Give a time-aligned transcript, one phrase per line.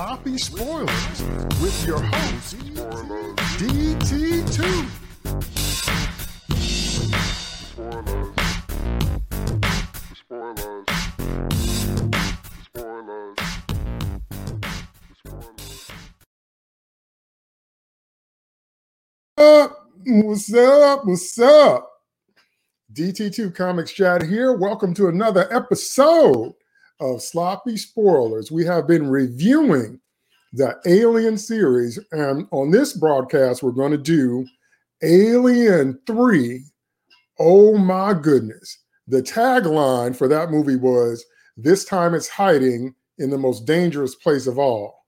[0.00, 1.22] Sloppy Spoilers
[1.60, 2.56] with your host,
[3.58, 4.88] DT2.
[7.74, 8.34] Spoilers.
[10.14, 10.86] Spoilers.
[12.64, 13.36] Spoilers.
[15.18, 15.90] Spoilers.
[19.36, 19.90] up?
[20.06, 21.04] What's up?
[21.04, 21.90] What's up?
[22.94, 24.56] DT2 Comics Chat here.
[24.56, 26.54] Welcome to another episode
[27.00, 28.52] of Sloppy Spoilers.
[28.52, 30.00] We have been reviewing
[30.52, 34.46] the Alien series, and on this broadcast, we're going to do
[35.02, 36.64] Alien 3.
[37.38, 38.78] Oh my goodness.
[39.08, 41.24] The tagline for that movie was
[41.56, 45.06] This time it's hiding in the most dangerous place of all.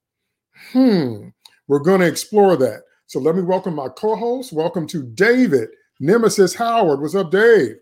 [0.73, 1.29] Hmm.
[1.69, 2.83] We're going to explore that.
[3.07, 4.53] So let me welcome my co host.
[4.53, 5.69] Welcome to David
[6.01, 7.01] Nemesis Howard.
[7.01, 7.77] What's up, Dave?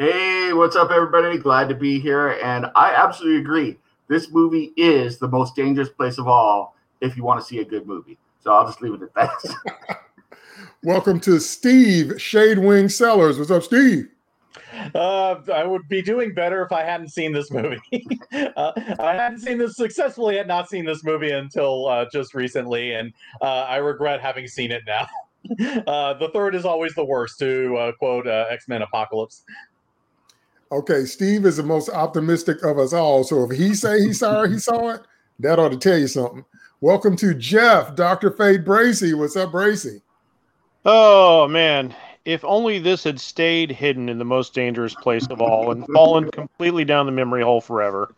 [0.00, 1.38] Hey, what's up, everybody?
[1.38, 2.38] Glad to be here.
[2.40, 3.76] And I absolutely agree.
[4.06, 7.64] This movie is the most dangerous place of all if you want to see a
[7.64, 8.16] good movie.
[8.38, 9.98] So I'll just leave it at that.
[10.84, 13.40] Welcome to Steve Shadewing Sellers.
[13.40, 14.08] What's up, Steve?
[14.94, 17.80] Uh, I would be doing better if I hadn't seen this movie.
[18.56, 22.92] uh, I hadn't seen this successfully, had not seen this movie until uh, just recently,
[22.94, 25.08] and uh, I regret having seen it now.
[25.86, 29.44] Uh, the third is always the worst, to uh, quote X Men Apocalypse.
[30.70, 33.24] Okay, Steve is the most optimistic of us all.
[33.24, 35.00] So if he say he saw it, he saw it,
[35.38, 36.44] that ought to tell you something.
[36.82, 38.30] Welcome to Jeff, Dr.
[38.30, 39.16] Fate Bracey.
[39.16, 40.02] What's up, Bracey?
[40.84, 41.94] Oh man,
[42.26, 46.30] if only this had stayed hidden in the most dangerous place of all and fallen
[46.32, 48.14] completely down the memory hole forever.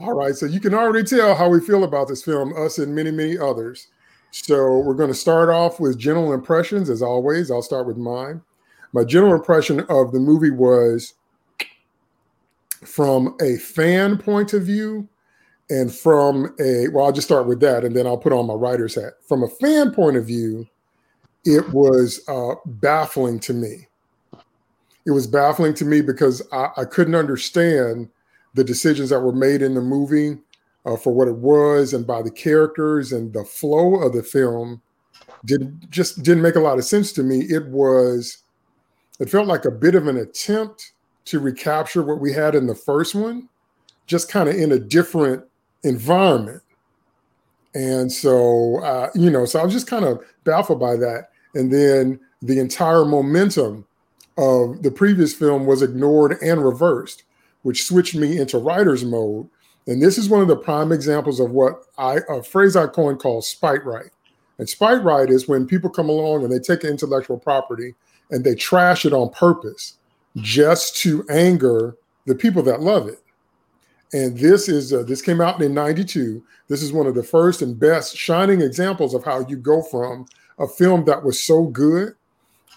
[0.00, 2.94] All right, so you can already tell how we feel about this film, us and
[2.94, 3.88] many, many others.
[4.30, 7.50] So we're going to start off with general impressions, as always.
[7.50, 8.40] I'll start with mine.
[8.94, 11.14] My general impression of the movie was
[12.88, 15.08] from a fan point of view
[15.70, 18.54] and from a, well, I'll just start with that and then I'll put on my
[18.54, 19.14] writer's hat.
[19.26, 20.66] From a fan point of view,
[21.44, 23.86] it was uh, baffling to me.
[25.06, 28.08] It was baffling to me because I, I couldn't understand
[28.54, 30.38] the decisions that were made in the movie
[30.86, 34.80] uh, for what it was and by the characters and the flow of the film
[35.44, 37.40] did just didn't make a lot of sense to me.
[37.40, 38.38] It was
[39.20, 40.92] it felt like a bit of an attempt
[41.28, 43.48] to recapture what we had in the first one,
[44.06, 45.44] just kind of in a different
[45.84, 46.62] environment.
[47.74, 51.28] And so, uh, you know, so I was just kind of baffled by that.
[51.54, 53.86] And then the entire momentum
[54.38, 57.24] of the previous film was ignored and reversed,
[57.62, 59.48] which switched me into writer's mode.
[59.86, 63.18] And this is one of the prime examples of what I a phrase I coined
[63.18, 64.10] called spite right.
[64.58, 67.94] And spite right is when people come along and they take intellectual property
[68.30, 69.97] and they trash it on purpose
[70.42, 73.22] just to anger the people that love it.
[74.12, 76.42] And this is uh, this came out in 92.
[76.68, 80.26] This is one of the first and best shining examples of how you go from
[80.58, 82.14] a film that was so good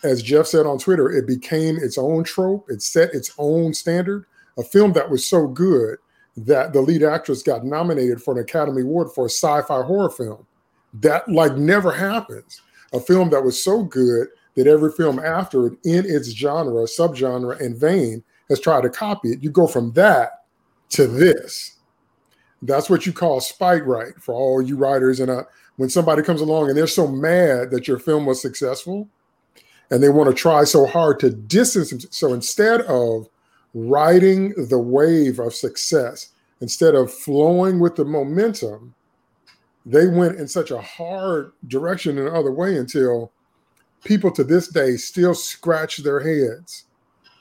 [0.03, 4.25] as Jeff said on Twitter, it became its own trope, it set its own standard.
[4.57, 5.97] A film that was so good
[6.37, 10.45] that the lead actress got nominated for an Academy Award for a sci-fi horror film.
[10.93, 12.61] That like never happens.
[12.93, 17.59] A film that was so good that every film after it in its genre, subgenre,
[17.59, 19.43] and vein has tried to copy it.
[19.43, 20.43] You go from that
[20.89, 21.77] to this.
[22.61, 25.19] That's what you call spite right for all you writers.
[25.19, 25.43] And uh,
[25.77, 29.07] when somebody comes along and they're so mad that your film was successful
[29.89, 31.99] and they want to try so hard to distance them.
[32.11, 33.27] So instead of
[33.73, 36.29] riding the wave of success,
[36.59, 38.93] instead of flowing with the momentum,
[39.85, 43.31] they went in such a hard direction in another way until
[44.03, 46.85] people to this day still scratch their heads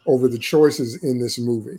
[0.06, 1.78] over the choices in this movie.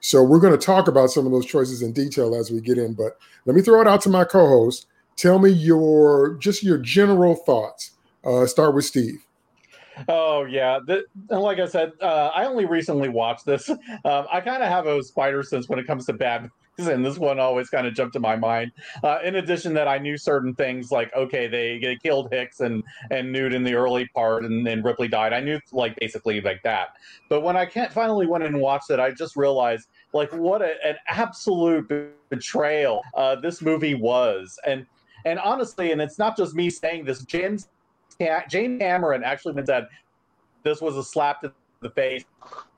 [0.00, 2.78] So we're going to talk about some of those choices in detail as we get
[2.78, 2.94] in.
[2.94, 4.86] But let me throw it out to my co-host.
[5.16, 7.92] Tell me your just your general thoughts.
[8.24, 9.24] Uh, start with Steve.
[10.08, 13.68] Oh yeah, the, like I said, uh, I only recently watched this.
[14.04, 16.48] Um, I kind of have a spider sense when it comes to bad
[16.86, 18.72] and this one always kind of jumped to my mind.
[19.02, 22.82] Uh, in addition, that I knew certain things like okay, they, they killed Hicks and
[23.10, 25.32] and Newt in the early part, and then Ripley died.
[25.32, 26.90] I knew like basically like that.
[27.28, 30.74] But when I can't finally went and watched it, I just realized like what a,
[30.84, 31.90] an absolute
[32.28, 34.86] betrayal uh, this movie was, and
[35.24, 37.22] and honestly, and it's not just me saying this.
[37.24, 37.68] James
[38.48, 39.88] Jane Cameron actually said
[40.62, 42.24] this was a slap to the face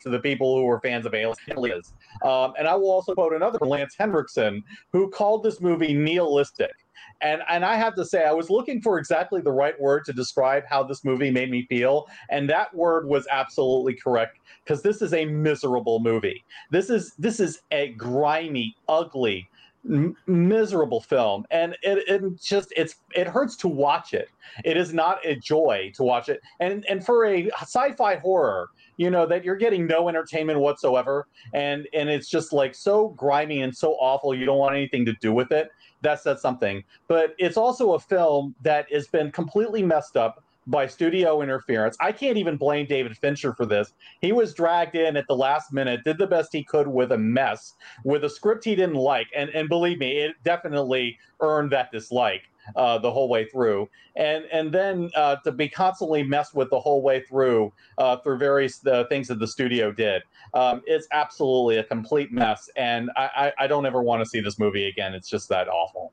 [0.00, 1.94] to the people who were fans of Aliens.
[2.24, 4.62] Um, and I will also quote another Lance Henriksen,
[4.92, 6.72] who called this movie nihilistic.
[7.20, 10.12] And and I have to say, I was looking for exactly the right word to
[10.12, 15.02] describe how this movie made me feel, and that word was absolutely correct because this
[15.02, 16.44] is a miserable movie.
[16.70, 19.48] This is this is a grimy, ugly,
[19.88, 24.28] m- miserable film and it, it just it's it hurts to watch it
[24.64, 29.10] it is not a joy to watch it and and for a sci-fi horror you
[29.10, 31.26] know that you're getting no entertainment whatsoever.
[31.54, 35.12] And and it's just like so grimy and so awful you don't want anything to
[35.14, 35.70] do with it.
[36.02, 36.84] That says something.
[37.08, 41.96] But it's also a film that has been completely messed up by studio interference.
[42.00, 43.94] I can't even blame David Fincher for this.
[44.20, 47.18] He was dragged in at the last minute, did the best he could with a
[47.18, 47.74] mess,
[48.04, 52.42] with a script he didn't like, and and believe me, it definitely earned that dislike
[52.76, 56.78] uh, the whole way through, and and then uh, to be constantly messed with the
[56.78, 60.22] whole way through uh, through various uh, things that the studio did.
[60.54, 64.40] Um, it's absolutely a complete mess, and I, I, I don't ever want to see
[64.40, 65.14] this movie again.
[65.14, 66.12] It's just that awful.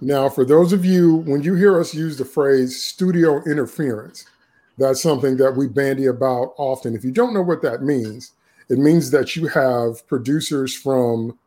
[0.00, 4.26] Now, for those of you, when you hear us use the phrase studio interference,
[4.78, 6.94] that's something that we bandy about often.
[6.94, 8.32] If you don't know what that means,
[8.68, 11.38] it means that you have producers from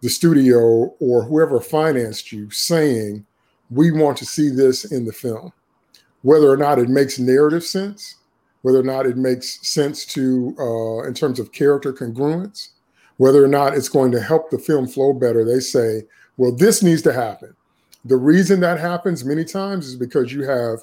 [0.00, 3.24] the studio or whoever financed you saying,
[3.72, 5.52] we want to see this in the film.
[6.22, 8.16] Whether or not it makes narrative sense,
[8.62, 12.68] whether or not it makes sense to, uh, in terms of character congruence,
[13.16, 16.02] whether or not it's going to help the film flow better, they say,
[16.36, 17.54] well, this needs to happen.
[18.04, 20.80] The reason that happens many times is because you have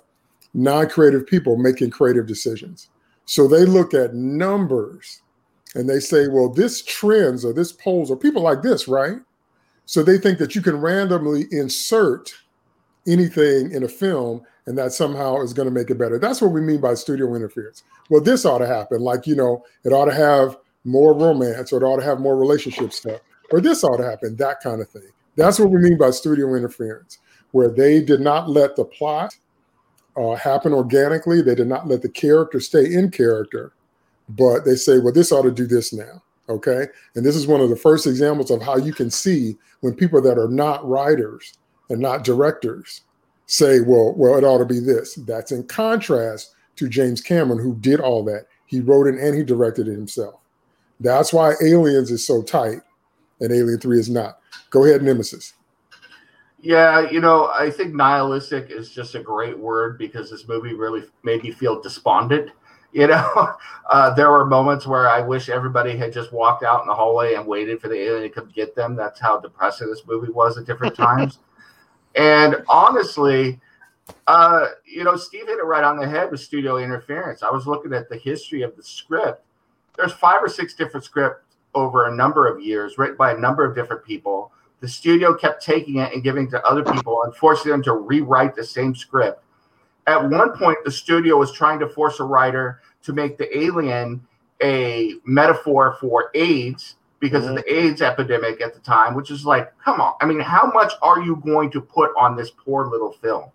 [0.53, 2.89] non creative people making creative decisions.
[3.25, 5.21] So they look at numbers
[5.75, 9.19] and they say, well, this trends or this polls or people like this, right?
[9.85, 12.33] So they think that you can randomly insert
[13.07, 16.19] anything in a film and that somehow is going to make it better.
[16.19, 17.83] That's what we mean by studio interference.
[18.09, 19.01] Well, this ought to happen.
[19.01, 22.37] Like, you know, it ought to have more romance or it ought to have more
[22.37, 25.09] relationship stuff, or this ought to happen, that kind of thing.
[25.35, 27.19] That's what we mean by studio interference,
[27.51, 29.35] where they did not let the plot
[30.15, 31.41] uh, happen organically.
[31.41, 33.73] They did not let the character stay in character,
[34.29, 36.21] but they say, well, this ought to do this now.
[36.49, 36.87] Okay.
[37.15, 40.21] And this is one of the first examples of how you can see when people
[40.21, 41.57] that are not writers
[41.89, 43.01] and not directors
[43.45, 45.15] say, well, well, it ought to be this.
[45.15, 48.45] That's in contrast to James Cameron, who did all that.
[48.68, 50.39] He wrote it and he directed it himself.
[51.00, 52.81] That's why Aliens is so tight
[53.39, 54.39] and Alien 3 is not.
[54.69, 55.53] Go ahead, Nemesis.
[56.62, 61.03] Yeah, you know, I think nihilistic is just a great word because this movie really
[61.24, 62.51] made me feel despondent.
[62.92, 63.53] You know,
[63.92, 67.35] uh, there were moments where I wish everybody had just walked out in the hallway
[67.35, 68.95] and waited for the alien to come get them.
[68.95, 71.38] That's how depressing this movie was at different times.
[72.19, 73.62] And honestly,
[74.27, 77.44] uh, you know, Steve hit it right on the head with studio interference.
[77.44, 79.42] I was looking at the history of the script.
[79.95, 83.63] There's five or six different scripts over a number of years, written by a number
[83.63, 84.51] of different people.
[84.81, 87.94] The studio kept taking it and giving it to other people and forcing them to
[87.94, 89.42] rewrite the same script.
[90.06, 94.25] At one point, the studio was trying to force a writer to make the alien
[94.62, 97.57] a metaphor for AIDS because mm-hmm.
[97.57, 100.13] of the AIDS epidemic at the time, which is like, come on.
[100.21, 103.50] I mean, how much are you going to put on this poor little film?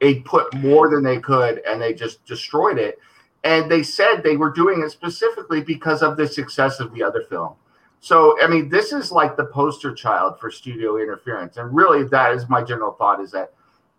[0.00, 2.98] They put more than they could and they just destroyed it.
[3.44, 7.22] And they said they were doing it specifically because of the success of the other
[7.22, 7.54] film.
[8.00, 11.56] So, I mean, this is like the poster child for studio interference.
[11.56, 13.52] And really, that is my general thought is that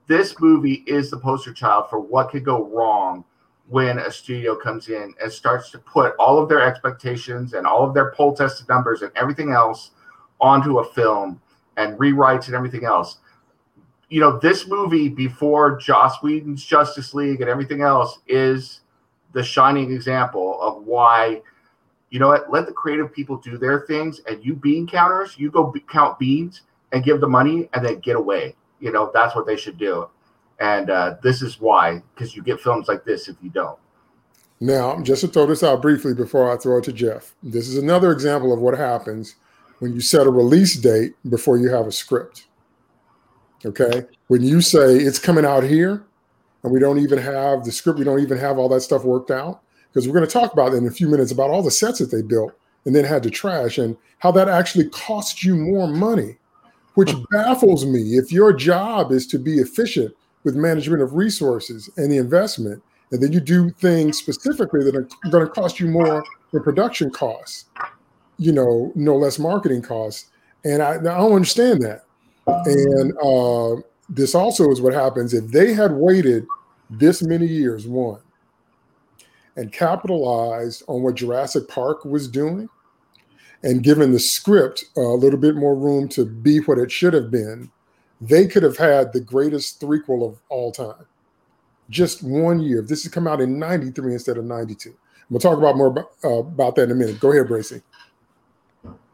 [0.07, 3.25] this movie is the poster child for what could go wrong
[3.69, 7.83] when a studio comes in and starts to put all of their expectations and all
[7.83, 9.91] of their poll tested numbers and everything else
[10.39, 11.41] onto a film
[11.75, 13.17] and rewrites and everything else.
[14.09, 18.81] You know, this movie before Joss Whedon's Justice League and everything else is
[19.33, 21.41] the shining example of why
[22.09, 25.51] you know what let the creative people do their things and you bean counters you
[25.51, 26.61] go count beans
[26.93, 30.07] and give the money and then get away you know that's what they should do
[30.59, 33.77] and uh, this is why because you get films like this if you don't
[34.59, 37.77] now just to throw this out briefly before i throw it to jeff this is
[37.77, 39.35] another example of what happens
[39.79, 42.47] when you set a release date before you have a script
[43.65, 46.07] okay when you say it's coming out here
[46.63, 49.31] and we don't even have the script, we don't even have all that stuff worked
[49.31, 49.61] out.
[49.87, 52.11] Because we're going to talk about in a few minutes about all the sets that
[52.11, 52.53] they built
[52.85, 56.37] and then had to trash and how that actually costs you more money,
[56.95, 58.17] which baffles me.
[58.17, 60.13] If your job is to be efficient
[60.47, 65.05] with management of resources and the investment, and then you do things specifically that are
[65.29, 66.23] going to cost you more
[66.53, 67.65] in production costs,
[68.37, 70.29] you know, no less marketing costs.
[70.63, 72.05] And I, I don't understand that.
[72.47, 76.47] And uh, this also is what happens if they had waited
[76.89, 78.21] this many years, one,
[79.57, 82.69] and capitalized on what Jurassic Park was doing
[83.63, 87.29] and given the script a little bit more room to be what it should have
[87.29, 87.69] been,
[88.21, 91.05] they could have had the greatest threequel of all time.
[91.89, 92.79] Just one year.
[92.79, 94.93] If this has come out in 93 instead of 92.
[95.29, 97.19] We'll talk about more about, uh, about that in a minute.
[97.19, 97.81] Go ahead, Bracey.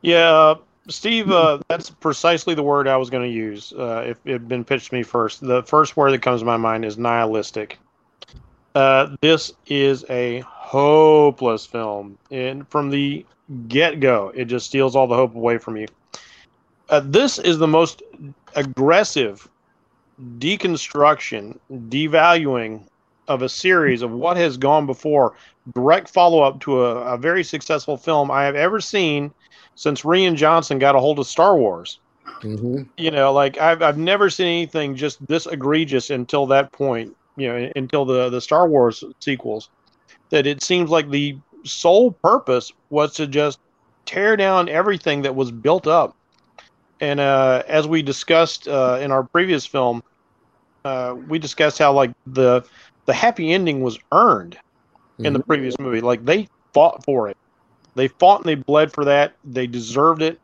[0.01, 0.55] Yeah,
[0.89, 4.47] Steve, uh, that's precisely the word I was going to use uh, if it had
[4.47, 5.39] been pitched to me first.
[5.41, 7.79] The first word that comes to my mind is nihilistic.
[8.75, 13.25] Uh, this is a hopeless film, and from the
[13.67, 15.87] get go, it just steals all the hope away from you.
[16.89, 18.03] Uh, this is the most
[18.55, 19.47] aggressive
[20.39, 21.57] deconstruction,
[21.89, 22.83] devaluing
[23.27, 25.33] of a series of what has gone before,
[25.73, 29.31] direct follow up to a, a very successful film I have ever seen
[29.75, 31.99] since Rian Johnson got a hold of Star Wars.
[32.41, 32.87] Mhm.
[32.97, 37.15] You know, like I've I've never seen anything just this egregious until that point.
[37.37, 39.69] You know, until the the Star Wars sequels,
[40.29, 43.59] that it seems like the sole purpose was to just
[44.05, 46.15] tear down everything that was built up.
[46.99, 50.03] And uh, as we discussed uh, in our previous film,
[50.85, 52.63] uh, we discussed how like the
[53.05, 54.57] the happy ending was earned
[55.19, 56.01] in the previous movie.
[56.01, 57.37] Like they fought for it.
[57.95, 59.35] They fought and they bled for that.
[59.43, 60.39] They deserved it.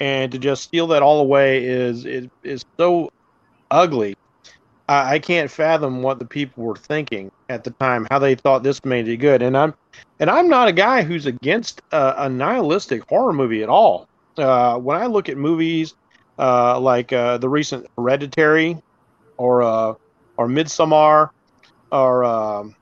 [0.00, 3.12] And to just steal that all away is is, is so
[3.70, 4.16] ugly.
[4.88, 8.62] I, I can't fathom what the people were thinking at the time, how they thought
[8.62, 9.42] this made it good.
[9.42, 9.74] And I'm
[10.18, 14.08] and I'm not a guy who's against uh, a nihilistic horror movie at all.
[14.36, 15.94] Uh, when I look at movies
[16.38, 18.82] uh, like uh, the recent Hereditary
[19.36, 19.94] or uh,
[20.36, 21.30] or Midsommar
[21.90, 22.74] or um,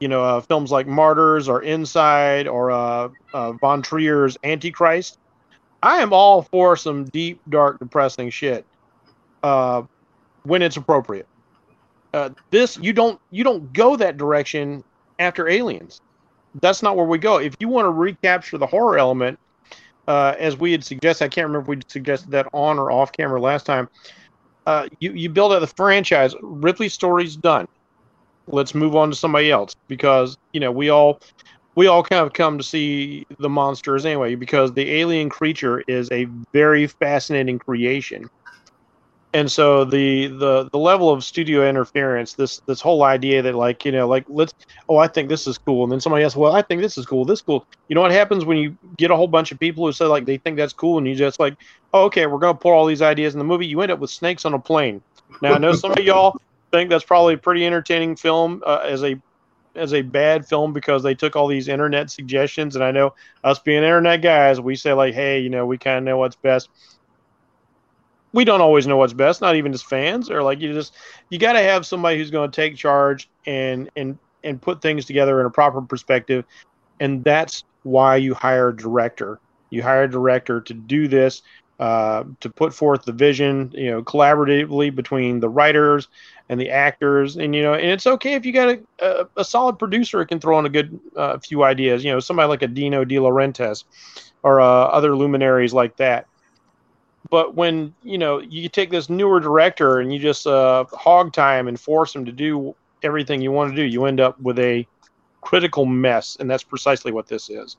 [0.00, 5.18] you know uh, films like Martyrs or Inside or uh, uh, Von Trier's Antichrist,
[5.82, 8.64] I am all for some deep, dark, depressing shit
[9.42, 9.82] uh,
[10.42, 11.26] when it's appropriate.
[12.12, 14.84] Uh, this you don't you don't go that direction
[15.18, 16.00] after Aliens.
[16.60, 17.38] That's not where we go.
[17.38, 19.38] If you want to recapture the horror element,
[20.08, 23.12] uh, as we had suggested, I can't remember if we suggested that on or off
[23.12, 23.88] camera last time.
[24.66, 26.34] Uh, you you build out the franchise.
[26.42, 27.66] Ripley's story's done.
[28.46, 31.20] Let's move on to somebody else because you know we all
[31.74, 36.10] we all kind of come to see the monsters anyway because the alien creature is
[36.10, 38.28] a very fascinating creation
[39.32, 43.84] and so the the the level of studio interference this this whole idea that like
[43.84, 44.54] you know like let's
[44.88, 45.84] oh i think this is cool.
[45.84, 47.24] And then somebody else well i think this is cool.
[47.24, 47.66] This is cool.
[47.88, 50.24] You know what happens when you get a whole bunch of people who say like
[50.24, 51.56] they think that's cool and you just like
[51.94, 53.66] oh, okay we're going to pour all these ideas in the movie.
[53.66, 55.00] You end up with snakes on a plane.
[55.42, 56.40] Now i know some of y'all
[56.72, 59.20] think that's probably a pretty entertaining film uh, as a
[59.76, 62.74] as a bad film because they took all these internet suggestions.
[62.74, 65.98] And i know us being internet guys we say like hey you know we kind
[65.98, 66.68] of know what's best
[68.32, 70.94] we don't always know what's best not even as fans or like you just
[71.30, 75.04] you got to have somebody who's going to take charge and and and put things
[75.04, 76.44] together in a proper perspective
[77.00, 79.40] and that's why you hire a director.
[79.70, 81.42] You hire a director to do this
[81.78, 86.08] uh, to put forth the vision you know collaboratively between the writers
[86.50, 89.44] and the actors and you know and it's okay if you got a, a, a
[89.44, 92.66] solid producer can throw in a good uh, few ideas you know somebody like a
[92.66, 93.84] dino de laurentiis
[94.42, 96.26] or uh, other luminaries like that
[97.30, 101.68] but when you know you take this newer director and you just uh, hog time
[101.68, 104.86] and force him to do everything you want to do, you end up with a
[105.40, 107.76] critical mess, and that's precisely what this is.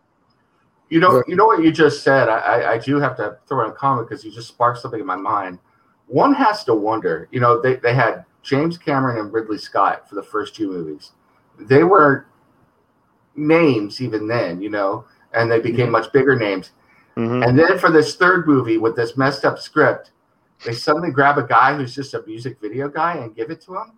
[0.89, 1.21] You know, Yeah.
[1.27, 2.27] you know what you just said.
[2.27, 4.99] I, I, I do have to throw in a comment because you just sparked something
[4.99, 5.59] in my mind.
[6.07, 7.27] One has to wonder.
[7.31, 11.11] You know, they, they had James Cameron and Ridley Scott for the first two movies.
[11.59, 12.25] They were
[13.35, 16.71] names even then, you know, and they became much bigger names.
[17.17, 17.45] Mhm.
[17.47, 20.11] And then for this third movie with this messed up script,
[20.65, 23.75] they suddenly grab a guy who's just a music video guy and give it to
[23.75, 23.91] him.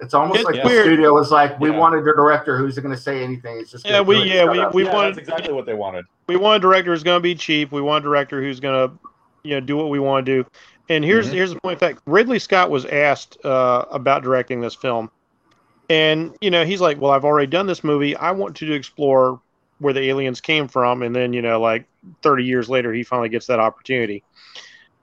[0.00, 0.84] It's almost It's like the weird.
[0.86, 1.78] studio was like, "We Yeah.
[1.78, 3.58] wanted a director who's going to say anything.
[3.58, 5.74] He's just Yeah, we- it, yeah, we- up." we yeah, wanted- that's exactly what they
[5.74, 6.04] wanted.
[6.28, 7.70] we want a director who's going to be cheap.
[7.70, 8.94] We want a director who's going to,
[9.44, 10.48] you know, do what we want to do.
[10.88, 11.34] And here's Mhm.
[11.34, 11.74] here's the point.
[11.74, 15.10] In fact, Ridley Scott was asked uh, about directing this film,
[15.88, 18.16] and you know, he's like, "Well, I've already done this movie.
[18.16, 19.40] I want to explore
[19.78, 21.86] where the aliens came from." And then, you know, like
[22.22, 24.22] 30 years later, he finally gets that opportunity.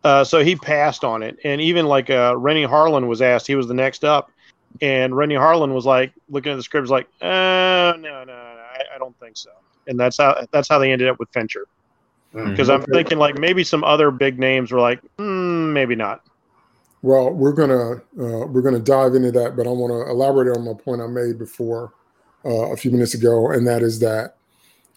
[0.04, 1.38] Uh, so he passed on it.
[1.44, 4.32] And even like uh, Renny Harlin was asked, he was the next up,
[4.82, 8.34] and Renny Harlin was like looking at the script, was like, "Uh, no, no, no,
[8.34, 9.52] I, I don't think so."
[9.88, 11.66] And that's how that's how they ended up with Fincher
[12.34, 12.52] Mhm.
[12.52, 16.22] because I'm thinking like maybe some other big names were like, mm, maybe not.
[17.02, 20.64] Well, we're gonna uh, we're gonna dive into that, but I want to elaborate on
[20.64, 21.94] my point I made before
[22.46, 24.38] uh, a few minutes ago, and that is that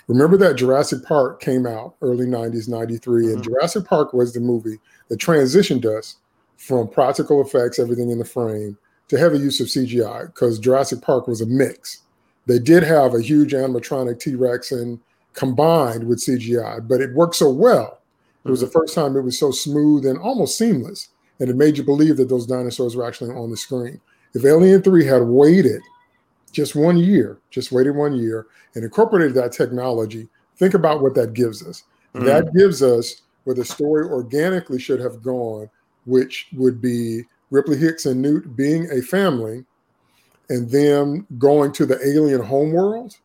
[0.09, 3.45] remember that Jurassic Park came out early '90s, '93, and Mhm.
[3.45, 6.17] Jurassic Park was the movie that transitioned us
[6.57, 8.77] from practical effects, everything in the frame,
[9.09, 11.99] to heavy use of CGI because Jurassic Park was a mix.
[12.47, 14.99] They did have a huge animatronic T Rex and
[15.35, 17.99] combined with CGI, but it worked so well.
[18.45, 21.09] It was the first time it was so smooth and almost seamless
[21.41, 24.01] and it made you believe that those dinosaurs were actually on the screen.
[24.35, 25.81] If Alien 3 had waited
[26.55, 31.35] just one year, just waited one year and incorporated that technology, think about what that
[31.35, 31.85] gives us.
[32.15, 32.25] Mhm.
[32.25, 35.69] That gives us where the story organically should have gone,
[36.07, 39.65] which would be Ripley Hicks and Newt being a family
[40.49, 43.17] and them going to the alien homeworld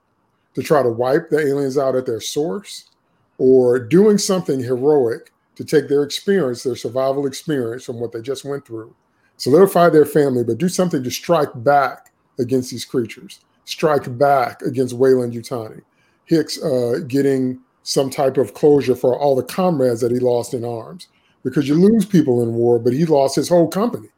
[0.56, 2.90] to try to wipe the aliens out at their source
[3.38, 8.44] or doing something heroic to take their experience, their survival experience from what they just
[8.46, 8.94] went through,
[9.38, 12.09] solidify their family, but do something to strike back
[12.40, 15.82] against these creatures, strike back against Weyland-Yutani.
[16.26, 20.64] Hicks uh, getting some type of closure for all the comrades that he lost in
[20.64, 21.08] arms
[21.44, 24.10] because you lose people in war, but he lost his whole company.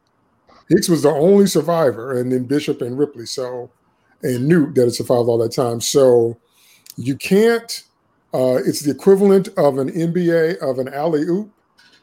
[0.68, 3.70] Hicks was the only survivor, and then Bishop and Ripley, so
[4.22, 5.80] and Newt that had survived all that time.
[5.80, 6.38] So
[6.96, 7.82] you can't.
[8.34, 11.50] Uh, it's the equivalent of an NBA of an alley oop,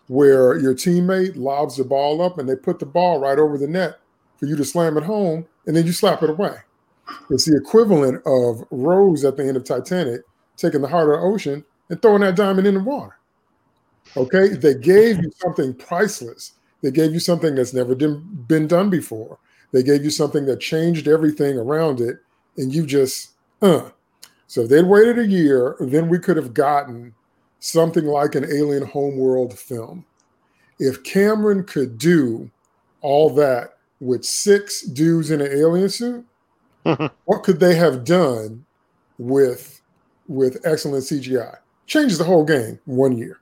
[0.08, 3.68] where your teammate lobs the ball up and they put the ball right over the
[3.68, 4.00] net
[4.39, 6.55] for you to slam it home, and then you slap it away.
[7.29, 10.22] It's the equivalent of Rose at the end of Titanic
[10.58, 13.17] taking the heart of the ocean and throwing that diamond in the water.
[14.17, 16.53] Okay, they gave you something priceless.
[16.81, 19.39] They gave you something that's never been done before.
[19.72, 22.17] They gave you something that changed everything around it,
[22.58, 23.31] and you just,
[23.62, 23.89] uh.
[24.48, 27.13] So if they'd waited a year, then we could have gotten
[27.60, 30.05] something like an alien homeworld film.
[30.79, 32.50] If Cameron could do
[33.01, 36.25] all that with six dudes in an alien suit,
[36.84, 38.65] what could they have done
[39.18, 39.82] with
[40.27, 41.58] with excellent CGI?
[41.88, 43.39] Changes the whole game one year.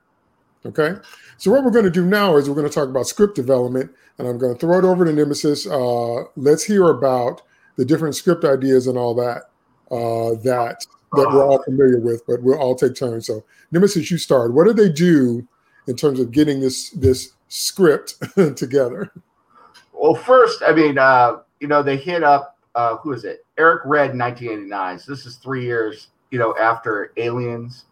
[0.66, 0.94] Okay.
[1.36, 3.90] So what we're going to do now is we're going to talk about script development,
[4.18, 5.66] and I'm going to throw it over to Nemesis.
[5.66, 7.42] Uh, let's hear about
[7.76, 9.44] the different script ideas and all that
[9.90, 10.84] uh, that
[11.14, 13.26] that we're all familiar with, but we'll all take turns.
[13.26, 14.52] So Nemesis, you start.
[14.52, 15.46] What did they do
[15.86, 18.16] in terms of getting this this script
[18.56, 19.12] together?
[19.98, 23.44] Well, first, I mean, uh, you know, they hit up uh, who is it?
[23.58, 25.00] Eric Red 1989.
[25.00, 27.86] So this is three years, you know, after Aliens,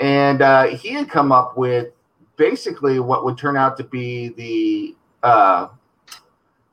[0.00, 1.88] and uh, he had come up with
[2.36, 4.94] basically what would turn out to be the
[5.26, 5.68] uh,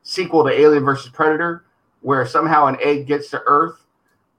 [0.03, 1.63] sequel to Alien versus Predator,
[2.01, 3.85] where somehow an egg gets to Earth,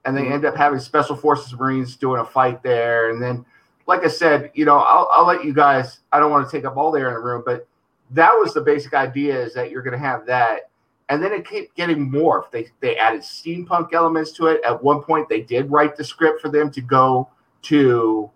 [0.05, 0.33] and they mm-hmm.
[0.33, 3.43] end up having Special Forces Marines doing a fight there, and then,
[3.87, 6.01] like I said, you know, I'll, I'll let you guys.
[6.11, 7.67] I don't want to take up all the air in the room, but
[8.11, 10.71] that was the basic idea: is that you're going to have that
[11.11, 12.51] and then it kept getting morphed.
[12.51, 14.61] They they added steampunk elements to it.
[14.63, 17.29] At one point, they did write the script for them to go
[17.63, 18.31] to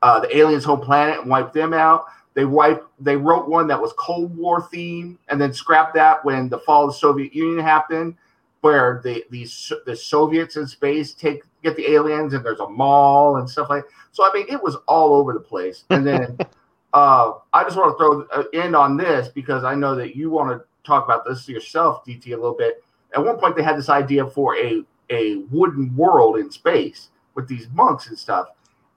[0.00, 2.06] uh, the aliens' home planet and wipe them out.
[2.32, 2.86] They wipe.
[2.98, 6.84] They wrote one that was Cold War theme, and then scrapped that when the fall
[6.84, 8.16] of the Soviet Union happened,
[8.62, 13.36] where the these the Soviets in space take get the aliens, and there's a mall
[13.36, 13.84] and stuff like.
[13.84, 13.92] That.
[14.12, 15.84] So I mean, it was all over the place.
[15.90, 16.38] And then
[16.92, 20.30] uh, I just want to throw uh, in on this because I know that you
[20.30, 22.82] want to talk about this yourself, DT, a little bit.
[23.14, 27.46] At one point, they had this idea for a a wooden world in space with
[27.48, 28.48] these monks and stuff,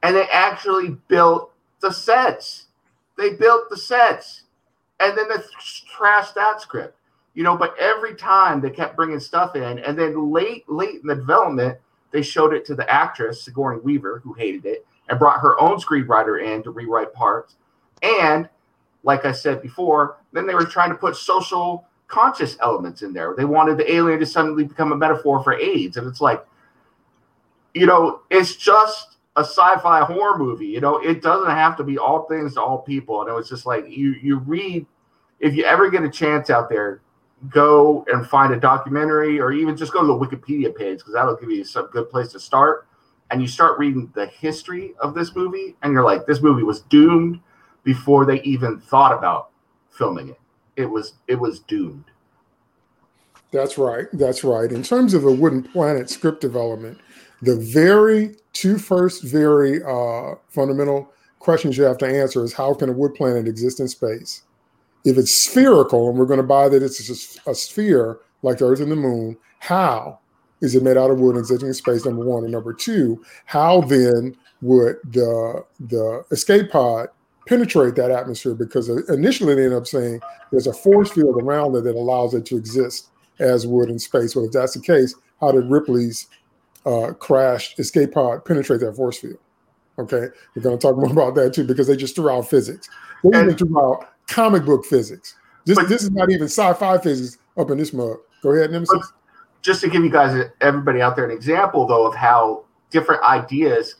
[0.01, 2.67] and they actually built the sets.
[3.17, 4.43] They built the sets,
[4.99, 5.35] and then they
[5.95, 6.95] trashed that script.
[7.35, 11.07] You know, but every time they kept bringing stuff in, and then late, late in
[11.07, 11.77] the development,
[12.11, 15.77] they showed it to the actress Sigourney Weaver, who hated it, and brought her own
[15.77, 17.55] screenwriter in to rewrite parts.
[18.01, 18.49] And
[19.03, 23.33] like I said before, then they were trying to put social conscious elements in there.
[23.37, 25.97] They wanted the alien to suddenly become a metaphor for AIDS.
[25.97, 26.45] And it's like,
[27.73, 30.67] you know, it's just a sci-fi horror movie.
[30.67, 33.21] You know, it doesn't have to be all things to all people.
[33.21, 34.85] And it was just like you you read
[35.39, 37.01] if you ever get a chance out there,
[37.49, 41.37] go and find a documentary or even just go to the Wikipedia page because that'll
[41.37, 42.87] give you some good place to start.
[43.31, 46.81] And you start reading the history of this movie, and you're like, this movie was
[46.81, 47.39] doomed
[47.89, 49.49] before they even thought about
[49.89, 50.39] filming it.
[50.75, 52.05] It was it was doomed.
[53.51, 54.05] That's right.
[54.13, 54.71] That's right.
[54.71, 56.99] In terms of the Wooden Planet script development,
[57.41, 62.89] the very two first very uh, fundamental questions you have to answer is how can
[62.89, 64.43] a wood planet exist in space?
[65.03, 68.65] If it's spherical, and we're going to buy that it's a, a sphere like the
[68.65, 70.19] Earth and the Moon, how
[70.61, 72.05] is it made out of wood and existing in space?
[72.05, 77.07] Number one, and number two, how then would the the escape pod
[77.47, 80.21] penetrate that atmosphere because initially they end up saying
[80.51, 84.35] there's a force field around it that allows it to exist as wood in space.
[84.35, 86.27] Well, if that's the case, how did Ripley's
[86.85, 89.39] uh, crashed escape pod penetrate that force field?
[89.97, 92.89] Okay, we're going to talk more about that too because they just threw out physics.
[93.23, 95.35] They even threw out comic book physics.
[95.65, 98.17] This, but, this is not even sci-fi physics up in this mug.
[98.41, 99.11] Go ahead, Nemesis.
[99.61, 103.95] Just to give you guys, everybody out there, an example though of how different ideas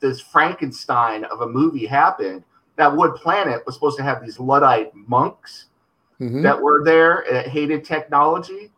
[0.00, 2.44] this Frankenstein of a movie happened,
[2.76, 5.66] that Wood Planet was supposed to have these Luddite monks
[6.20, 6.42] mm-hmm.
[6.42, 8.70] that were there that hated technology.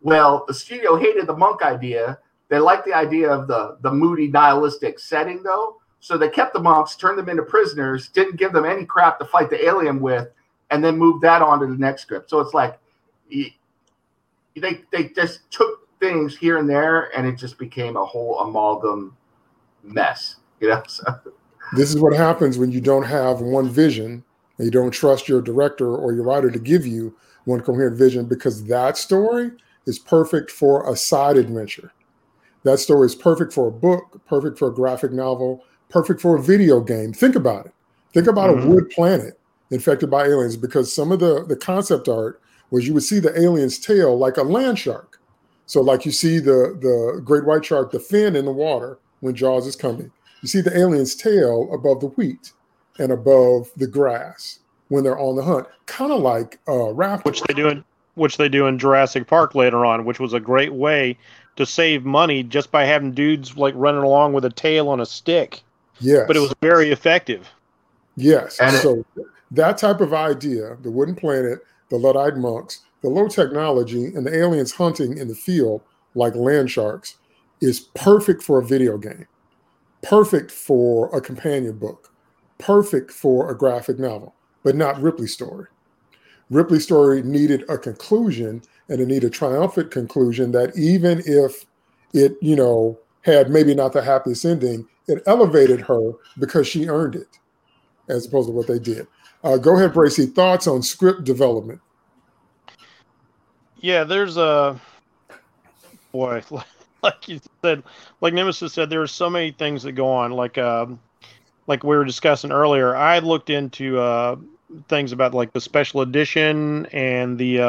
[0.00, 2.18] Well, the studio hated the monk idea.
[2.48, 5.76] They liked the idea of the, the moody nihilistic setting, though.
[6.00, 9.24] So they kept the monks, turned them into prisoners, didn't give them any crap to
[9.24, 10.28] fight the alien with,
[10.70, 12.28] and then moved that on to the next script.
[12.28, 12.78] So it's like
[13.30, 19.16] they they just took things here and there, and it just became a whole amalgam
[19.84, 20.36] mess.
[20.62, 20.82] You know.
[20.86, 21.04] So.
[21.74, 24.24] This is what happens when you don't have one vision
[24.58, 28.26] and you don't trust your director or your writer to give you one coherent vision
[28.26, 29.50] because that story
[29.86, 31.92] is perfect for a side adventure.
[32.62, 36.42] That story is perfect for a book, perfect for a graphic novel, perfect for a
[36.42, 37.12] video game.
[37.12, 37.74] Think about it.
[38.12, 38.68] Think about mm-hmm.
[38.68, 39.38] a wood planet
[39.70, 43.36] infected by aliens because some of the, the concept art was you would see the
[43.38, 45.20] alien's tail like a land shark.
[45.66, 49.34] So, like you see the, the great white shark, the fin in the water when
[49.34, 50.12] Jaws is coming.
[50.42, 52.52] You see the alien's tail above the wheat
[52.98, 57.24] and above the grass when they're on the hunt, kind of like uh, raptor.
[57.24, 60.40] Which they do in which they do in Jurassic Park later on, which was a
[60.40, 61.16] great way
[61.56, 65.06] to save money just by having dudes like running along with a tail on a
[65.06, 65.62] stick.
[66.00, 66.24] Yes.
[66.26, 67.48] But it was very effective.
[68.16, 68.60] Yes.
[68.60, 69.04] And so
[69.50, 74.36] that type of idea, the wooden planet, the Luddite monks, the low technology, and the
[74.36, 75.82] aliens hunting in the field
[76.14, 77.16] like land sharks
[77.60, 79.26] is perfect for a video game,
[80.02, 82.12] perfect for a companion book,
[82.58, 85.66] perfect for a graphic novel, but not Ripley's story.
[86.50, 91.64] Ripley's story needed a conclusion and it needed a triumphant conclusion that even if
[92.12, 97.14] it, you know, had maybe not the happiest ending, it elevated her because she earned
[97.14, 97.38] it,
[98.08, 99.06] as opposed to what they did.
[99.42, 100.32] Uh, go ahead, Bracey.
[100.32, 101.80] Thoughts on script development?
[103.80, 104.80] Yeah, there's a
[106.12, 106.42] boy,
[107.04, 107.82] like you said,
[108.20, 110.32] like Nemesis said, there are so many things that go on.
[110.32, 111.00] Like, um,
[111.66, 114.36] like we were discussing earlier, I looked into uh,
[114.88, 117.66] things about like the special edition and the uh,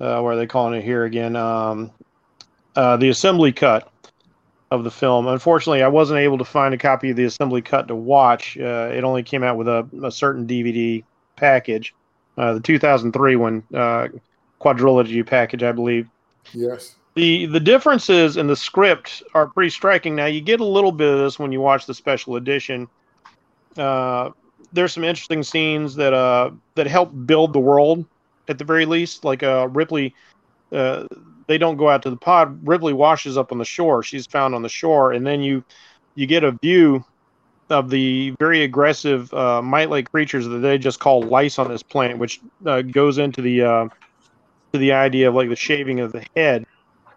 [0.00, 1.36] uh, what are they calling it here again?
[1.36, 1.90] Um,
[2.76, 3.90] uh, the assembly cut
[4.70, 5.28] of the film.
[5.28, 8.58] Unfortunately, I wasn't able to find a copy of the assembly cut to watch.
[8.58, 11.04] Uh, it only came out with a, a certain DVD
[11.36, 11.94] package,
[12.36, 14.08] uh, the 2003 one, uh,
[14.60, 16.08] quadrilogy package, I believe.
[16.52, 16.96] Yes.
[17.14, 20.16] The the differences in the script are pretty striking.
[20.16, 22.88] Now you get a little bit of this when you watch the special edition.
[23.76, 24.30] Uh,
[24.72, 28.04] there's some interesting scenes that uh that help build the world
[28.48, 29.24] at the very least.
[29.24, 30.14] Like uh Ripley,
[30.72, 31.06] uh,
[31.46, 32.66] they don't go out to the pod.
[32.66, 34.02] Ripley washes up on the shore.
[34.02, 35.62] She's found on the shore, and then you
[36.16, 37.04] you get a view
[37.70, 42.18] of the very aggressive uh, mite-like creatures that they just call lice on this planet,
[42.18, 43.88] which uh, goes into the uh,
[44.72, 46.66] to the idea of like the shaving of the head.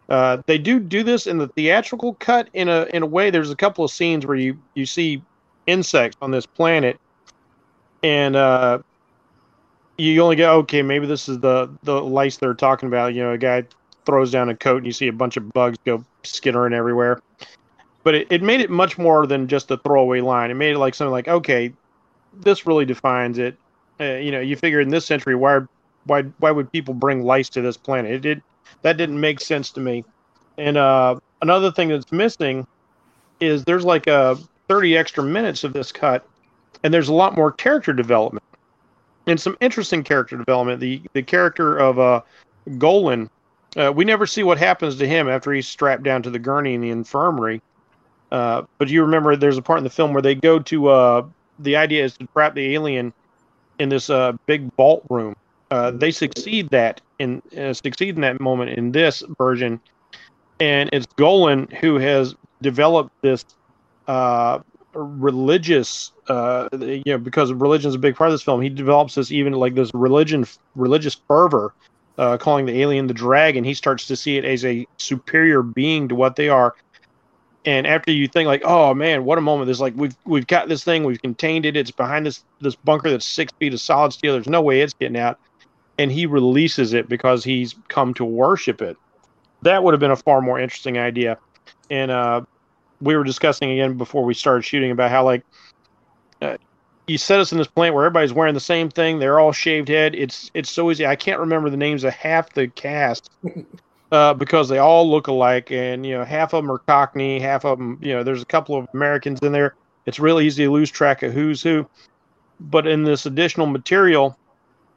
[0.10, 3.30] Uh, they do do this in the theatrical cut in a in a way.
[3.30, 5.22] There's a couple of scenes where you you see
[5.66, 6.98] insects on this planet
[8.04, 8.80] and uh,
[9.98, 10.82] you only go okay.
[10.82, 13.14] Maybe this is the the lice they're talking about.
[13.14, 13.64] You know, a guy
[14.06, 17.20] throws down a coat and you see a bunch of bugs go skittering everywhere.
[18.04, 20.50] But it, it made it much more than just a throwaway line.
[20.50, 21.74] It made it like something like, okay,
[22.34, 23.58] this really defines it.
[24.00, 25.62] Uh, you know, you figure in this century, why
[26.06, 28.12] why why would people bring lice to this planet?
[28.12, 28.42] It did
[28.82, 30.04] that didn't make sense to me.
[30.58, 32.66] And uh, another thing that's missing
[33.40, 34.36] is there's like a uh,
[34.68, 36.28] 30 extra minutes of this cut
[36.84, 38.44] and there's a lot more character development
[39.28, 40.80] and some interesting character development.
[40.80, 42.22] The the character of uh,
[42.78, 43.30] Golan,
[43.76, 46.74] uh, we never see what happens to him after he's strapped down to the gurney
[46.74, 47.62] in the infirmary.
[48.32, 51.26] Uh, but you remember there's a part in the film where they go to uh,
[51.60, 53.14] the idea is to trap the alien
[53.80, 55.36] in this uh, big vault room.
[55.70, 59.80] Uh, they succeed that in uh, succeed in that moment in this version,
[60.60, 63.46] and it's Golan who has developed this
[64.08, 64.60] uh,
[64.98, 69.16] religious uh you know because religion is a big part of this film he develops
[69.16, 71.74] this even like this religion religious fervor
[72.18, 73.64] uh calling the alien the dragon.
[73.64, 76.76] He starts to see it as a superior being to what they are.
[77.66, 79.68] And after you think like oh man what a moment.
[79.68, 83.12] There's like we've we've got this thing we've contained it it's behind this this bunker
[83.12, 84.34] that's six feet of solid steel.
[84.34, 85.40] There's no way it's getting out
[85.98, 88.98] and he releases it because he's come to worship it
[89.62, 91.38] that would have been a far more interesting idea
[91.90, 92.42] and uh
[93.02, 95.44] we were discussing again before we started shooting about how like
[96.42, 96.58] uh,
[97.08, 99.18] you set us in this plant where everybody's wearing the same thing.
[99.20, 100.14] They're all shaved head.
[100.14, 101.06] It's it's so easy.
[101.06, 103.32] I can't remember the names of half the cast
[104.12, 107.66] uh, because they all look alike, and you know half of them are Cockney, half
[107.66, 109.76] of them you know there's a couple of Americans in there.
[110.06, 111.88] It's really easy to lose track of who's who.
[112.60, 114.38] But in this additional material,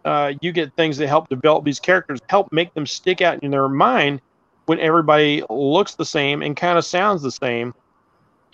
[0.04, 3.50] uh, you get things that help develop these characters, help make them stick out in
[3.50, 4.20] their mind
[4.66, 7.74] when everybody looks the same and kind of sounds the same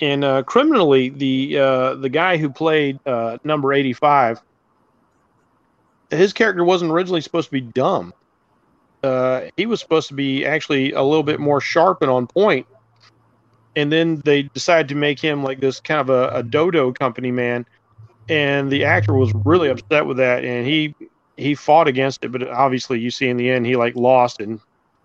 [0.01, 4.43] and uh, criminally, the uh, the guy who played uh, number eighty five,
[6.11, 8.13] his character wasn't originally supposed to be dumb.
[9.03, 12.67] Uh, he was supposed to be actually a little bit more sharp and on point.
[13.77, 17.31] and then they decided to make him like this kind of a, a dodo company
[17.31, 17.65] man,
[18.29, 20.95] and the actor was really upset with that, and he
[21.37, 24.61] he fought against it, but obviously you see in the end he like lost and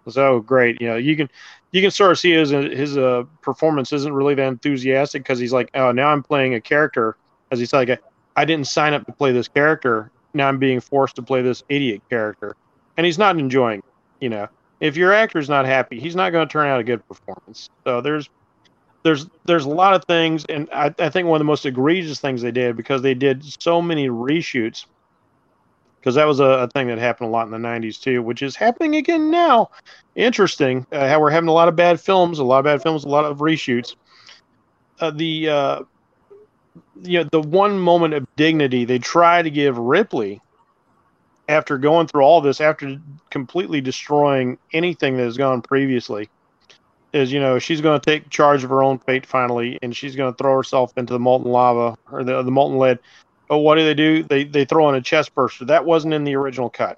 [0.06, 1.30] was oh great, you know you can
[1.72, 5.54] you can sort of see his his uh, performance isn't really that enthusiastic because he's
[5.54, 7.18] like oh now I'm playing a character
[7.52, 8.02] as he's like
[8.36, 11.64] I didn't sign up to play this character now I'm being forced to play this
[11.70, 12.56] idiot character,
[12.98, 13.80] and he's not enjoying.
[13.80, 13.86] It,
[14.20, 14.48] you know,
[14.80, 17.70] if your actor's not happy, he's not going to turn out a good performance.
[17.84, 18.30] So there's
[19.04, 22.20] there's there's a lot of things, and I, I think one of the most egregious
[22.20, 24.86] things they did because they did so many reshoots.
[26.02, 28.42] Because that was a, a, thing that happened a lot in the '90s too, which
[28.42, 29.70] is happening again now.
[30.16, 33.04] Interesting uh, how we're having a lot of bad films, a lot of bad films,
[33.04, 33.96] a lot of reshoots.
[35.00, 35.82] Uh, the uh,
[37.04, 40.42] you know the one moment of dignity they try to give Ripley
[41.48, 42.98] after going through all this, after
[43.30, 46.30] completely destroying anything that has gone previously,
[47.14, 50.16] is you know she's going to take charge of her own fate finally, and she's
[50.16, 53.00] going to throw herself into the molten lava or the the molten lead.
[53.52, 54.24] But what do they do?
[54.24, 55.66] They they throw in a chest burster.
[55.66, 56.98] That wasn't in the original cut.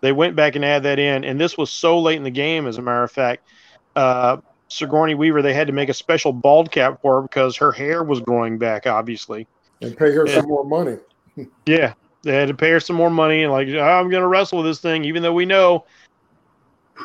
[0.00, 2.66] They went back and add that in, and this was so late in the game,
[2.66, 3.46] as a matter of fact.
[3.94, 7.70] Uh, Sigourney Weaver, they had to make a special bald cap for her because her
[7.70, 9.46] hair was growing back, obviously.
[9.80, 10.96] And pay her and, some more money.
[11.66, 14.26] yeah, they had to pay her some more money, and like, oh, I'm going to
[14.26, 15.84] wrestle with this thing, even though we know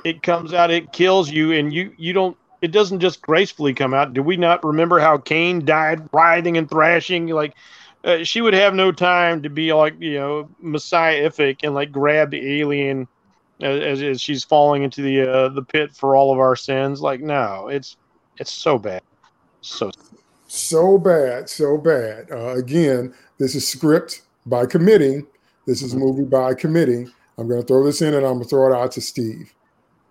[0.04, 2.36] it comes out, it kills you, and you you don't.
[2.64, 4.16] It doesn't just gracefully come out.
[4.16, 7.28] Do we not remember how Kane died writhing and thrashing?
[7.28, 7.54] Like,
[8.04, 12.32] uh, she would have no time to be like, you know, messiahific and like grab
[12.32, 13.08] the alien
[13.62, 17.02] as, as she's falling into the uh, the pit for all of our sins.
[17.02, 17.98] Like, no, it's
[18.38, 19.02] it's so bad,
[19.62, 19.92] so
[20.48, 22.32] so bad, so bad.
[22.32, 25.24] Uh, again, this is script by committee.
[25.66, 26.04] This is mm-hmm.
[26.04, 27.08] movie by committee.
[27.38, 29.54] I'm going to throw this in and I'm going to throw it out to Steve.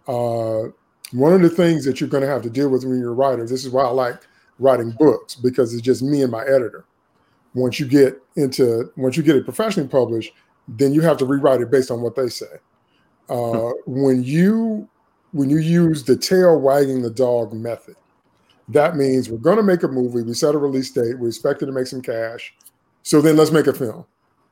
[0.08, 0.70] Uh,
[1.12, 3.14] one of the things that you're going to have to deal with when you're a
[3.14, 4.26] writer, this is why I like
[4.58, 6.84] writing books because it's just me and my editor.
[7.54, 10.32] Once you get into, once you get it professionally published,
[10.68, 12.46] then you have to rewrite it based on what they say.
[13.28, 14.88] Uh, when you
[15.32, 17.96] when you use the tail wagging the dog method,
[18.68, 20.22] that means we're going to make a movie.
[20.22, 21.18] We set a release date.
[21.18, 22.54] We expect it to make some cash.
[23.02, 24.04] So then let's make a film.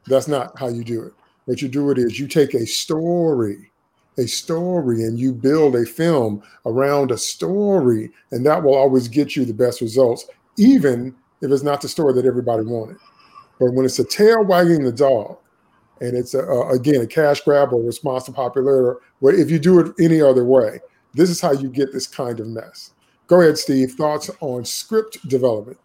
[0.07, 1.13] That's not how you do it.
[1.45, 3.71] What you do it is you take a story,
[4.19, 9.37] a story, and you build a film around a story, and that will always get
[9.37, 12.97] you the best results, even if it's not the story that everybody wanted.
[13.59, 15.39] But when it's a tail wagging the dog,
[16.01, 19.01] and it's a, a, again a cash grab or response to popularity.
[19.21, 20.81] But if you do it any other way,
[21.15, 22.93] this is how you get this kind of mess.
[23.27, 23.93] Go ahead, Steve.
[23.93, 25.79] Thoughts on script development?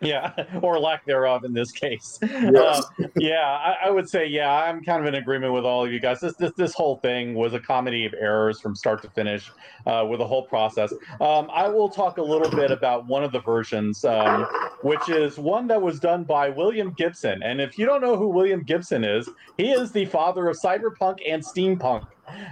[0.00, 0.32] Yeah,
[0.62, 2.18] or lack thereof in this case.
[2.22, 2.84] Yes.
[2.98, 4.52] Um, yeah, I, I, would say yeah.
[4.52, 6.20] I'm kind of in agreement with all of you guys.
[6.20, 9.50] This this this whole thing was a comedy of errors from start to finish,
[9.86, 10.92] uh, with the whole process.
[11.20, 14.44] Um, I will talk a little bit about one of the versions, um,
[14.82, 17.42] which is one that was done by William Gibson.
[17.42, 21.18] And if you don't know who William Gibson is, he is the father of cyberpunk
[21.26, 22.06] and steampunk.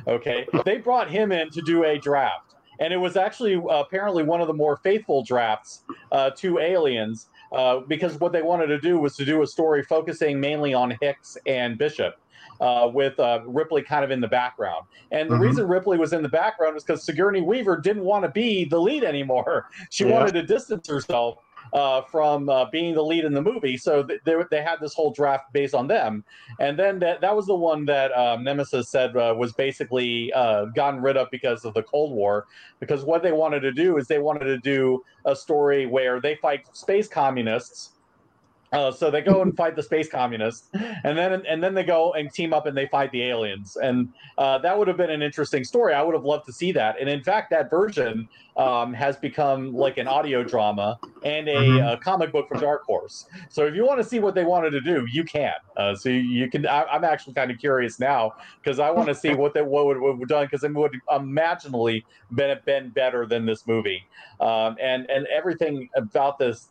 [0.06, 4.22] Okay, they brought him in to do a draft and it was actually uh, apparently
[4.22, 8.80] one of the more faithful drafts uh, to Aliens uh, because what they wanted to
[8.80, 12.16] do was to do a story focusing mainly on Hicks and Bishop.
[12.60, 14.86] Uh, with uh, Ripley kind of in the background.
[15.10, 15.42] And the mm-hmm.
[15.42, 18.78] reason Ripley was in the background was because Sigourney Weaver didn't want to be the
[18.78, 19.68] lead anymore.
[19.90, 20.12] She yeah.
[20.12, 21.38] wanted to distance herself
[21.74, 23.76] uh, from uh, being the lead in the movie.
[23.76, 26.24] So th- they, they had this whole draft based on them.
[26.60, 30.66] And then that, that was the one that um, Nemesis said uh, was basically uh,
[30.66, 32.46] gotten rid of because of the Cold War.
[32.78, 36.36] Because what they wanted to do is they wanted to do a story where they
[36.36, 37.90] fight space communists
[38.74, 42.12] uh, so they go and fight the space communists, and then and then they go
[42.14, 45.22] and team up and they fight the aliens, and uh, that would have been an
[45.22, 45.94] interesting story.
[45.94, 49.72] I would have loved to see that, and in fact, that version um, has become
[49.74, 51.88] like an audio drama and a, mm-hmm.
[51.88, 53.26] a, comic book from Dark Horse.
[53.48, 55.54] So if you want to see what they wanted to do, you can.
[55.76, 56.66] Uh, so you can.
[56.66, 59.86] I, am actually kind of curious now because I want to see what they what
[59.86, 64.06] would, would have done because it would imaginably been been better than this movie,
[64.40, 66.68] um, and and everything about this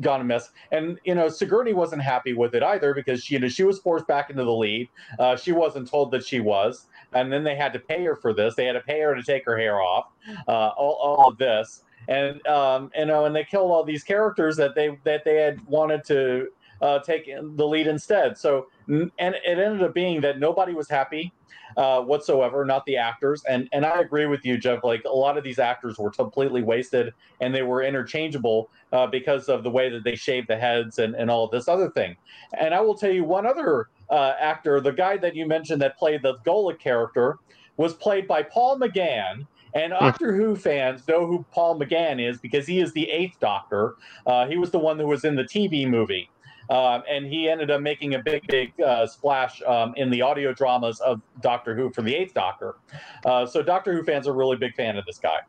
[0.00, 0.50] gone a mess.
[0.72, 3.78] And you know, Sigourney wasn't happy with it either because she, you know she was
[3.78, 4.88] forced back into the lead.
[5.18, 8.32] Uh, she wasn't told that she was, and then they had to pay her for
[8.32, 8.54] this.
[8.54, 10.06] They had to pay her to take her hair off.
[10.48, 14.56] Uh, all, all of this, and um, you know, and they killed all these characters
[14.56, 16.48] that they that they had wanted to
[16.80, 18.36] uh, take the lead instead.
[18.36, 21.32] So, and it ended up being that nobody was happy
[21.76, 23.42] uh, whatsoever, not the actors.
[23.48, 24.84] And and I agree with you, Jeff.
[24.84, 29.48] Like a lot of these actors were completely wasted, and they were interchangeable uh, because
[29.48, 32.16] of the way that they shaved the heads and and all this other thing.
[32.58, 35.98] And I will tell you one other uh, actor, the guy that you mentioned that
[35.98, 37.38] played the Gola character,
[37.76, 42.66] was played by Paul McGann And Doctor Who fans know who Paul McGann is because
[42.66, 43.94] he is the Eighth Doctor.
[44.26, 46.28] Uh, he was the one who was in the TV movie.
[46.70, 50.52] Um, and he ended up making a big, big uh, splash um, in the audio
[50.52, 52.76] dramas of Doctor Who for the Eighth Doctor.
[53.24, 55.40] Uh, so Doctor Who fans are really big fan of this guy.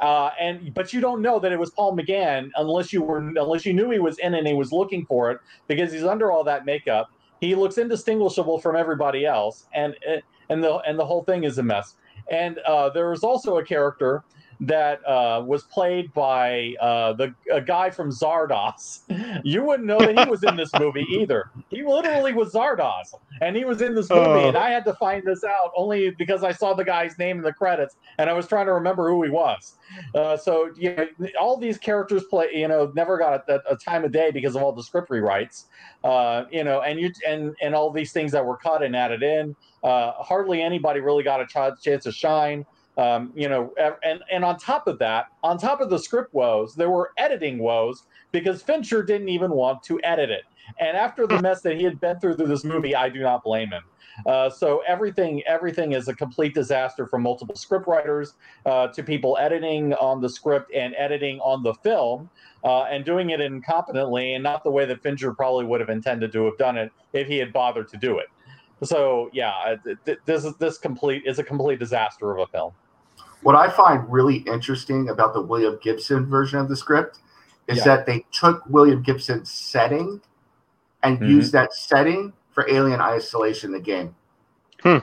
[0.00, 3.66] Uh, and but you don't know that it was Paul McGann unless you were unless
[3.66, 6.32] you knew he was in it and he was looking for it because he's under
[6.32, 7.10] all that makeup.
[7.42, 9.96] He looks indistinguishable from everybody else, and
[10.48, 11.96] and the and the whole thing is a mess.
[12.30, 14.22] And uh, there was also a character
[14.62, 19.00] that uh, was played by uh, the a guy from Zardoz.
[19.44, 21.50] You wouldn't know that he was in this movie either.
[21.68, 24.22] He literally was Zardoz, and he was in this movie.
[24.22, 24.48] Oh.
[24.48, 27.42] And I had to find this out only because I saw the guy's name in
[27.42, 29.74] the credits, and I was trying to remember who he was.
[30.14, 34.04] Uh, so you know, all these characters play, you know, never got a, a time
[34.04, 35.64] of day because of all the script rewrites.
[36.04, 39.22] Uh, you know, and you and and all these things that were cut and added
[39.22, 39.56] in.
[39.82, 42.64] Uh, hardly anybody really got a ch- chance to shine.
[42.98, 43.72] Um, you know,
[44.04, 47.58] and and on top of that, on top of the script woes, there were editing
[47.58, 50.42] woes because Fincher didn't even want to edit it.
[50.78, 53.44] And after the mess that he had been through through this movie, I do not
[53.44, 53.82] blame him.
[54.26, 58.34] Uh, so everything everything is a complete disaster from multiple script writers
[58.66, 62.28] uh, to people editing on the script and editing on the film
[62.64, 66.30] uh, and doing it incompetently and not the way that Fincher probably would have intended
[66.32, 68.26] to have done it if he had bothered to do it.
[68.82, 72.72] So yeah, th- th- this is this complete is a complete disaster of a film.
[73.42, 77.18] What I find really interesting about the William Gibson version of the script
[77.68, 77.84] is Yeah.
[77.96, 80.20] that they took William Gibson's setting
[81.02, 81.28] and Mhm.
[81.28, 84.14] used that setting for Alien Isolation, the game.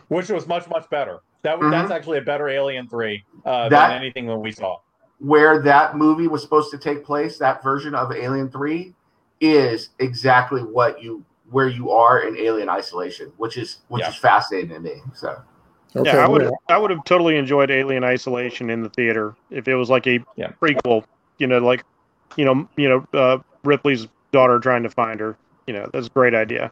[0.10, 1.20] which was much much better.
[1.44, 1.72] That Mhm.
[1.72, 4.80] that's actually a better Alien Three uh, That- than anything that we saw.
[5.20, 8.94] Where that movie was supposed to take place, that version of Alien 3
[9.42, 14.10] is exactly what you where you are in Alien Isolation, which is which Yeah.
[14.10, 15.02] is fascinating to me.
[15.14, 15.42] So
[15.96, 19.36] Okay, yeah, I would well, I would have totally enjoyed Alien Isolation in the theater
[19.50, 20.52] if it was like a Yeah.
[20.62, 21.04] prequel.
[21.40, 21.84] You know, like
[22.36, 25.36] you know, you know, uh, Ripley's daughter trying to find her.
[25.68, 26.72] You know, that's a great idea.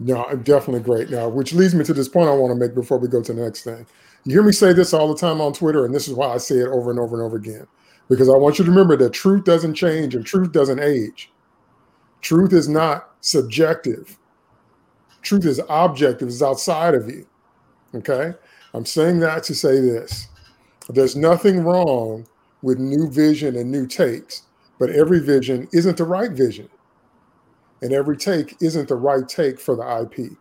[0.00, 1.10] No, definitely great.
[1.10, 3.32] Now, which leads me to this point I want to make before we go to
[3.32, 3.86] the next thing.
[4.24, 6.38] You hear me say this all the time on Twitter, and this is why I
[6.38, 7.66] say it over and over and over again.
[8.08, 11.30] Because I want you to remember that truth doesn't change and truth doesn't age.
[12.20, 14.18] Truth is not subjective.
[15.22, 17.26] Truth is objective, it's outside of you.
[17.94, 18.34] Okay?
[18.74, 20.28] I'm saying that to say this.
[20.90, 22.26] There's nothing wrong
[22.60, 24.42] with new vision and new takes,
[24.78, 26.68] but every vision isn't the right vision
[27.80, 30.32] and every take isn't the right take for the IP.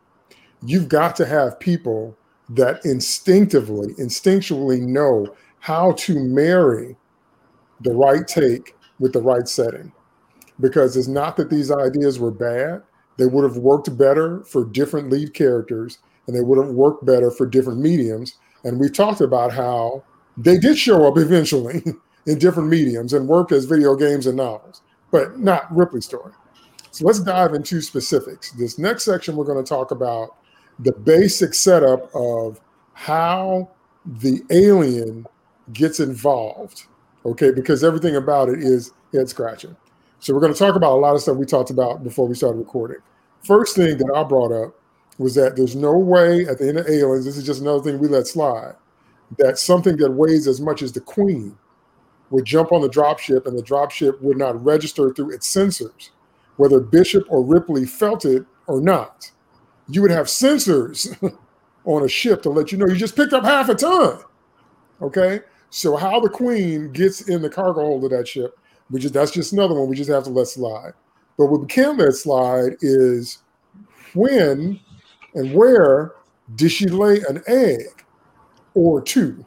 [0.62, 2.18] You've got to have people
[2.50, 6.98] that instinctively, instinctually know how to marry
[7.80, 9.93] the right take with the right setting.
[10.60, 12.84] Because it's not that these ideas were bad,
[13.18, 17.30] they would have worked better for different lead characters and they would have worked better
[17.30, 18.36] for different mediums.
[18.64, 20.04] And we've talked about how
[20.38, 21.84] they did show up eventually
[22.26, 26.32] in different mediums and work as video games and novels, but not Ripley's story.
[26.92, 28.52] So let's dive into specifics.
[28.52, 30.36] This next section, we're going to talk about
[30.80, 32.60] the basic setup of
[32.94, 33.72] how
[34.06, 35.26] the alien
[35.72, 36.86] gets involved.
[37.26, 39.76] Okay, because everything about it is head scratching.
[40.24, 42.34] So we're going to talk about a lot of stuff we talked about before we
[42.34, 43.00] started recording.
[43.46, 44.74] First thing that I brought up
[45.18, 48.00] was that there's no way at the end of Aliens, this is just another thing
[48.00, 48.76] we let slide,
[49.38, 51.58] that something that weighs as much as the Queen
[52.30, 56.12] would jump on the dropship and the dropship would not register through its sensors
[56.56, 59.30] whether Bishop or Ripley felt it or not.
[59.90, 61.18] You would have sensors
[61.86, 64.20] on a ship to let you know you just picked up half a ton.
[65.02, 65.42] Okay.
[65.70, 68.58] So how the Queen gets in the cargo hold of that ship,
[68.90, 70.94] we just that's just another one we just have to let slide.
[71.38, 73.40] But what we can let slide is
[74.14, 74.80] when
[75.34, 76.14] and where
[76.56, 78.06] did she lay an egg
[78.74, 79.46] or two?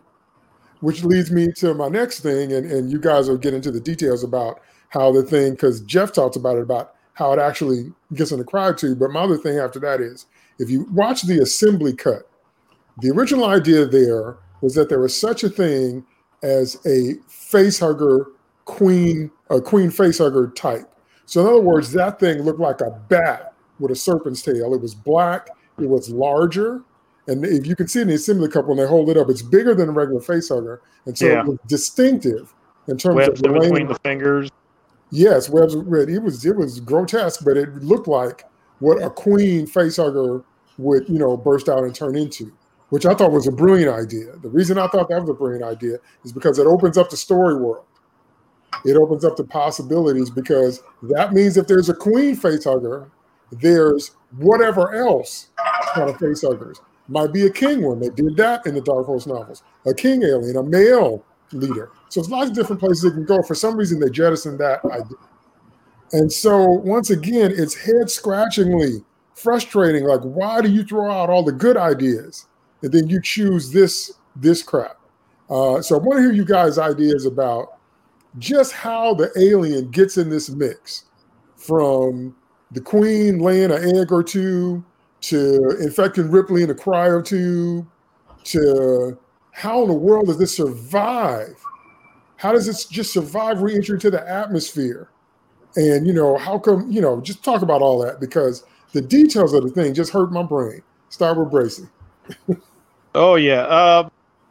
[0.81, 3.81] Which leads me to my next thing, and, and you guys will get into the
[3.81, 8.31] details about how the thing, because Jeff talked about it about how it actually gets
[8.31, 8.95] in the crowd too.
[8.95, 10.27] But my other thing after that is
[10.59, 12.29] if you watch the assembly cut,
[13.01, 16.05] the original idea there was that there was such a thing
[16.43, 18.27] as a face hugger
[18.67, 20.93] queen, a queen face hugger type.
[21.25, 24.75] So in other words, that thing looked like a bat with a serpent's tail.
[24.75, 25.49] It was black,
[25.81, 26.83] it was larger.
[27.29, 29.43] And if you can see in the assembly cut when they hold it up, it's
[29.43, 30.83] bigger than a regular face hugger.
[31.07, 31.41] And so Yeah.
[31.41, 32.55] it was distinctive
[32.87, 34.51] in terms Webs of the between the fingers.
[35.11, 35.75] Yes, webs.
[35.75, 36.09] Red.
[36.09, 38.45] It was it was grotesque, but it looked like
[38.81, 40.43] what a queen facehugger
[40.79, 42.53] would you know burst out and turn into,
[42.91, 44.37] which I thought was a brilliant idea.
[44.43, 47.17] The reason I thought that was a brilliant idea is because it opens up the
[47.17, 47.85] story world.
[48.85, 53.11] It opens up the possibilities because that means if there's a queen facehugger,
[53.53, 55.49] there's whatever else
[55.95, 56.79] kind of facehuggers.
[57.09, 58.01] Might be a king one.
[58.01, 59.63] They did that in the Dark Horse novels.
[59.87, 61.91] A king alien, a male leader.
[62.09, 63.43] So there's lots of different places it can go.
[63.43, 65.17] For some reason, they jettisoned that idea.
[66.13, 69.05] And so once again, it's head scratchingly
[69.35, 70.05] frustrating.
[70.05, 72.47] Like, why do you throw out all the good ideas
[72.83, 74.99] and then you choose this this crap?
[75.49, 77.76] Uh, so I want to hear you guys' ideas about
[78.39, 81.05] just how the alien gets in this mix
[81.57, 82.35] from
[82.73, 84.85] the queen laying an egg or two
[85.23, 87.87] to infecting Ripley in a cryotube
[88.45, 89.19] to
[89.53, 91.57] how in the world does this survive?
[92.37, 95.09] How does it just survive re-entry into the atmosphere?
[95.77, 99.53] And you know, how come, you know, just talk about all that because the details
[99.53, 100.83] of the thing just hurt my brain.
[101.09, 101.89] Start with Bracey.
[103.19, 104.07] Oh yeah, uh,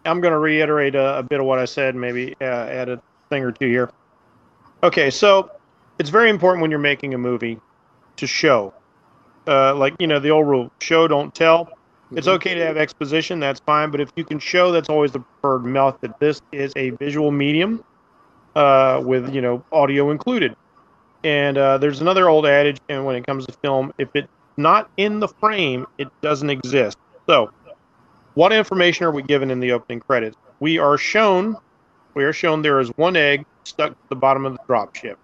[0.05, 2.99] I'm going to reiterate a, a, bit of what I said, maybe uh, add a
[3.29, 3.91] thing or two here.
[4.83, 5.51] Okay, so
[5.99, 7.59] it's very important when you're making a movie
[8.17, 8.73] to show,
[9.47, 11.65] uh, like you know the old rule: show, don't tell.
[11.65, 12.17] Mm-hmm.
[12.19, 15.19] It's okay to have exposition, that's fine, but if you can show, that's always the
[15.19, 16.13] preferred method.
[16.19, 17.83] This is a visual medium
[18.55, 20.55] uh, with you know audio included.
[21.23, 24.89] And uh, there's another old adage, and when it comes to film, if it's not
[24.97, 26.97] in the frame, it doesn't exist.
[27.25, 27.51] So,
[28.35, 30.37] what information are we given in the opening credits?
[30.59, 31.57] We are shown,
[32.15, 35.17] we are shown there is one egg stuck to the bottom of the dropship.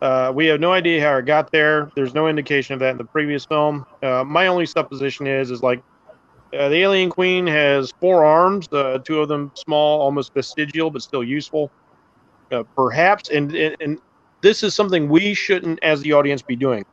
[0.00, 1.90] Uh, we have no idea how it got there.
[1.96, 3.86] There's no indication of that in the previous film.
[4.02, 5.82] Uh, my only supposition is, is like
[6.52, 11.02] uh, the alien queen has four arms, uh, two of them small, almost vestigial, but
[11.02, 11.70] still useful.
[12.52, 13.98] Uh, perhaps, and, and, and
[14.42, 16.84] this is something we shouldn't, as the audience, be doing.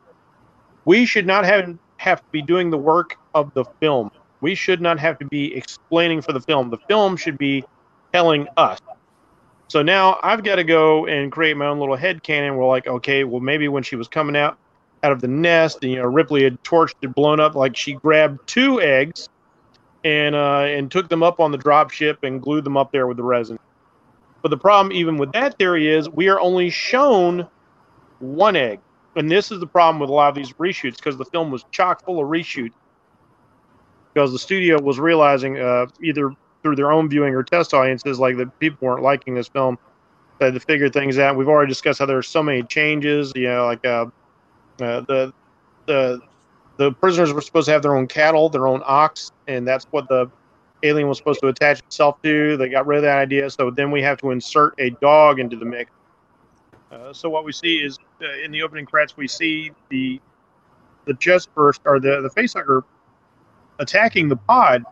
[0.86, 4.10] We should not have have to be doing the work of the film.
[4.40, 6.70] We should not have to be explaining for the film.
[6.70, 7.62] The film should be
[8.12, 8.80] telling us.
[9.72, 12.58] So now I've got to go and create my own little head canon.
[12.58, 14.58] We're like, okay, well maybe when she was coming out
[15.02, 17.94] out of the nest, and, you know, Ripley had torched it, blown up, like she
[17.94, 19.30] grabbed two eggs
[20.04, 23.06] and uh, and took them up on the drop ship and glued them up there
[23.06, 23.58] with the resin.
[24.42, 27.48] But the problem, even with that theory, is we are only shown
[28.18, 28.78] one egg.
[29.16, 31.64] And this is the problem with a lot of these reshoots because the film was
[31.70, 32.74] chock full of reshoots.
[34.12, 38.36] Because the studio was realizing, uh, either through their own viewing or test audiences, like
[38.36, 39.78] that people weren't liking this film.
[40.38, 41.36] They had to figure things out.
[41.36, 43.32] We've already discussed how there are so many changes.
[43.34, 44.06] You know, like uh,
[44.80, 45.32] uh, the
[45.86, 46.20] the
[46.78, 50.08] the prisoners were supposed to have their own cattle, their own ox, and that's what
[50.08, 50.30] the
[50.82, 52.56] Alien was supposed to attach itself to.
[52.56, 55.56] They got rid of that idea, so then we have to insert a dog into
[55.56, 55.90] the mix.
[56.90, 60.20] Uh, so what we see is uh, in the opening credits, we see the
[61.04, 62.82] the chest burst or the the facehugger
[63.78, 64.84] attacking the pod,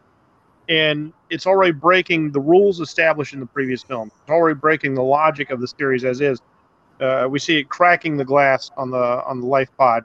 [0.69, 4.11] and it's already breaking the rules established in the previous film.
[4.23, 6.41] It's already breaking the logic of the series as is.
[7.01, 10.05] Uh, we see it cracking the glass on the on the life pod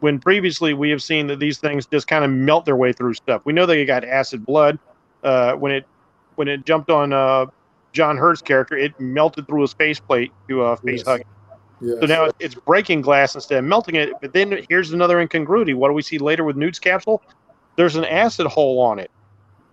[0.00, 3.14] when previously we have seen that these things just kind of melt their way through
[3.14, 3.40] stuff.
[3.44, 4.78] We know they got acid blood,
[5.22, 5.86] uh, when it
[6.34, 7.46] when it jumped on uh,
[7.92, 11.06] John Hurt's character, it melted through his faceplate to uh, face yes.
[11.06, 11.22] hug.
[11.80, 12.00] Yes.
[12.00, 14.12] So now it's breaking glass instead of melting it.
[14.20, 15.74] But then here's another incongruity.
[15.74, 17.22] What do we see later with Newt's capsule?
[17.76, 19.10] There's an acid hole on it.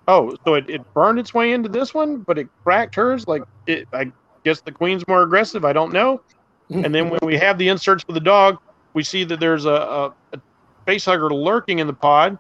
[0.08, 3.28] Oh, so it, it burned its way into this one, but it cracked hers.
[3.28, 4.12] Like it, I
[4.44, 5.64] guess the queen's more aggressive.
[5.66, 6.22] I don't know.
[6.70, 8.58] and then when we have the inserts for the dog,
[8.94, 10.42] we see that there's a, a, a
[10.88, 12.38] facehugger lurking in the pod.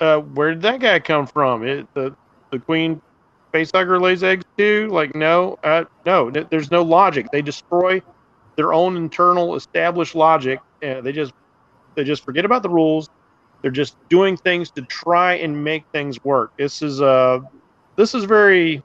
[0.00, 1.64] Uh, where did that guy come from?
[1.64, 2.14] It, the
[2.50, 3.00] the queen
[3.52, 4.88] facehugger lays eggs too?
[4.90, 7.26] Like, no, uh, no, there's no logic.
[7.30, 8.02] They destroy
[8.56, 10.60] their own internal established logic.
[10.82, 11.32] Uh, they just
[11.94, 13.08] they just forget about the rules.
[13.62, 16.52] They're just doing things to try and make things work.
[16.56, 17.40] This is uh
[17.96, 18.82] this is very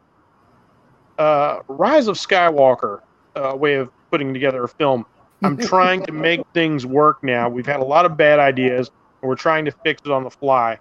[1.18, 3.02] uh, Rise of Skywalker
[3.36, 5.06] uh, way of putting together a film.
[5.44, 7.50] I'm trying to make things work now.
[7.50, 10.30] We've had a lot of bad ideas, and we're trying to fix it on the
[10.30, 10.78] fly.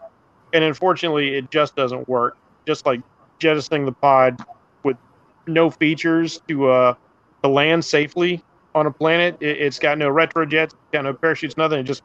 [0.53, 2.36] And unfortunately, it just doesn't work
[2.66, 3.01] just like
[3.38, 4.44] jettisoning the pod
[4.82, 4.97] with
[5.47, 6.94] no features to uh
[7.42, 8.42] to land safely
[8.74, 9.36] on a planet.
[9.40, 11.80] It, has got no retrojets, got no parachutes, nothing.
[11.80, 12.03] It just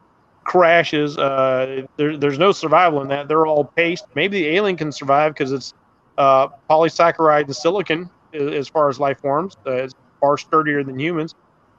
[0.51, 1.17] crashes.
[1.17, 3.29] Uh, there, there's no survival in that.
[3.29, 4.05] They're all paste.
[4.15, 5.73] Maybe the alien can survive because it's
[6.17, 9.55] uh, polysaccharide and silicon as far as life forms.
[9.65, 11.35] Uh, it's far sturdier than humans.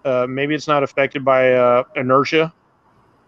[0.06, 2.50] Uh, maybe it's not affected by uh, inertia.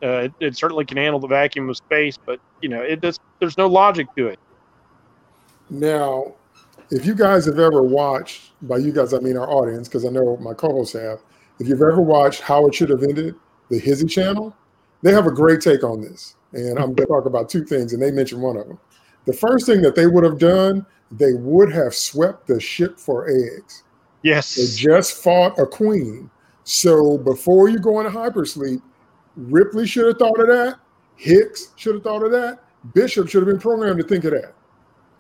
[0.03, 3.03] Uh, it, it, certainly can handle the vacuum of space, but you know, it
[3.39, 4.39] there's no logic to it.
[5.69, 6.35] Now,
[6.91, 10.09] if you guys have ever watched, by you guys I mean our audience, because I
[10.09, 11.21] know my co-hosts have,
[11.61, 13.35] if you've ever watched How It Should Have Ended,
[13.71, 14.57] the HISHE channel,
[15.05, 16.35] they have a great take on this.
[16.55, 18.79] And I'm going to talk about two things, and they mentioned one of them.
[19.27, 23.29] The first thing that they would have done, they would have swept the ship for
[23.29, 23.85] eggs.
[24.23, 24.55] Yes.
[24.55, 26.31] They just fought a queen.
[26.65, 28.81] So before you go into hypersleep,
[29.37, 30.79] Ripley should have thought of that.
[31.17, 32.61] Hicks should have thought of that.
[32.95, 34.55] Bishop should have been programmed to think of that.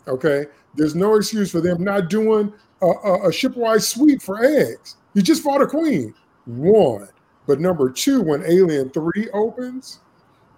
[0.08, 0.46] Okay.
[0.74, 4.96] There's no excuse for them not doing a, a, a shipwide sweep for eggs.
[5.12, 6.14] You just fought a queen.
[6.46, 7.08] One.
[7.46, 10.00] But number two, when Alien 3 opens,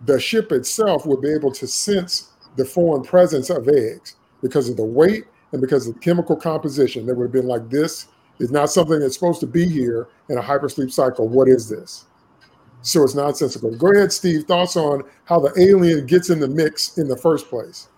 [0.05, 4.76] the ship itself will be able to sense the foreign presence of eggs because of
[4.76, 7.07] the weight and because of the chemical composition.
[7.07, 8.09] They would have been like, this
[8.39, 11.28] is not something that's supposed to be here in a hypersleep cycle.
[11.28, 12.07] What is this?
[12.82, 13.74] So it's nonsensical.
[13.74, 14.45] Go ahead, Steve.
[14.45, 17.89] Thoughts on how the alien gets in the mix in the first place?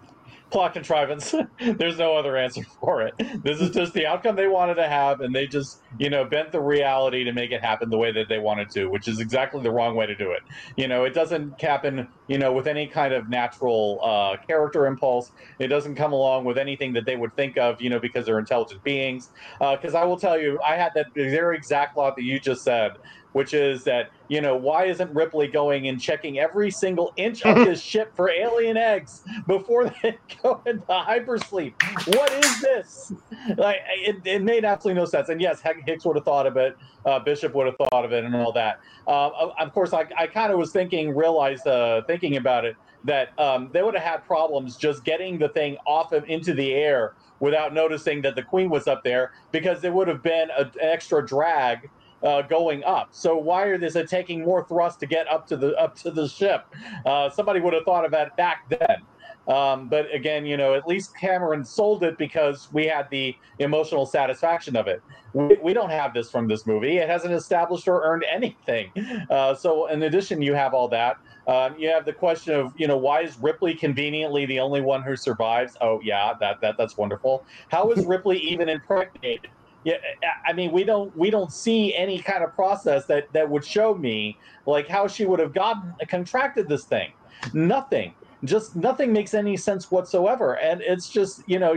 [0.51, 1.34] Plot contrivance.
[1.61, 3.14] There's no other answer for it.
[3.42, 6.53] This is just the outcome they wanted to have, and they just, you know, bent
[6.53, 9.62] the reality to make it happen the way that they wanted to, which is exactly
[9.62, 10.42] the wrong way to do it.
[10.76, 15.32] You know, it doesn't happen, you know, with any kind of natural uh, character impulse.
[15.59, 18.38] It doesn't come along with anything that they would think of, you know, because they're
[18.38, 19.30] intelligent beings.
[19.59, 22.62] Because uh, I will tell you, I had that very exact thought that you just
[22.62, 22.92] said
[23.32, 27.56] which is that you know why isn't Ripley going and checking every single inch of
[27.66, 31.74] his ship for alien eggs before they go into hypersleep?
[32.14, 33.12] What is this?
[33.56, 35.28] Like it, it made absolutely no sense.
[35.28, 36.76] And yes, Hicks would have thought of it.
[37.04, 38.80] Uh, Bishop would have thought of it, and all that.
[39.06, 43.38] Uh, of course, I, I kind of was thinking, realized, uh, thinking about it, that
[43.38, 47.14] um, they would have had problems just getting the thing off of into the air
[47.40, 50.72] without noticing that the queen was up there because there would have been a, an
[50.80, 51.88] extra drag
[52.22, 53.08] uh, going up.
[53.12, 56.28] So why are this taking more thrust to get up to the up to the
[56.28, 56.64] ship?
[57.06, 59.02] Uh, somebody would have thought of that back then.
[59.48, 64.04] Um, but again, you know, at least Cameron sold it because we had the emotional
[64.04, 65.02] satisfaction of it.
[65.32, 66.98] We, we don't have this from this movie.
[66.98, 68.92] It hasn't established or earned anything.
[69.30, 71.16] Uh, so, in addition, you have all that.
[71.46, 75.02] Um, you have the question of, you know, why is Ripley conveniently the only one
[75.02, 75.78] who survives?
[75.80, 77.46] Oh, yeah, that that that's wonderful.
[77.68, 79.50] How is Ripley even impregnated?
[79.89, 83.64] Yeah i mean we don't we don't see any kind of process that that would
[83.64, 84.36] show me
[84.68, 87.12] like how she would have gotten contracted this thing.
[87.53, 88.14] Nothing.
[88.45, 90.59] Just nothing makes any sense whatsoever.
[90.59, 91.74] And it's just you know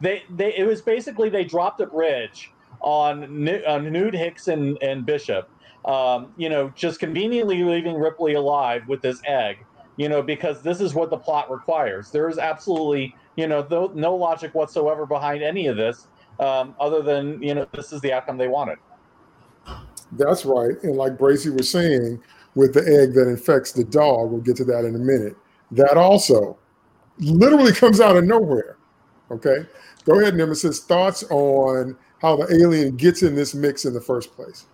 [0.00, 2.50] they they it was basically they dropped a bridge
[2.80, 5.48] on on Newt Hicks and, and Bishop
[5.84, 9.58] um, you know just conveniently leaving Ripley alive with this egg
[9.96, 12.10] you know because this is what the plot requires.
[12.10, 16.06] There is absolutely you know no, no logic whatsoever behind any of this
[16.40, 18.78] um, other than you know this is the outcome they wanted.
[20.12, 22.20] That's right, and like Bracey was saying,
[22.54, 25.36] with the egg that infects the dog, we'll get to that in a minute.
[25.70, 26.58] That also
[27.18, 28.76] literally comes out of nowhere.
[29.30, 29.66] Okay,
[30.04, 30.80] go ahead, Nemesis.
[30.80, 34.66] Thoughts on how the alien gets in this mix in the first place?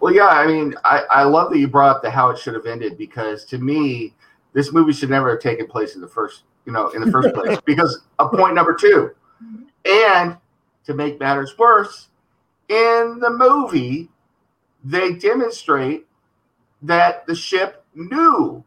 [0.00, 2.54] Well, yeah, I mean, I, I love that you brought up the how it should
[2.54, 4.14] have ended because to me,
[4.54, 7.34] this movie should never have taken place in the first, you know, in the first
[7.34, 7.58] place.
[7.66, 9.10] Because of point number two,
[9.84, 10.36] and
[10.86, 12.08] to make matters worse,
[12.68, 14.08] in the movie,
[14.84, 16.06] they demonstrate
[16.82, 18.64] that the ship knew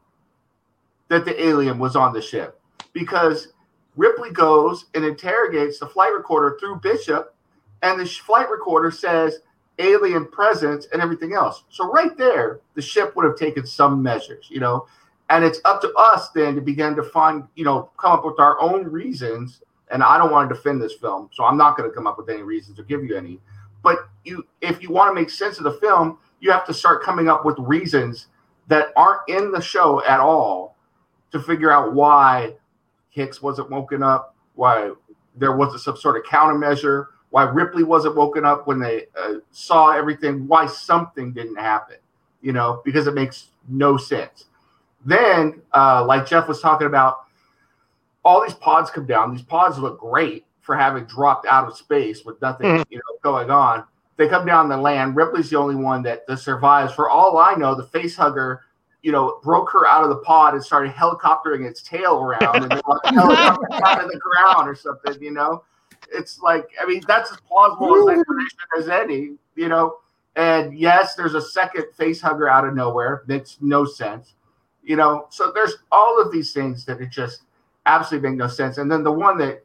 [1.08, 2.60] that the alien was on the ship
[2.94, 3.50] because
[3.96, 7.36] Ripley goes and interrogates the flight recorder through Bishop,
[7.82, 9.40] and the flight recorder says
[9.80, 11.64] alien presence and everything else.
[11.70, 14.88] So, right there, the ship would have taken some measures, you know,
[15.30, 18.40] and it's up to us then to begin to find, you know, come up with
[18.40, 19.62] our own reasons
[19.94, 22.18] and I don't want to defend this film, so I'm not going to come up
[22.18, 23.40] with any reasons or give you any.
[23.84, 27.04] But you, if you want to make sense of the film, you have to start
[27.04, 28.28] coming up with reasons
[28.68, 30.76] that aren't in the show at all
[31.32, 32.56] to figure out why
[33.12, 34.92] Hicks wasn't woken up, why
[35.36, 39.92] there wasn't some sort of countermeasure, why Ripley wasn't woken up when they uh, saw
[39.92, 41.98] everything, why something didn't happen,
[42.42, 44.46] you know, because it makes no sense.
[45.06, 47.23] Then, uh, like Jeff was talking about,
[48.24, 49.34] all these pods come down.
[49.34, 52.84] These pods look great for having dropped out of space with nothing, mm-hmm.
[52.90, 53.84] you know, going on.
[54.16, 55.16] They come down the land.
[55.16, 56.94] Ripley's the only one that, that survives.
[56.94, 58.62] For all I know, the face hugger,
[59.02, 62.72] you know, broke her out of the pod and started helicoptering its tail around and
[62.72, 63.14] then like
[63.84, 65.64] out of the ground or something, you know.
[66.14, 69.98] It's like, I mean, that's as plausible as explanation as any, you know.
[70.36, 73.24] And yes, there's a second face hugger out of nowhere.
[73.28, 74.36] Makes no sense,
[74.84, 75.28] you know.
[75.30, 77.42] So there's all of these things that it just
[77.86, 78.78] absolutely make no sense.
[78.78, 79.64] And then the one that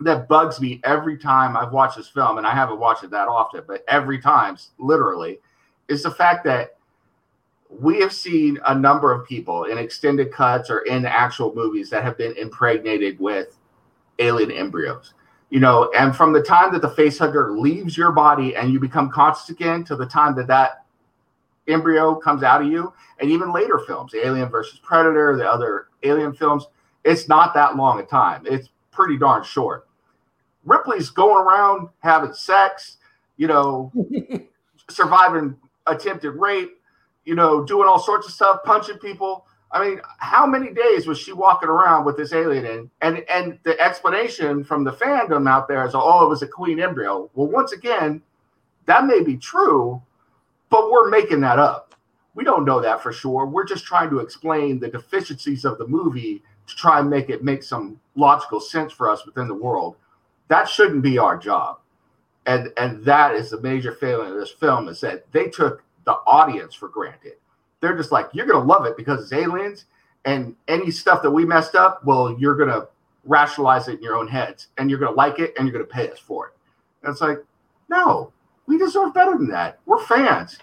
[0.00, 3.28] that bugs me every time I've watched this film, and I haven't watched it that
[3.28, 5.40] often, but every time, literally,
[5.88, 6.76] is the fact that
[7.68, 12.02] we have seen a number of people in extended cuts or in actual movies that
[12.02, 13.58] have been impregnated with
[14.18, 15.12] alien embryos.
[15.50, 19.10] You know, and from the time that the facehugger leaves your body and you become
[19.10, 20.84] conscious again to the time that that
[21.68, 26.32] embryo comes out of you, and even later films, Alien versus Predator, the other alien
[26.32, 26.66] films,
[27.04, 28.42] it's not that long a time.
[28.46, 29.86] It's pretty darn short.
[30.64, 32.98] Ripley's going around having sex,
[33.36, 33.92] you know,
[34.90, 36.80] surviving attempted rape,
[37.24, 39.46] you know, doing all sorts of stuff, punching people.
[39.72, 42.90] I mean, how many days was she walking around with this alien in?
[43.00, 46.80] And and the explanation from the fandom out there is, oh, it was a queen
[46.80, 47.30] embryo.
[47.34, 48.20] Well, once again,
[48.86, 50.02] that may be true,
[50.68, 51.94] but we're making that up.
[52.34, 53.46] We don't know that for sure.
[53.46, 57.44] We're just trying to explain the deficiencies of the movie to try and make it
[57.44, 59.96] make some logical sense for us within the world.
[60.48, 61.78] That shouldn't be our job.
[62.46, 66.14] And and that is the major failing of this film is that they took the
[66.26, 67.34] audience for granted
[67.80, 69.86] they're just like, you're gonna love it because it's aliens,
[70.24, 72.86] and any stuff that we messed up, well, you're gonna
[73.24, 76.10] rationalize it in your own heads, and you're gonna like it, and you're gonna pay
[76.10, 76.52] us for it.
[77.02, 77.38] And it's like,
[77.88, 78.32] no,
[78.66, 79.78] we deserve better than that.
[79.86, 80.58] We're fans.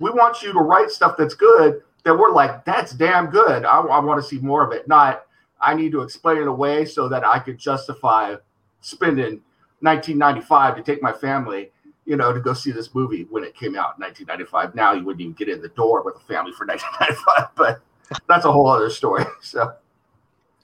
[0.00, 1.82] We want you to write stuff that's good.
[2.04, 3.64] That we're like, that's damn good.
[3.64, 4.88] I, I want to see more of it.
[4.88, 5.26] Not,
[5.64, 8.36] I need to explain it away so that I could justify
[8.80, 9.40] spending
[9.80, 11.70] 1995 to take my family
[12.04, 14.74] you know, to go see this movie when it came out in 1995.
[14.74, 17.80] Now you wouldn't even get in the door with a family for 1995, but
[18.28, 19.24] that's a whole other story.
[19.42, 19.72] So,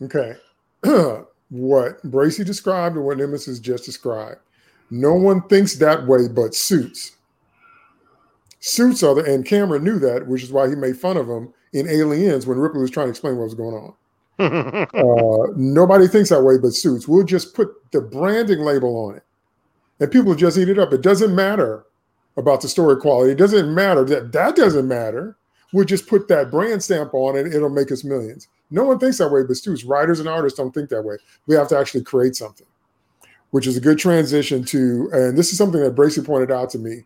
[0.03, 0.37] okay,
[1.51, 4.41] what Bracey described and what Nemesis just described,
[4.91, 7.17] no one thinks that way but suits.
[8.61, 11.53] Suits are the, and Cameron knew that, which is why he made fun of him
[11.73, 13.95] in Aliens when Ripley was trying to explain what was going on.
[14.95, 17.07] uh, nobody thinks that way but suits.
[17.07, 19.23] We'll just put the branding label on it
[20.01, 20.93] and people just eat it up.
[20.93, 21.85] It doesn't matter
[22.37, 23.33] about the story quality.
[23.33, 25.37] It doesn't matter that that doesn't matter.
[25.73, 27.55] We'll just put that brand stamp on it.
[27.55, 28.49] It'll make us millions.
[28.71, 31.17] No one thinks that way, but students, writers and artists don't think that way.
[31.47, 32.67] We have to actually create something,
[33.51, 36.79] which is a good transition to, and this is something that Bracey pointed out to
[36.79, 37.05] me,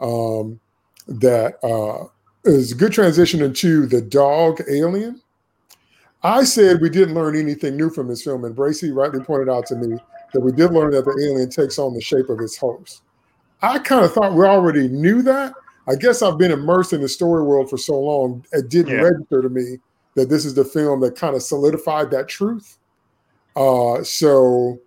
[0.00, 0.58] um,
[1.06, 2.06] that uh,
[2.44, 5.20] is a good transition into the dog alien.
[6.22, 9.66] I said we didn't learn anything new from this film, and Bracey rightly pointed out
[9.66, 9.96] to me
[10.32, 13.02] that we did learn that the alien takes on the shape of its host.
[13.62, 15.54] I kind of thought we already knew that.
[15.88, 19.02] I guess I've been immersed in the story world for so long, it didn't yeah.
[19.02, 19.78] register to me
[20.14, 22.78] that this is the film that kind of solidified that truth.
[23.56, 24.78] Uh, so,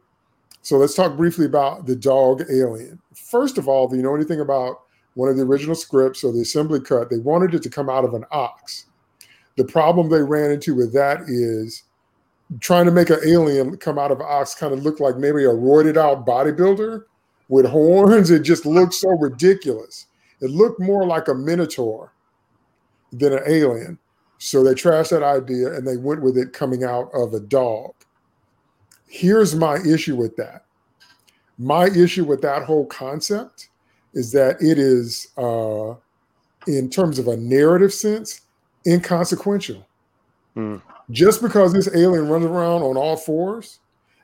[0.61, 2.99] so let's talk briefly about the dog alien.
[3.13, 4.81] First of all, do you know anything about
[5.15, 7.09] one of the original scripts or the assembly cut?
[7.09, 8.85] They wanted it to come out of an ox.
[9.55, 11.83] The problem they ran into with that is
[12.59, 15.49] trying to make an alien come out of ox kind of look like maybe a
[15.49, 17.03] roided out bodybuilder
[17.49, 18.31] with horns.
[18.31, 20.07] It just looked so ridiculous.
[20.41, 22.13] It looked more like a minotaur
[23.11, 23.97] than an alien.
[24.39, 27.93] So they trashed that idea and they went with it coming out of a dog.
[29.07, 30.65] Here's my issue with that.
[31.57, 33.69] My issue with that whole concept
[34.13, 35.93] is that it is, uh,
[36.67, 38.41] in terms of a narrative sense,
[38.85, 39.85] inconsequential.
[40.53, 40.77] Hmm
[41.11, 43.79] just because this alien runs around on all fours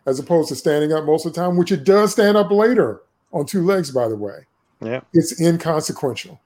[0.05, 3.01] as opposed to standing up most of the time, which it does stand up later
[3.31, 4.45] on two legs, by the way.
[4.81, 5.01] Yeah.
[5.13, 6.39] It's inconsequential.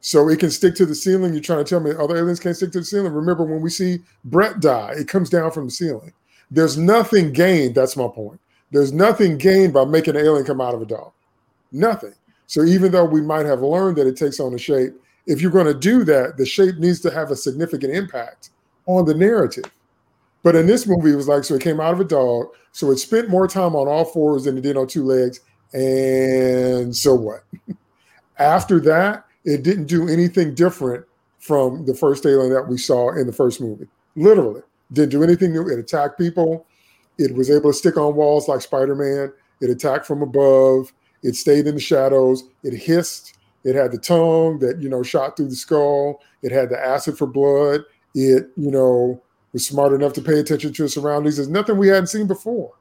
[0.00, 1.32] So it can stick to the ceiling.
[1.32, 3.12] You're trying to tell me other aliens can't stick to the ceiling.
[3.12, 6.12] Remember when we see Brett die, it comes down from the ceiling.
[6.50, 7.74] There's nothing gained.
[7.74, 8.40] That's my point.
[8.70, 11.12] There's nothing gained by making an alien come out of a dog.
[11.72, 12.14] Nothing.
[12.46, 14.94] So even though we might have learned that it takes on a shape,
[15.26, 18.50] if you're going to do that, the shape needs to have a significant impact
[18.86, 19.64] on the narrative.
[20.42, 22.90] But in this movie, it was like so it came out of a dog, so
[22.90, 25.40] it spent more time on all fours than it did on two legs.
[25.72, 27.44] And so what?
[28.38, 31.06] After that, it didn't do anything different
[31.38, 33.88] from the first alien that we saw in the first movie.
[34.16, 34.62] Literally,
[34.92, 35.68] didn't do anything new.
[35.68, 36.66] It attacked people.
[37.18, 39.32] It was able to stick on walls like Spider Man.
[39.60, 40.92] It attacked from above.
[41.22, 42.44] It stayed in the shadows.
[42.62, 43.33] It hissed.
[43.64, 46.22] It had the tongue that you know shot through the skull.
[46.42, 47.82] It had the acid for blood.
[48.14, 51.36] It you know was smart enough to pay attention to its surroundings.
[51.36, 52.72] There's nothing we hadn't seen before.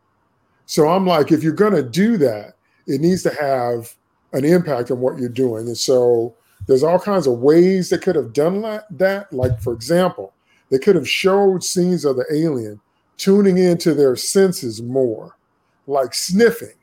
[0.65, 2.55] So I'm like, if you're to do that,
[2.87, 3.93] it needs to have
[4.33, 5.67] an impact on what you're doing.
[5.67, 6.35] And so
[6.67, 9.31] there's all kinds of ways they could have done that.
[9.31, 10.33] Like, for example,
[10.69, 12.79] they could have showed scenes of the alien
[13.17, 15.37] tuning into their senses more,
[15.85, 16.73] like sniffing,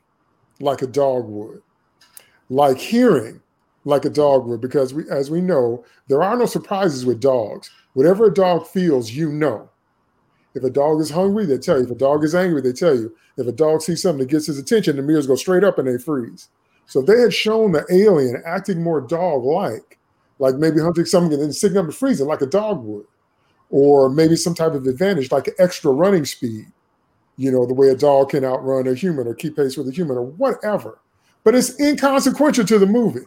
[0.59, 1.61] like a dog would,
[2.49, 3.40] like hearing,
[3.83, 7.69] like a dog would, because we, as we know, there are no surprises with dogs.
[7.93, 9.69] Whatever a dog feels, you know.
[10.53, 11.85] If a dog is hungry, they tell you.
[11.85, 13.15] If a dog is angry, they tell you.
[13.37, 15.87] If a dog sees something that gets his attention, the mirrors go straight up and
[15.87, 16.49] they freeze.
[16.85, 19.97] So if they had shown the alien acting more dog-like,
[20.39, 23.05] like maybe hunting something and then sitting up and freezing like a dog would,
[23.69, 26.65] or maybe some type of advantage like extra running speed,
[27.37, 29.91] you know, the way a dog can outrun a human or keep pace with a
[29.91, 30.99] human or whatever.
[31.43, 33.25] But it's inconsequential to the movie.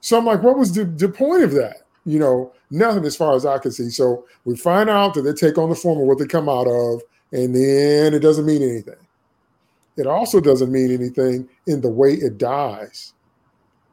[0.00, 1.88] So I'm like, what was the, the point of that?
[2.08, 3.90] you know, nothing as far as I can see.
[3.90, 6.66] So we find out that they take on the form of what they come out
[6.66, 8.96] of, and then it doesn't mean anything.
[9.98, 13.12] It also doesn't mean anything in the way it dies.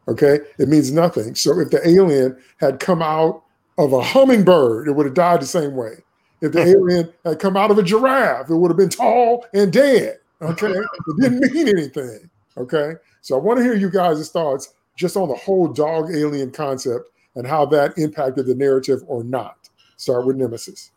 [0.07, 1.35] Okay, it means nothing.
[1.35, 3.43] So if the alien had come out
[3.77, 5.95] of a hummingbird, it would have died the same way.
[6.39, 9.73] If the alien had come out of a giraffe, it would have been tall and
[9.73, 10.19] dead.
[10.41, 12.29] Okay, it didn't mean anything.
[12.55, 16.51] Okay, so I want to hear you guys' thoughts just on the whole dog alien
[16.51, 19.69] concept and how that impacted the narrative or not.
[19.97, 20.91] Start with Nemesis.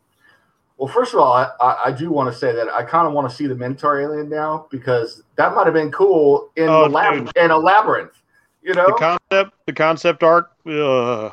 [0.77, 3.13] Well, first of all, I, I, I do want to say that I kind of
[3.13, 6.83] want to see the Minotaur alien now because that might have been cool in Oh,
[6.83, 8.13] the lab, in a labyrinth.
[8.61, 10.51] You know, The concept, the concept art.
[10.65, 11.31] Ugh.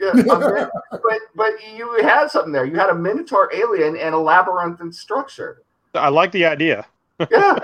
[0.00, 2.64] yeah, I but but you had something there.
[2.64, 5.62] You had a Minotaur alien and a labyrinthine structure.
[5.94, 6.86] I like the idea.
[7.30, 7.58] Yeah,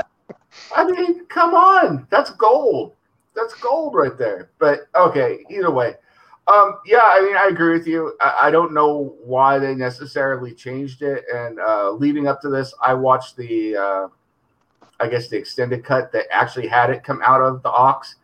[0.77, 2.95] I mean, come on, that's gold.
[3.35, 4.51] That's gold right there.
[4.59, 5.95] But okay, either way,
[6.47, 8.15] um, yeah, I mean, I agree with you.
[8.21, 11.25] I, I don't know why they necessarily changed it.
[11.33, 14.09] And uh, leading up to this, I watched the, uh,
[15.01, 18.17] I guess, the extended cut that actually had it come out of the ox.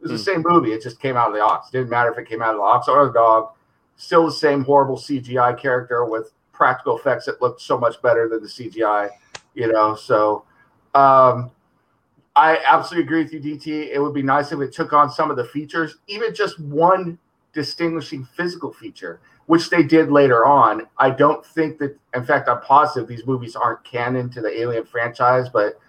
[0.00, 0.72] It was the same movie.
[0.72, 1.70] It just came out of the ox.
[1.70, 3.52] Didn't matter if it came out of the ox or the dog.
[3.96, 8.42] Still the same horrible CGI character with practical effects that looked so much better than
[8.42, 9.10] the CGI.
[9.54, 10.44] You know, so
[10.94, 11.50] um,
[12.38, 13.90] I absolutely agree with you, DT.
[13.92, 17.18] It would be nice if it took on some of the features, even just one
[17.52, 20.86] distinguishing physical feature, which they did later on.
[20.98, 24.84] I don't think that, in fact, I'm positive these movies aren't canon to the Alien
[24.84, 25.80] franchise, but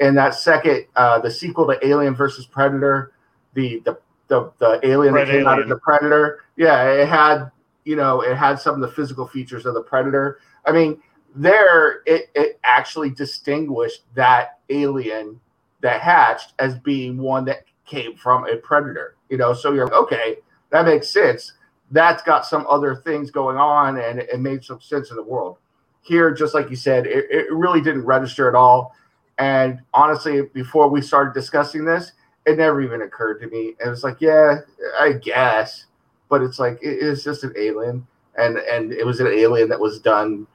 [0.00, 3.12] in that second, uh, the sequel to Alien versus Predator,
[3.52, 3.98] the the
[4.28, 7.50] the, the alien Red that came out of the Predator, yeah, it had
[7.84, 10.38] you know it had some of the physical features of the Predator.
[10.64, 11.02] I mean,
[11.34, 15.38] there it it actually distinguished that alien
[15.82, 19.16] that hatched as being one that came from a predator.
[19.28, 20.36] You know, so you're like, okay,
[20.70, 21.52] that makes sense.
[21.90, 25.58] That's got some other things going on, and it, made some sense in the world.
[26.02, 28.94] Here, just like you said, it, it really didn't register at all.
[29.38, 32.12] And honestly, before we started discussing this,
[32.46, 33.74] it never even occurred to me.
[33.80, 34.58] And it's like, yeah,
[34.98, 35.86] I guess,
[36.28, 38.06] but it's like it is just an alien,
[38.36, 40.46] and and it was an alien that was done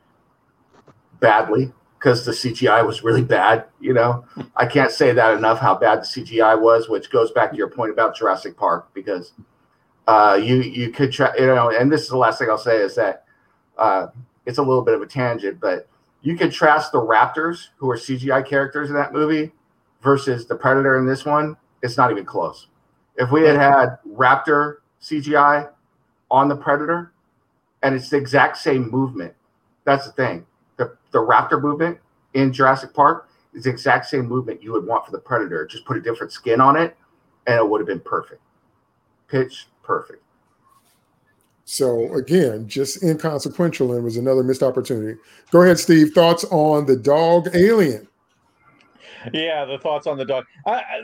[1.20, 1.72] badly
[2.06, 3.66] because the CGI was really bad.
[3.80, 4.26] You know,
[4.56, 7.70] I can't say that enough how bad the CGI was, which goes back to your
[7.70, 9.34] point about Jurassic Park because
[10.06, 12.78] uh, you you could try, you know, and this is the last thing I'll say
[12.78, 13.26] is that
[13.80, 14.08] uh,
[14.46, 15.90] it's a little bit of a tangent, but
[16.22, 19.52] you contrast the Raptors, who are CGI characters in that movie,
[20.04, 21.58] versus the Predator in this one.
[21.82, 22.68] It's not even close.
[23.18, 25.70] If we had had Raptor CGI
[26.30, 27.14] on the Predator,
[27.82, 29.34] and it's the exact same movement,
[29.86, 30.46] that's the thing.
[31.16, 31.98] The the Raptor movement
[32.34, 35.66] in Jurassic Park is the exact same movement you would want for the Predator.
[35.66, 36.98] Just put a different skin on it,
[37.48, 38.42] and it would have been perfect.
[39.30, 40.22] Pitch perfect.
[41.64, 45.18] So again, just inconsequential and was another missed opportunity.
[45.52, 46.12] Go ahead, Steve.
[46.12, 48.10] Thoughts on the dog alien?
[49.32, 50.44] Yeah, the thoughts on the dog.
[50.68, 51.02] I, I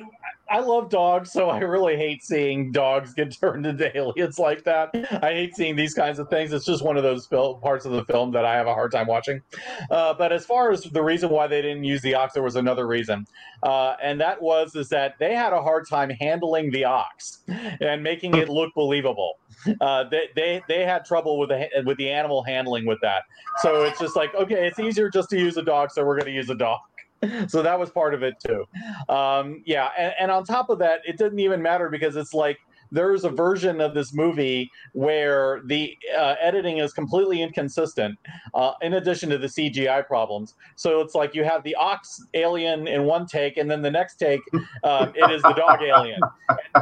[0.52, 4.90] I love dogs, so I really hate seeing dogs get turned into aliens like that.
[5.24, 6.52] I hate seeing these kinds of things.
[6.52, 8.92] It's just one of those fil- parts of the film that I have a hard
[8.92, 9.42] time watching.
[9.90, 12.58] Uh, but as far as the reason why they didn't use the ox, there was
[12.58, 13.26] another reason,
[13.64, 18.04] uh, and that was is that they had a hard time handling the ox and
[18.04, 19.36] making it look believable.
[19.80, 23.24] Uh, they, they they had trouble with the with the animal handling with that.
[23.62, 26.26] So it's just like okay, it's easier just to use a dog, so we're going
[26.26, 26.80] to use a dog
[27.48, 28.66] so that was part of it too.
[29.14, 32.60] Um, yeah and, and on top of that it didn't even matter because it's like
[32.92, 38.18] there's a version of this movie where the uh, editing is completely inconsistent
[38.54, 40.56] uh, in addition to the cgi problems.
[40.76, 44.16] So it's like you have the ox alien in one take and then the next
[44.16, 44.42] take
[44.84, 46.20] um, it is the dog alien.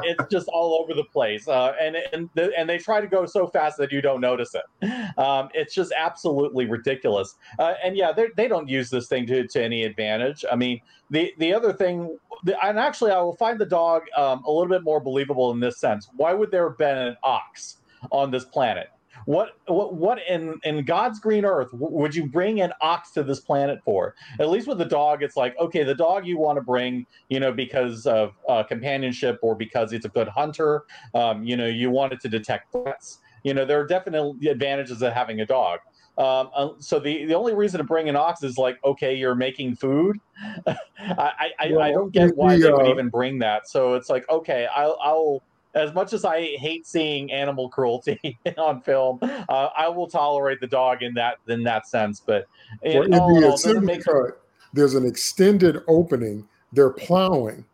[0.03, 3.25] It's just all over the place uh, and and, the, and they try to go
[3.25, 5.19] so fast that you don't notice it.
[5.19, 7.35] Um, it's just absolutely ridiculous.
[7.57, 10.43] Uh, and yeah they they don't use this thing to, to any advantage.
[10.51, 14.43] I mean the the other thing the, and actually i will find the dog um,
[14.45, 16.09] a little bit more believable in this sense.
[16.15, 17.77] Why would there have been an ox
[18.11, 18.87] on this planet?
[19.25, 23.41] What what what in in god's green earth would you bring an ox to this
[23.41, 24.15] planet for?
[24.39, 27.39] At least with the dog it's like okay the dog you want to bring you
[27.39, 30.83] know because of uh, companionship or because it's a good hunter
[31.13, 33.19] um, you know you want it to detect threats.
[33.43, 35.79] You know there are definitely advantages of having a dog
[36.19, 39.35] um, uh, so the, the only reason to bring an ox is like, okay, you're
[39.35, 40.17] making food.
[40.67, 43.67] I, I, I, I don't get why the, they would uh, even bring that.
[43.67, 45.43] So it's like, okay, I'll, I'll
[45.75, 48.19] as much as I hate seeing animal cruelty
[48.57, 52.21] on film, uh, I will tolerate the dog in that in that sense.
[52.25, 52.45] But
[52.83, 54.41] Well, in all the all, doesn't make cut,
[54.73, 56.49] there's an extended opening.
[56.73, 57.65] They're plowing.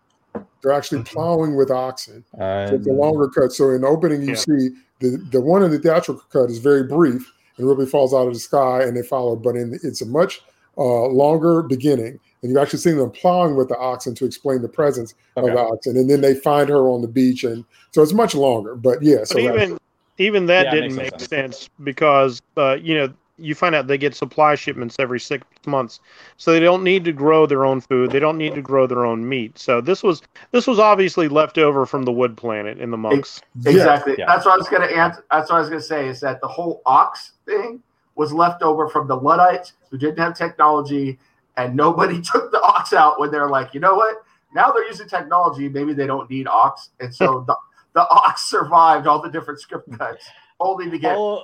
[0.62, 1.14] They're actually Mhm.
[1.14, 2.24] plowing with oxen.
[2.39, 3.52] uh, So it's a longer cut.
[3.54, 4.36] So in the opening, you Yeah.
[4.36, 4.70] see
[5.00, 8.34] the, the one in the theatrical cut is very brief and Ruby falls out of
[8.34, 9.36] the sky and they follow.
[9.36, 10.41] But in it's a much
[10.78, 14.68] uh, longer beginning, and you actually see them plowing with the oxen to explain the
[14.70, 18.14] presence of the oxen, and then they find her on the beach, and so it's
[18.14, 18.76] much longer.
[18.76, 19.78] But yeah, so But that's- even
[20.18, 21.70] even that Yeah, didn't make no sense.
[21.84, 26.00] because uh, you know you find out they get supply shipments every six months,
[26.38, 28.12] so they don't need to grow their own food.
[28.12, 29.60] They don't need to grow their own meat.
[29.60, 30.22] So this was
[30.52, 33.42] this was obviously left over from the Wood Planet in the monks.
[33.66, 34.16] Exactly.
[34.18, 34.26] Yeah.
[34.28, 35.26] That's what I was going to answer.
[35.32, 37.82] That's what I was going to say is that the whole ox thing
[38.16, 41.20] was left over from the Luddites who didn't have technology,
[41.58, 44.24] and nobody took the ox out when they're like, you know what?
[44.54, 45.68] Now they're using technology.
[45.68, 47.56] Maybe they don't need ox, and so the,
[47.94, 50.26] the ox survived all the different script cuts,
[50.60, 51.16] only to get.
[51.16, 51.43] all,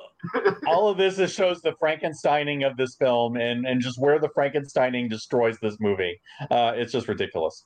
[0.68, 4.30] all of this is, shows the Frankensteining of this film and, and just where the
[4.30, 6.20] Frankensteining destroys this movie.
[6.50, 7.66] Uh, it's just ridiculous.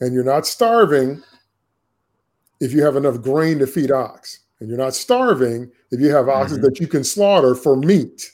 [0.00, 1.22] And you're not starving
[2.60, 4.40] if you have enough grain to feed ox.
[4.60, 6.62] And you're not starving if you have oxen Mhm.
[6.62, 8.30] that you can slaughter for meat.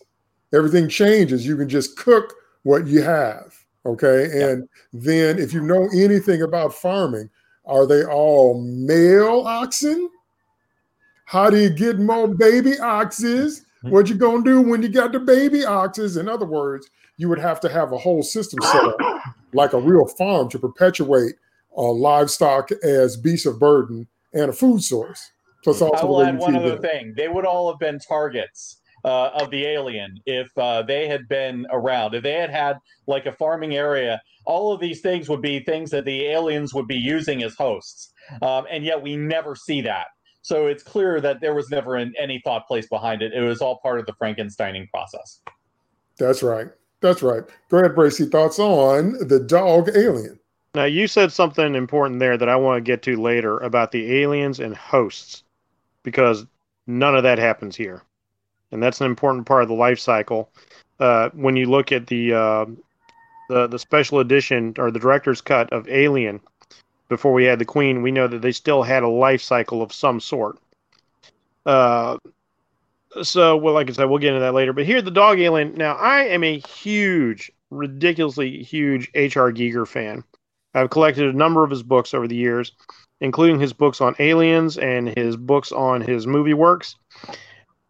[0.54, 1.46] Everything changes.
[1.46, 2.32] You can just cook
[2.62, 3.54] what you have.
[3.84, 4.28] Okay.
[4.34, 4.48] Yeah.
[4.48, 7.28] And then if you know anything about farming,
[7.66, 10.08] are they all male oxen?
[11.24, 13.64] How do you get more baby oxes?
[13.82, 16.16] What you gonna do when you got the baby oxes?
[16.16, 18.96] In other words, you would have to have a whole system set up,
[19.52, 21.34] like a real farm, to perpetuate
[21.76, 25.30] uh, livestock as beasts of burden and a food source.
[25.62, 26.82] Plus, also I will add one other them.
[26.82, 27.14] thing.
[27.16, 31.66] They would all have been targets uh, of the alien if uh, they had been
[31.70, 32.14] around.
[32.14, 35.90] If they had had like a farming area, all of these things would be things
[35.90, 38.12] that the aliens would be using as hosts.
[38.42, 40.06] Um, and yet we never see that.
[40.44, 43.32] So it's clear that there was never an, any thought placed behind it.
[43.32, 45.40] It was all part of the Frankensteining process.
[46.18, 46.68] That's right.
[47.00, 47.42] That's right.
[47.70, 48.30] Go ahead, Bracey.
[48.30, 50.38] Thoughts on the dog alien?
[50.74, 54.20] Now you said something important there that I want to get to later about the
[54.20, 55.44] aliens and hosts,
[56.02, 56.44] because
[56.86, 58.02] none of that happens here,
[58.70, 60.50] and that's an important part of the life cycle.
[61.00, 62.66] Uh, when you look at the uh,
[63.48, 66.38] the the special edition or the director's cut of Alien,
[67.14, 69.92] before we had the Queen, we know that they still had a life cycle of
[69.92, 70.58] some sort.
[71.64, 72.18] Uh,
[73.22, 74.72] so, well, like I said, we'll get into that later.
[74.72, 75.74] But here, the dog alien.
[75.74, 79.52] Now, I am a huge, ridiculously huge H.R.
[79.52, 80.24] Giger fan.
[80.74, 82.72] I've collected a number of his books over the years,
[83.20, 86.96] including his books on aliens and his books on his movie works.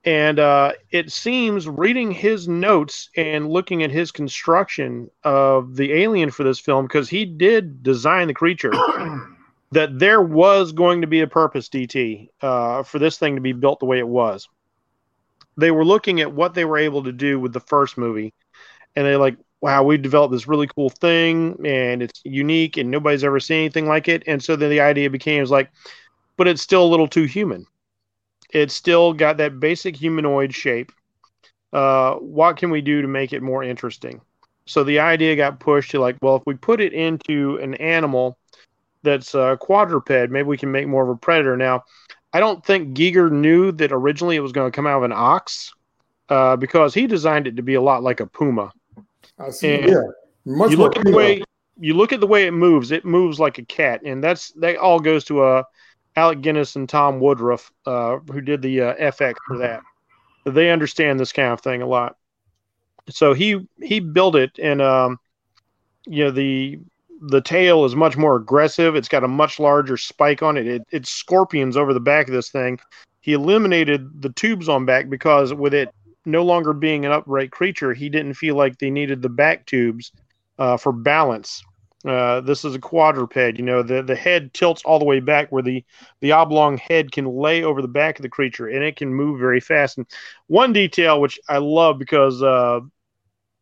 [0.05, 6.31] And uh, it seems, reading his notes and looking at his construction of the alien
[6.31, 8.71] for this film, because he did design the creature,
[9.73, 13.53] that there was going to be a purpose, DT, uh, for this thing to be
[13.53, 14.47] built the way it was.
[15.57, 18.35] They were looking at what they were able to do with the first movie,
[18.95, 23.25] and they're like, wow, we developed this really cool thing, and it's unique, and nobody's
[23.25, 24.23] ever seen anything like it.
[24.27, 25.71] And so then the idea became is like,
[26.37, 27.65] but it's still a little too human.
[28.55, 30.93] It's still got that basic humanoid shape.
[31.73, 34.21] Uh, what can we do to make it more interesting?
[34.67, 38.39] So the idea got pushed to like, well, if we put it into an animal
[39.03, 41.57] that's a quadruped, maybe we can make more of a predator.
[41.57, 41.85] Now,
[42.33, 45.13] I don't think Giger knew that originally it was going to come out of an
[45.13, 45.75] ox
[46.29, 48.73] uh, because he designed it to be a lot like a puma.
[49.39, 49.75] I see.
[49.75, 50.03] And yeah.
[50.47, 51.43] Much you look at the way
[51.79, 52.93] you look at the way it moves.
[52.93, 55.63] It moves like a cat, and that's that all goes to uh,
[56.17, 59.83] Alec Gillis and Tom Woodruff, uh, who did the uh, FX for that.
[60.45, 62.17] They understand this kind of thing a lot.
[63.09, 65.19] So he he built it, and um,
[66.07, 66.79] you know the
[67.21, 68.97] the tail is much more aggressive.
[68.97, 70.67] It's got a much larger spike on it.
[70.67, 70.83] it.
[70.91, 72.79] It's scorpions over the back of this thing.
[73.21, 75.89] He eliminated the tubes on back because with it
[76.27, 80.13] no longer being an upright creature, he didn't feel like they needed the back tubes
[80.59, 81.63] uh, for balance.
[82.05, 83.37] Uh, this is a quadruped.
[83.37, 85.85] You know, the, the head tilts all the way back where the,
[86.21, 89.41] the oblong head can lay over the back of the creature and it can move
[89.41, 89.97] very fast.
[89.97, 90.07] And
[90.47, 92.81] one detail, which I love because uh,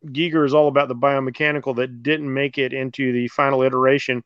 [0.05, 4.23] Giger is all about the biomechanical that didn't make it into the final iteration.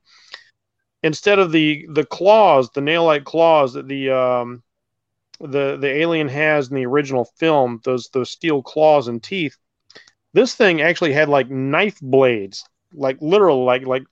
[1.04, 4.64] Instead of the, the claws, the nail like claws that the um,
[5.40, 9.56] the the alien has in the original film, those those steel claws and teeth.
[10.34, 12.64] This thing actually had like knife blades,
[12.94, 14.04] like literal, like like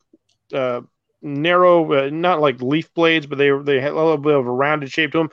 [0.53, 0.81] uh,
[1.21, 4.51] narrow, uh, not like leaf blades, but they they had a little bit of a
[4.51, 5.31] rounded shape to them,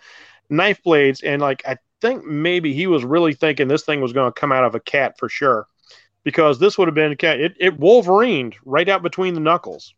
[0.51, 4.32] knife blades, and like I think maybe he was really thinking this thing was going
[4.32, 5.66] to come out of a cat for sure,
[6.24, 7.40] because this would have been a cat.
[7.40, 9.95] It it Wolverined right out between the knuckles,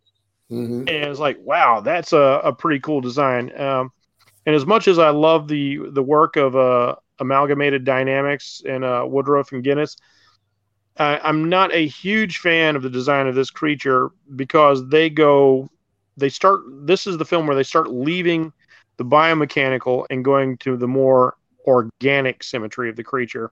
[0.50, 0.88] Mhm.
[0.88, 3.58] and it's like wow, that's a, a pretty cool design.
[3.60, 3.92] Um,
[4.46, 9.04] and as much as I love the the work of uh, Amalgamated Dynamics and uh,
[9.06, 9.96] Woodruff and Gillis,
[10.96, 15.68] I, I'm not a huge fan of the design of this creature because they go,
[16.16, 16.60] they start.
[16.86, 18.52] This is the film where they start leaving
[18.96, 21.36] the biomechanical and going to the more
[21.66, 23.50] organic symmetry of the creature.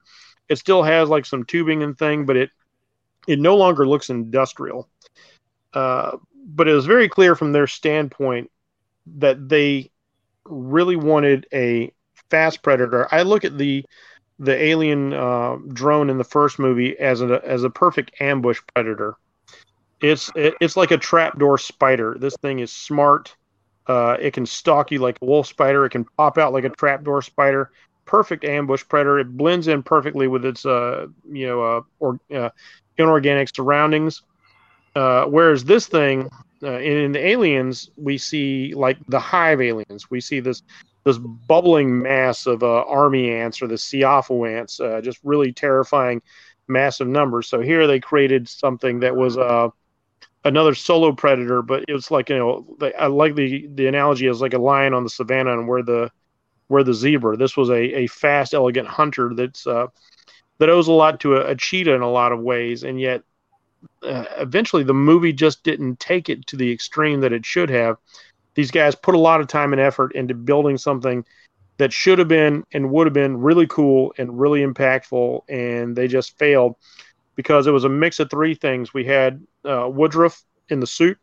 [0.49, 2.49] It still has like some tubing and thing, but it
[3.27, 4.89] it no longer looks industrial.
[5.73, 8.51] Uh, but it was very clear from their standpoint
[9.17, 9.91] that they
[10.45, 11.91] really wanted a
[12.29, 13.07] fast predator.
[13.13, 13.85] I look at the
[14.39, 19.15] the alien uh, drone in the first movie as a as a perfect ambush predator.
[20.01, 22.17] It's it, it's like a trapdoor spider.
[22.19, 23.35] This thing is smart.
[23.87, 25.85] Uh, it can stalk you like a wolf spider.
[25.85, 27.71] It can pop out like a trapdoor spider.
[28.05, 29.19] Perfect ambush predator.
[29.19, 32.49] It blends in perfectly with its uh, you know uh, or uh,
[32.97, 34.21] inorganic surroundings.
[34.95, 36.29] Uh, whereas this thing
[36.61, 40.09] uh, in, in the aliens, we see like the hive aliens.
[40.09, 40.61] We see this
[41.03, 46.21] this bubbling mass of uh, army ants or the Siafu ants, uh, just really terrifying,
[46.67, 47.47] massive numbers.
[47.47, 49.69] So here they created something that was uh,
[50.45, 54.27] another solo predator, but it was like you know, the, I like the the analogy
[54.27, 56.11] is like a lion on the savannah and where the
[56.67, 57.37] where the zebra.
[57.37, 59.87] This was a, a fast, elegant hunter that's uh,
[60.59, 63.23] that owes a lot to a, a cheetah in a lot of ways, and yet
[64.03, 67.97] uh, eventually the movie just didn't take it to the extreme that it should have
[68.55, 71.25] these guys put a lot of time and effort into building something
[71.77, 76.07] that should have been and would have been really cool and really impactful, and they
[76.07, 76.75] just failed
[77.35, 78.93] because it was a mix of three things.
[78.93, 81.17] We had uh, Woodruff in the suit,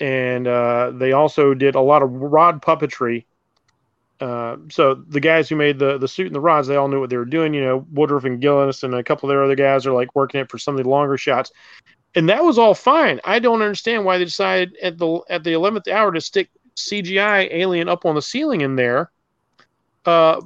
[0.00, 3.24] and uh, they also did a lot of rod puppetry.
[4.20, 7.00] Uh, so the guys who made the the suit and the rods, they all knew
[7.00, 7.54] what they were doing.
[7.54, 10.40] You know, Woodruff and Gillis and a couple of their other guys are like working
[10.40, 11.52] it for some of the longer shots
[12.14, 13.20] and that was all fine.
[13.24, 17.48] I don't understand why they decided at the at the eleventh hour to stick CGI
[17.52, 19.10] alien up on the ceiling in there,
[20.06, 20.40] uh,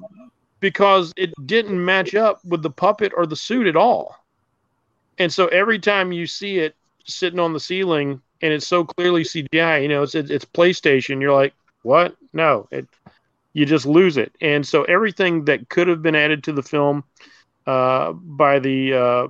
[0.60, 4.16] because it didn't match up with the puppet or the suit at all.
[5.18, 9.22] And so every time you see it sitting on the ceiling and it's so clearly
[9.22, 11.20] CGI, you know, it's it's PlayStation.
[11.20, 12.16] You're like, what?
[12.32, 12.86] No, it.
[13.54, 14.34] You just lose it.
[14.40, 17.04] And so everything that could have been added to the film
[17.66, 19.28] uh, by the uh,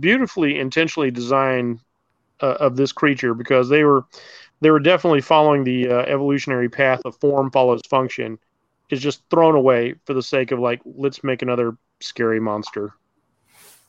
[0.00, 1.80] beautifully intentionally designed
[2.40, 4.04] uh, of this creature because they were
[4.60, 8.38] they were definitely following the uh, evolutionary path of form follows function.
[8.90, 12.92] Is just thrown away for the sake of like let's make another scary monster.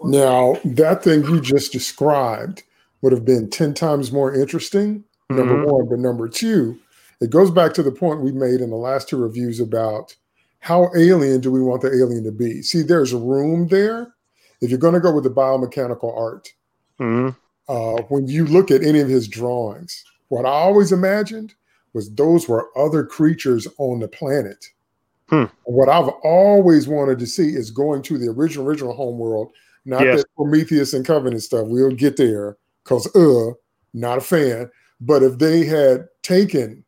[0.02, 2.64] Now that thing you just described
[3.02, 5.70] would have been 10 times more interesting number mm-hmm.
[5.70, 5.90] one.
[5.90, 6.80] But number two
[7.22, 10.16] it goes back to the point we made in the last two reviews about
[10.60, 12.62] how alien do we want the alien to be?
[12.62, 14.15] See there's room there
[14.62, 16.54] if you're going to go with the biomechanical art,
[17.00, 17.30] mm-hmm.
[17.72, 21.54] uh, when you look at any of his drawings, what I always imagined
[21.94, 24.66] was those were other creatures on the planet.
[25.30, 25.46] Hmm.
[25.64, 29.52] What I've always wanted to see is going to the original original homeworld,
[29.86, 30.20] not yes.
[30.20, 31.68] that Prometheus and Covenant stuff.
[31.68, 33.54] We'll get there because uh,
[33.94, 34.70] not a fan.
[35.02, 36.84] But if they had taken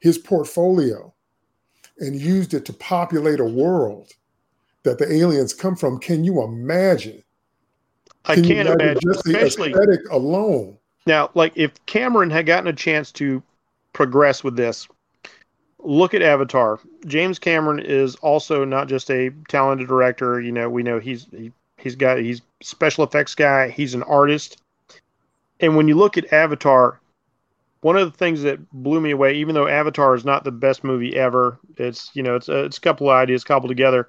[0.00, 1.12] his portfolio
[1.98, 4.12] and used it to populate a world
[4.84, 5.98] that the aliens come from.
[5.98, 7.22] Can you imagine?
[8.24, 10.78] I Can can't imagine, just the aesthetic alone.
[11.06, 13.42] Now, like if Cameron had gotten a chance to
[13.92, 14.86] progress with this,
[15.78, 16.78] look at Avatar.
[17.06, 20.40] James Cameron is also not just a talented director.
[20.40, 23.68] You know, we know he's he, he's got he's special effects guy.
[23.68, 24.62] He's an artist.
[25.60, 27.00] And when you look at Avatar,
[27.80, 30.84] one of the things that blew me away, even though Avatar is not the best
[30.84, 34.08] movie ever, it's you know it's a, it's a couple of ideas coupled together.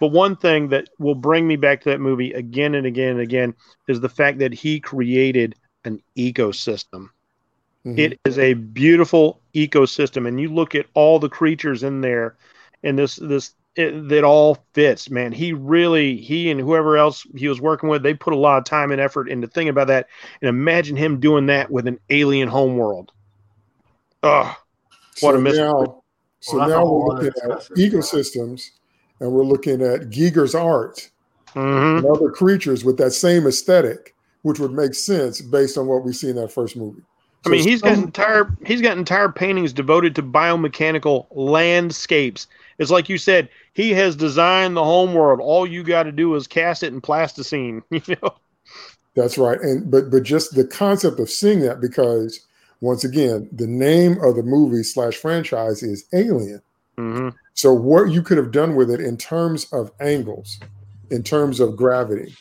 [0.00, 3.20] But one thing that will bring me back to that movie again and again and
[3.20, 3.54] again
[3.88, 7.10] is the fact that he created an ecosystem.
[7.86, 7.98] Mm-hmm.
[7.98, 12.36] It is a beautiful ecosystem, and you look at all the creatures in there,
[12.82, 15.10] and this this it, that all fits.
[15.10, 18.58] Man, he really he and whoever else he was working with, they put a lot
[18.58, 20.06] of time and effort into thinking about that.
[20.40, 23.12] And imagine him doing that with an alien homeworld.
[24.22, 24.56] Oh,
[25.20, 25.64] what so a mystery!
[25.64, 26.02] Now,
[26.40, 28.70] so well, now we're looking at ecosystems
[29.20, 31.10] and we're looking at Giger's art
[31.54, 31.98] mm-hmm.
[31.98, 36.12] and other creatures with that same aesthetic, which would make sense based on what we
[36.12, 37.02] see in that first movie.
[37.46, 42.46] I mean, he's got entire he's got entire paintings devoted to biomechanical landscapes.
[42.78, 45.40] It's like you said, he has designed the home world.
[45.42, 47.82] All you got to do is cast it in plasticine.
[47.90, 48.34] You know.
[49.14, 52.40] That's right, and but but just the concept of seeing that because
[52.80, 56.60] once again, the name of the movie slash franchise is Alien.
[56.96, 57.30] Mm-hmm.
[57.54, 60.60] So, what you could have done with it in terms of angles,
[61.10, 62.34] in terms of gravity,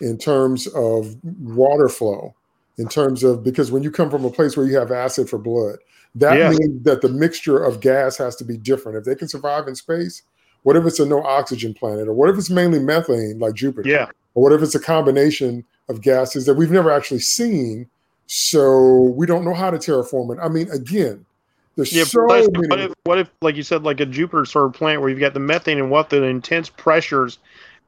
[0.00, 2.34] in terms of water flow,
[2.78, 5.38] in terms of because when you come from a place where you have acid for
[5.38, 5.78] blood,
[6.14, 6.50] that yeah.
[6.50, 8.98] means that the mixture of gas has to be different.
[8.98, 10.22] If they can survive in space,
[10.62, 13.88] what if it's a no oxygen planet, or what if it's mainly methane like Jupiter?
[13.88, 14.06] Yeah.
[14.34, 17.88] Or what if it's a combination of gases that we've never actually seen?
[18.26, 20.40] So we don't know how to terraform it.
[20.42, 21.24] I mean, again,
[21.76, 22.68] there's yeah, so many.
[22.68, 25.20] What if, what if, like you said, like a Jupiter sort of plant where you've
[25.20, 27.38] got the methane and what the intense pressures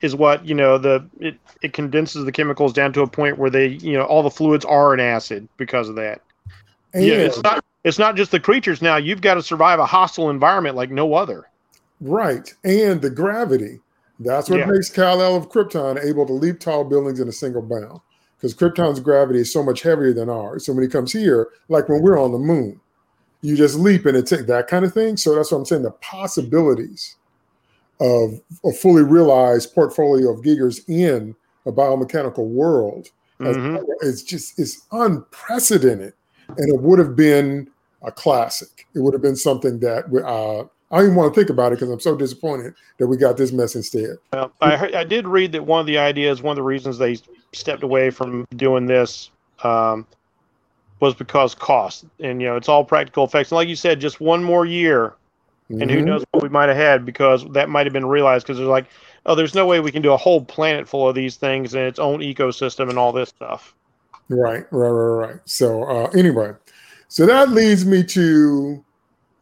[0.02, 3.48] is what you know the it, it condenses the chemicals down to a point where
[3.48, 6.20] they you know all the fluids are an acid because of that.
[6.92, 8.96] And, yeah, it's not it's not just the creatures now.
[8.96, 11.46] You've got to survive a hostile environment like no other.
[12.00, 13.80] Right, and the gravity.
[14.18, 14.66] That's what Yeah.
[14.66, 18.00] makes Kal-El of Krypton able to leap tall buildings in a single bound.
[18.36, 20.66] Because Krypton's gravity is so much heavier than ours.
[20.66, 22.80] So when he comes here, like when we're on the moon,
[23.42, 25.16] you just leap and it take that kind of thing.
[25.16, 25.82] So that's what I'm saying.
[25.82, 27.16] The possibilities
[28.00, 31.34] of a fully realized portfolio of Giger's in
[31.66, 33.08] a biomechanical world
[33.40, 33.82] as- Mhm.
[34.02, 36.12] it's just it's unprecedented.
[36.48, 37.68] And it would have been
[38.02, 38.86] a classic.
[38.94, 40.60] It would have been something that uh,
[40.92, 43.36] I don't even want to think about it because I'm so disappointed that we got
[43.36, 44.16] this mess instead.
[44.32, 46.98] Well, I, heard- I did read that one of the ideas, one of the reasons
[46.98, 47.18] they
[47.52, 49.30] stepped away from doing this
[49.64, 50.06] um,
[51.00, 52.04] was because cost.
[52.20, 53.50] And, you know, it's all practical effects.
[53.50, 55.14] And like you said, just one more year,
[55.68, 56.04] and who Mhm.
[56.04, 58.86] knows what we might have had because that might have been realized because they're like,
[59.26, 61.84] oh, there's no way we can do a whole planet full of these things and
[61.84, 63.74] its own ecosystem and all this stuff.
[64.28, 65.40] Right, right, right, right.
[65.44, 66.52] So uh, anyway,
[67.08, 68.82] so that leads me to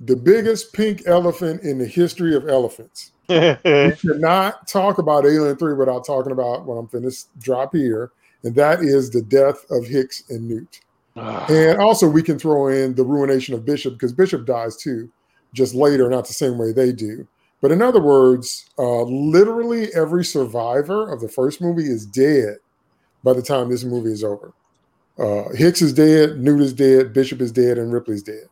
[0.01, 3.13] the biggest pink elephant in the history of elephants.
[3.65, 8.55] We cannot talk about Alien 3 without talking about what I'm finished drop here, and
[8.55, 10.81] that is the death of Hicks and Newt.
[11.17, 15.11] And also we can throw in the ruination of Bishop because Bishop dies too,
[15.53, 17.27] just later, not the same way they do.
[17.61, 22.59] But in other words, uh, literally every survivor of the first movie is dead
[23.23, 24.53] by the time this movie is over.
[25.19, 28.49] Uh, Hicks is dead, Newt is dead, Bishop is dead, and Ripley's dead.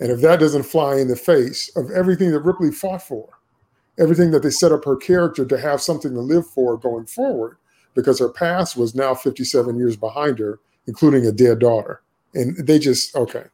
[0.00, 3.28] And if that doesn't fly in the face of everything that Ripley fought for,
[3.98, 7.56] everything that they set up her character to have something to live for going forward,
[7.94, 12.02] because her past was now 57 years behind her, including a dead daughter.
[12.34, 13.44] And they just, okay.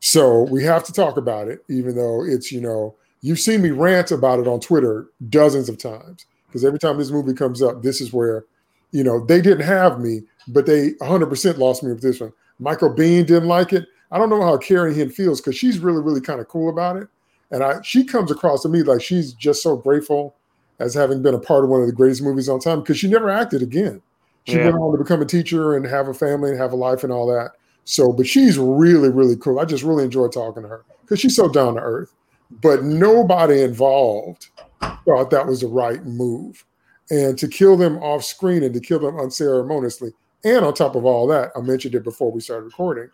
[0.00, 3.70] So we have to talk about it, even though it's, you know, you've seen me
[3.70, 6.26] rant about it on Twitter dozens of times.
[6.46, 8.44] Because every time this movie comes up, this is where,
[8.92, 12.32] you know, they didn't have me, but they 100% lost me with this one.
[12.58, 13.86] Michael Biehn didn't like it.
[14.10, 16.96] I don't know how Carrie Henn feels because she's really, really kind of cool about
[16.96, 17.08] it.
[17.50, 20.34] And I, she comes across to me like she's just so grateful
[20.78, 23.08] as having been a part of one of the greatest movies on time because she
[23.08, 24.00] never acted again.
[24.48, 24.64] She Yeah.
[24.64, 27.12] went on to become a teacher and have a family and have a life and
[27.12, 27.52] all that.
[27.84, 29.60] So, but she's really, really cool.
[29.60, 32.14] I just really enjoy talking to her because she's so down to earth.
[32.62, 34.48] But nobody involved
[34.80, 36.64] thought that was the right move.
[37.10, 40.12] And to kill them off screen and to kill them unceremoniously,
[40.44, 43.10] and on top of all that, I mentioned it before we started recording.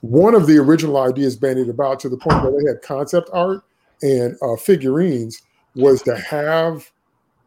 [0.00, 3.62] One of the original ideas bandied about to the point where they had concept art
[4.02, 5.42] and uh, figurines
[5.74, 6.90] was to have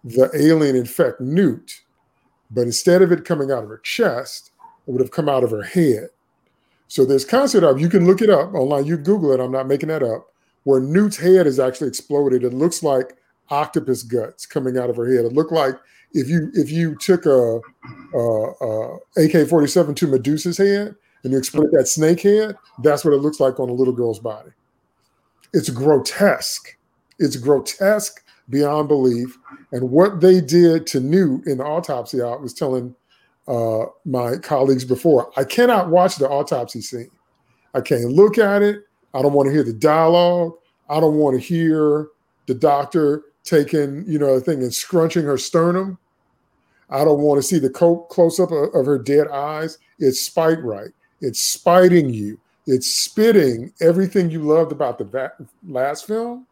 [0.04, 1.82] the alien infect Newt,
[2.52, 4.52] but instead of it coming out of her chest,
[4.88, 6.10] it would have come out of her head.
[6.88, 7.80] So there's concept art.
[7.80, 8.86] You can look it up online.
[8.86, 9.40] You Google it.
[9.40, 10.28] I'm not making that up.
[10.64, 12.44] Where Newt's head is actually exploded.
[12.44, 13.18] It looks like
[13.50, 15.26] octopus guts coming out of her head.
[15.26, 15.76] It looked like
[16.14, 17.60] if you if you took a,
[18.14, 23.22] a, a AK-47 to Medusa's head and you exploded that snake head, that's what it
[23.22, 24.52] looks like on a little girl's body.
[25.54, 26.78] It's grotesque.
[27.20, 29.38] It's grotesque beyond belief.
[29.72, 32.96] And what they did to Newt in the autopsy, I was telling
[33.48, 37.12] uh, my colleagues before, I cannot watch the autopsy scene.
[37.74, 38.84] I can't look at it.
[39.14, 40.54] I don't want to hear the dialogue.
[40.90, 42.08] I don't want to hear
[42.46, 45.98] the doctor taking, you know, the thing and scrunching her sternum.
[46.90, 49.78] I don't want to see the co- close up of, of her dead eyes.
[50.00, 50.92] It's spite right.
[51.22, 52.40] It's spiting you.
[52.66, 55.34] It's spitting everything you loved about the va-
[55.68, 56.46] last film.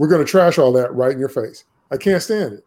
[0.00, 1.64] We're going to trash all that right in your face.
[1.90, 2.66] I can't stand it.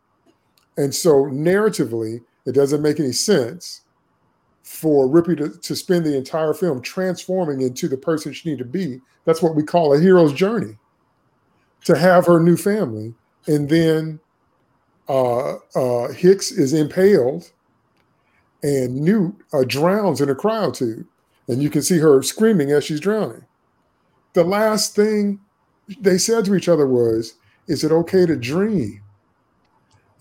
[0.78, 3.82] And so, narratively, it doesn't make any sense
[4.62, 8.70] for Ripley to, to spend the entire film transforming into the person she needed to
[8.70, 9.02] be.
[9.26, 10.78] That's what we call a hero's journey.
[11.86, 13.16] To have her new family,
[13.48, 14.20] and then
[15.10, 17.52] uh, uh, Hicks is impaled,
[18.62, 21.08] and Newt uh, drowns in a cryo tube,
[21.48, 23.44] and you can see her screaming as she's drowning.
[24.34, 25.40] The last thing
[26.00, 27.36] they said to each other was,
[27.68, 29.02] "Is it okay to dream?"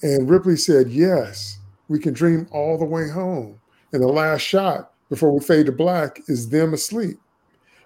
[0.02, 1.58] And Ripley said, "Yes,
[1.88, 3.60] we can dream all the way home."
[3.92, 7.18] And the last shot before we fade to black is them asleep.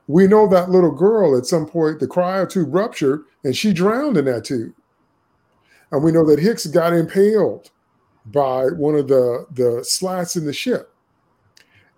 [0.07, 4.16] We know that little girl at some point the cryo tube ruptured and she drowned
[4.16, 4.73] in that tube.
[5.90, 7.70] And we know that Hicks got impaled
[8.27, 10.93] by one of the, the slats in the ship.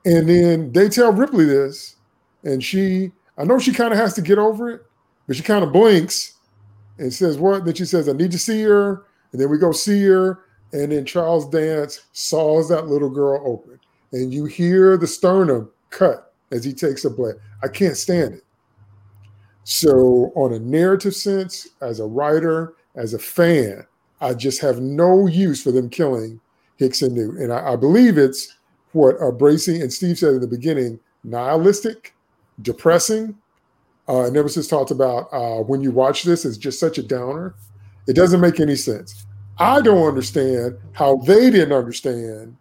[0.05, 1.97] And then they tell Ripley this,
[2.45, 4.83] and she, I know she kind of has to get over it,
[5.29, 6.39] but she kind of blinks
[6.99, 7.65] and says, What?
[7.65, 9.05] Then she says, I need to see her.
[9.31, 10.41] And then we go see her.
[10.73, 13.79] And then Charles Dance saws that little girl open.
[14.13, 17.37] And you hear the sternum cut as he takes a breath.
[17.63, 18.45] I can't stand it.
[19.65, 23.87] So, on a narrative sense, as a writer, as a fan,
[24.23, 26.41] I just have no use for them killing
[26.77, 27.37] Hicks and Newt.
[27.37, 28.57] And I, I believe it's
[28.93, 32.15] what uh, and Steve said in the beginning nihilistic,
[32.63, 33.37] depressing.
[34.09, 37.55] Uh, Nemesis talked about uh, when you watch this, it's just such a downer.
[38.06, 39.26] It doesn't make any sense.
[39.59, 42.56] I don't understand how they didn't understand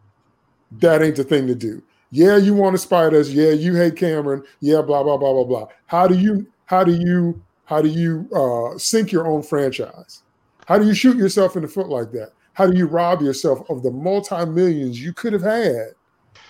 [0.80, 1.82] that ain't the thing to do.
[2.12, 3.30] Yeah, you want to spite us.
[3.30, 4.44] Yeah, you hate Cameron.
[4.60, 5.68] Yeah, blah blah blah blah blah.
[5.86, 10.24] How do you how do you how do you uh, sink your own franchise?
[10.66, 12.32] How do you shoot yourself in the foot like that?
[12.54, 15.92] How do you rob yourself of the multi millions you could have had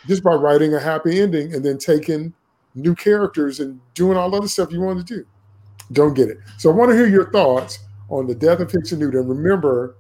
[0.08, 2.34] just by writing a happy ending and then taking
[2.78, 5.26] new characters and doing all other stuff you wanted to do?
[5.94, 6.38] Don't get it.
[6.58, 7.80] So I want to hear your thoughts
[8.10, 9.02] on the death of Hicks and.
[9.02, 9.96] Remember,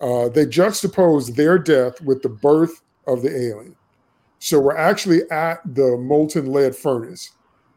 [0.00, 3.76] uh, they juxtaposed their death with the birth of the alien.
[4.38, 7.32] So we're actually at the molten lead furnace,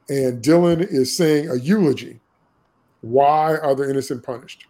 [0.10, 2.22] and Dillon is saying a eulogy.
[3.02, 4.66] Why are the innocent punished?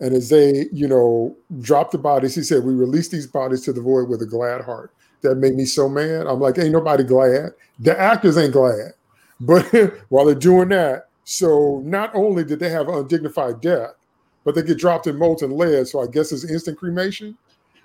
[0.00, 3.72] And as they, you know, drop the bodies, he said, We release these bodies to
[3.72, 4.92] the void with a glad heart.
[5.22, 6.26] That made me so mad.
[6.26, 7.52] I'm like, Ain't nobody glad.
[7.78, 8.92] The actors ain't glad.
[9.40, 9.64] But
[10.08, 13.90] while they're doing that, so not only did they have undignified death,
[14.44, 15.88] but they get dropped in molten lead.
[15.88, 17.36] So I guess it's instant cremation.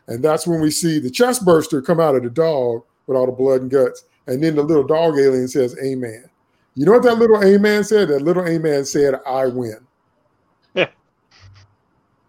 [0.08, 3.26] And that's when we see the chest burster come out of the dog with all
[3.26, 4.04] the blood and guts.
[4.28, 6.26] And then the little dog alien says, Amen.
[6.76, 8.10] You know what that little Amen said?
[8.10, 9.80] That little Amen said, I win.
[10.74, 10.90] Yeah.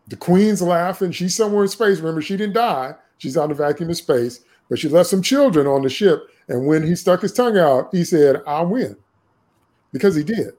[0.09, 1.13] The queen's laughing.
[1.13, 1.99] She's somewhere in space.
[1.99, 2.95] Remember, she didn't die.
[3.19, 6.29] She's in the vacuum of space, but she left some children on the ship.
[6.49, 8.97] And when he stuck his tongue out, he said, I win.
[9.93, 10.55] Because he did.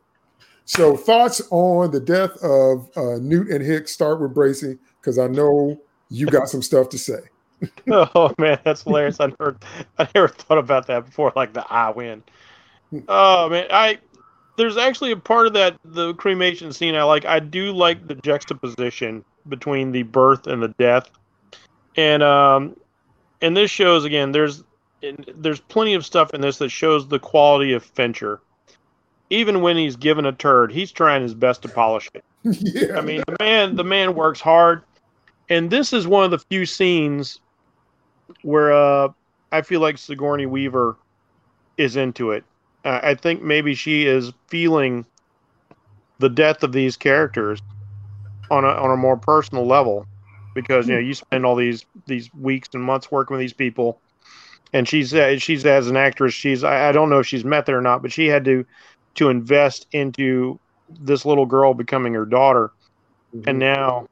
[0.65, 3.91] So, thoughts on the death of uh, Newt and Hicks?
[3.91, 5.79] Start with Bracey, because I know
[6.09, 7.19] you got some stuff to say.
[7.91, 9.19] Oh man, that's hilarious.
[9.19, 9.57] I never,
[9.97, 11.33] I never thought about that before.
[11.35, 12.23] Like the I win.
[13.09, 13.99] Oh man, I
[14.55, 17.25] there's actually a part of that the cremation scene I like.
[17.25, 21.09] I do like the juxtaposition between the birth and the death,
[21.99, 22.77] and um,
[23.41, 24.31] and this shows again.
[24.31, 24.63] There's
[25.35, 28.39] there's plenty of stuff in this that shows the quality of Fincher.
[29.29, 32.23] Even when he's given a turd, he's trying his best to polish it.
[32.43, 32.97] yeah.
[32.97, 34.81] I mean, the man the man works hard,
[35.49, 37.41] and this is one of the few scenes
[38.43, 39.09] where uh,
[39.51, 40.95] I feel like Sigourney Weaver
[41.77, 42.45] is into it.
[42.85, 45.05] Uh, I think maybe she is feeling
[46.19, 47.61] the death of these characters
[48.49, 50.07] on a on a more personal level,
[50.53, 53.99] because you know you spend all these these weeks and months working with these people,
[54.73, 57.65] and she's uh, she's as an actress she's I, I don't know if she's met
[57.65, 58.65] there or not, but she had to
[59.15, 60.59] to invest into
[60.89, 62.71] this little girl becoming her daughter,
[63.45, 64.07] and now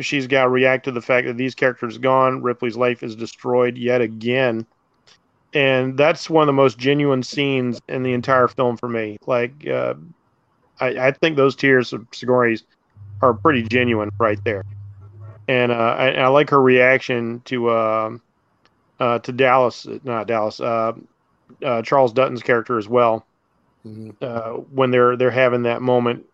[0.00, 2.42] she's got to react to the fact that these characters gone.
[2.42, 4.66] Ripley's life is destroyed yet again.
[5.54, 9.16] And that's one of the most genuine scenes in the entire film for me.
[9.26, 9.94] Like, uh,
[10.78, 12.64] I, I think those tears of Sigourney's
[13.22, 14.64] are pretty genuine right there.
[15.48, 18.10] And uh, I, I like her reaction to uh,
[19.00, 20.92] uh, to Dallas, not Dallas, uh,
[21.64, 23.26] uh, Charles Dutton's character as well
[23.86, 24.16] Mhm.
[24.22, 26.26] uh, when they're they're having that moment.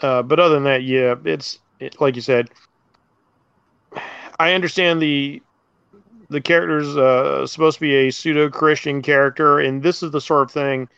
[0.00, 2.50] Uh, but other than that, yeah, it's it, like you said.
[4.38, 5.42] I understand the
[6.30, 10.42] the character's uh, supposed to be a pseudo Christian character, and this is the sort
[10.44, 10.88] of thing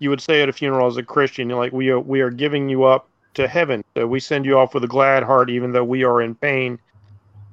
[0.00, 1.48] you would say at a funeral as a Christian.
[1.50, 3.82] You're like, we are we are giving you up to heaven.
[3.96, 6.78] So we send you off with a glad heart, even though we are in pain.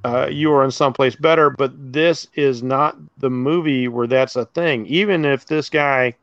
[0.07, 4.45] Uh, you are in someplace better, but this is not the movie where that's a
[4.45, 4.85] thing.
[4.85, 6.15] Even if this guy,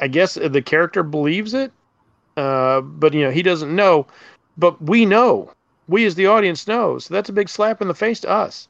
[0.00, 1.72] I guess the character believes it,
[2.36, 4.06] uh, but you know he doesn't know.
[4.56, 5.50] But we know,
[5.88, 6.96] we as the audience know.
[7.00, 8.68] So that's a big slap in the face to us.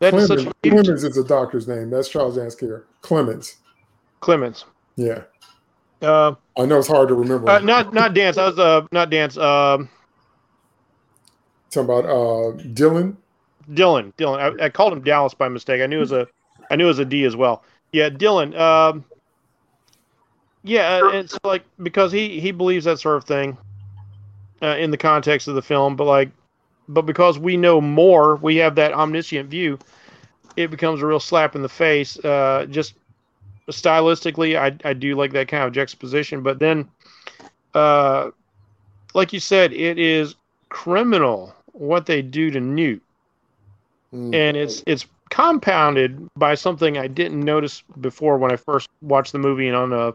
[0.00, 1.88] That is such a Clemens is a doctor's name.
[1.88, 2.88] That's Charles Dance character.
[3.02, 3.58] Clemens.
[4.18, 4.64] Clemens.
[4.96, 5.22] Yeah.
[6.02, 7.48] Uh, I know it's hard to remember.
[7.48, 8.38] uh, not not dance.
[8.38, 9.36] I was uh not dance.
[9.36, 9.88] Um,
[11.76, 13.18] Talking about uh, Dillon.
[13.74, 14.14] Dillon.
[14.16, 14.40] Dillon.
[14.40, 15.82] I, I called him Dallas by mistake.
[15.82, 16.26] I knew it was a
[16.70, 17.62] I knew it was a D as well.
[17.92, 18.54] Yeah, Dillon.
[18.56, 19.04] Um,
[20.64, 23.58] yeah, uh, it's like because he he believes that sort of thing
[24.62, 26.30] uh, in the context of the film, but like,
[26.88, 29.78] but because we know more, we have that omniscient view.
[30.56, 32.18] It becomes a real slap in the face.
[32.24, 32.94] Uh, just
[33.68, 36.88] stylistically, I I do like that kind of juxtaposition, but then,
[37.74, 38.30] uh,
[39.12, 40.36] like you said, it is
[40.70, 43.02] criminal what they do to Newt
[44.12, 44.34] Mm.
[44.34, 49.38] and it's it's compounded by something I didn't notice before when I first watched the
[49.38, 50.14] movie and on a,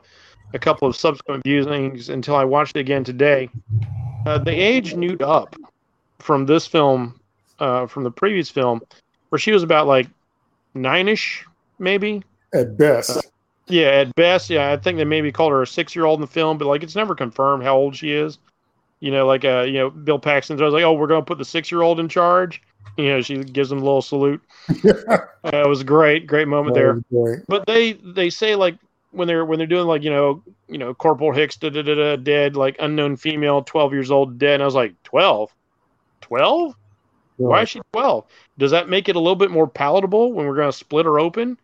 [0.53, 3.49] a couple of subsequent viewings until I watched it again today.
[4.25, 5.55] Uh, they aged Newt up
[6.19, 7.19] from this film,
[7.59, 8.81] uh, from the previous film,
[9.29, 10.07] where she was about like
[10.73, 11.45] nine-ish,
[11.77, 12.23] maybe.
[12.53, 13.27] At best.
[13.67, 14.71] Yeah, at best, yeah.
[14.71, 17.15] I think they maybe called her a six-year-old in the film, but like it's never
[17.15, 18.38] confirmed how old she is.
[19.02, 21.45] You know, like uh, you know, Bill Paxton's always like, "Oh, we're gonna put the
[21.45, 22.61] six-year-old in charge."
[22.98, 24.41] You know, she gives him a little salute.
[25.44, 27.02] Uh, it was great, great moment there.
[27.11, 27.44] Point.
[27.48, 28.78] But they they say like
[29.10, 31.95] when they're when they're doing like you know you know Corporal Hicks da, da, da,
[31.95, 35.52] da, dead like unknown female twelve years old dead and I was like 12
[36.22, 36.76] 12
[37.38, 38.26] why is she 12
[38.60, 41.19] does that make it a little bit more palatable when we're going to split her
[41.19, 41.57] open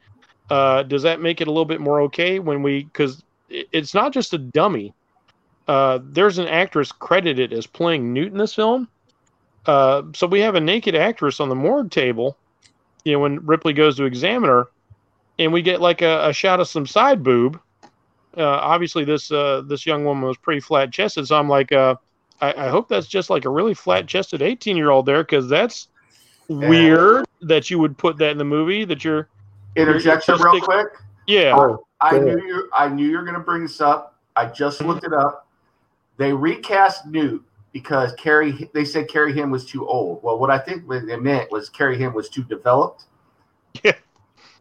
[0.50, 4.12] uh, does that make it a little bit more okay when we because it's not
[4.12, 4.94] just a dummy
[5.68, 8.88] uh, there's an actress credited as playing newt in this film
[9.66, 12.38] uh, so we have a naked actress on the morgue table
[13.04, 14.68] you know when ripley goes to examine her
[15.40, 17.60] and we get like a, a shot of some side boob
[18.38, 21.96] uh, obviously this uh, this young woman was pretty flat chested so i'm like uh,
[22.42, 25.50] I, I hope that's just like a really flat chested 18 year old there because
[25.50, 25.88] that's
[26.48, 29.28] weird that you would put that in the movie that you're
[29.76, 30.88] Interjection, Just real quick.
[31.28, 32.70] yeah Oh, I knew you.
[32.76, 34.20] I knew you were going to bring this up.
[34.36, 35.47] I just looked it up.
[36.18, 38.70] They recast Newt because Carrie.
[38.74, 40.24] They said Carrie Henn was too old.
[40.24, 43.06] Well, what I think they meant was Carrie Henn was too developed.
[43.84, 43.94] Yeah.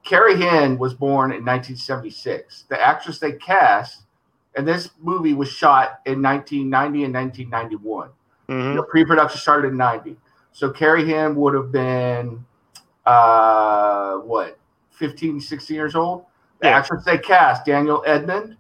[0.04, 2.64] Carrie Henn was born in 1976.
[2.68, 4.04] The actress they cast,
[4.54, 8.10] and this movie was shot in 1990 and 1991.
[8.48, 8.68] Mhm.
[8.68, 10.16] You know, pre-production started in 90.
[10.52, 12.44] So Carrie Henn would have been
[13.04, 14.58] uh what
[14.90, 16.24] 15, 16 years old.
[16.60, 16.78] The Yeah.
[16.78, 18.56] actress they cast, Danielle Edmond,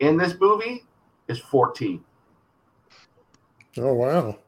[0.00, 0.84] in this movie
[1.28, 2.04] is 14.
[3.78, 4.38] Oh wow.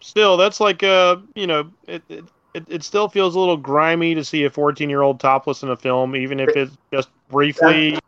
[0.00, 2.24] still that's like uh you know it, it
[2.54, 5.70] it, it still feels a little grimy to see a 14 year old topless in
[5.70, 7.98] a film even if it's just briefly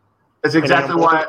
[0.41, 1.25] That's exactly why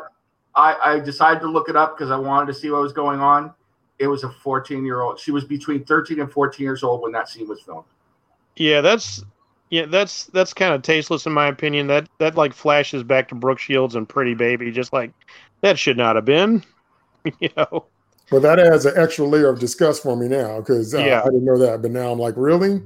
[0.55, 3.21] I, I decided to look it up because I wanted to see what was going
[3.21, 3.55] on.
[3.99, 5.19] It was a 14 year old.
[5.19, 7.85] She was between 13 and 14 years old when that scene was filmed.
[8.57, 9.23] yeah that's
[9.71, 13.35] yeah that's that's kind of tasteless in my opinion that that like flashes back to
[13.35, 15.13] brooke shields and pretty baby just like
[15.63, 16.63] that should not have been
[17.41, 17.87] you know
[18.33, 21.21] Well, that adds an extra layer of disgust for me now because uh, Yeah.
[21.21, 21.83] I didn't know that.
[21.83, 22.83] But now I'm like, really,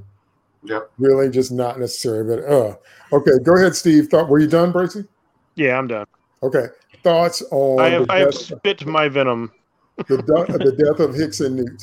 [0.64, 0.90] Yep.
[0.98, 2.24] really, just not necessary.
[2.24, 2.74] But uh,
[3.12, 4.08] okay, go ahead, Steve.
[4.08, 5.06] Thought were you done, Bracey?
[5.54, 6.04] yeah i'm done
[6.42, 6.66] Okay,
[7.02, 9.50] thoughts on i have i have death, spit my venom
[9.96, 11.82] the, the death of Hicks and Newt?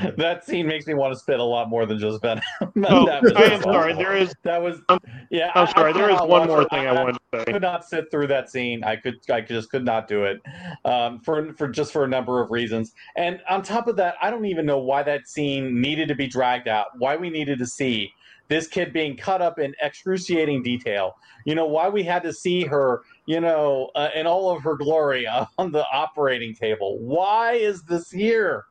[0.16, 2.42] that scene makes me want to spit a lot more than just venom.
[2.60, 3.72] oh That i am awful.
[3.72, 4.98] sorry there is That was I'm-
[5.30, 5.50] yeah.
[5.54, 6.70] i'm I- sorry I there is one more it.
[6.70, 7.40] thing i wanted to say.
[7.48, 8.82] I could not sit through that scene.
[8.84, 10.40] I could, I just could not do it,
[10.84, 12.92] um, for for just for a number of reasons.
[13.16, 16.26] And on top of that, I don't even know why that scene needed to be
[16.26, 16.86] dragged out.
[16.98, 18.10] Why we needed to see
[18.48, 21.16] this kid being cut up in excruciating detail.
[21.44, 24.76] You know why we had to see her, you know, uh, in all of her
[24.76, 25.26] glory
[25.58, 26.98] on the operating table.
[26.98, 28.64] Why is this here?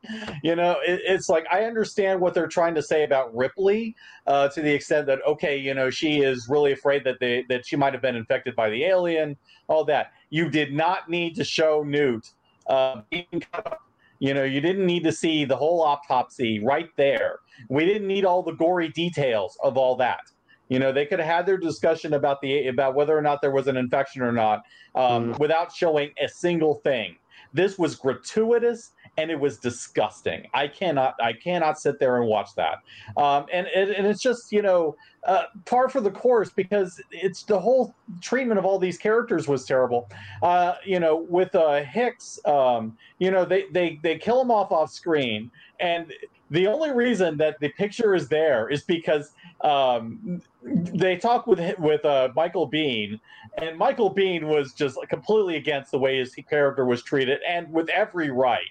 [0.44, 3.96] You know, it, it's like I understand what they're trying to say about Ripley
[4.28, 7.66] uh, to the extent that okay, you know, she is really afraid that they that
[7.66, 9.38] she might have been infected by the alien,
[9.68, 10.12] all that.
[10.30, 12.30] You did not need to show Newt
[12.68, 13.85] uh, being cut up.
[14.20, 17.40] You know, you didn't need to see the whole autopsy right there.
[17.70, 20.22] We didn't need all the gory details of all that.
[20.70, 23.52] You know, they could have had their discussion about the about whether or not there
[23.52, 24.64] was an infection or not
[24.96, 27.18] um, without showing a single thing.
[27.54, 30.48] This was gratuitous and it was disgusting.
[30.54, 32.80] I cannot I cannot sit there and watch that.
[33.18, 37.44] Um, and, and and it's just you know uh, par for the course because it's
[37.44, 40.10] the whole treatment of all these characters was terrible.
[40.42, 44.72] Uh, you know, with uh, Hicks, um, you know they they they kill him off
[44.72, 46.14] off screen, and
[46.52, 49.32] the only reason that the picture is there is because
[49.62, 53.20] um, they talk with with uh, Michael Biehn,
[53.58, 57.90] and Michael Biehn was just completely against the way his character was treated, and with
[57.90, 58.62] every right.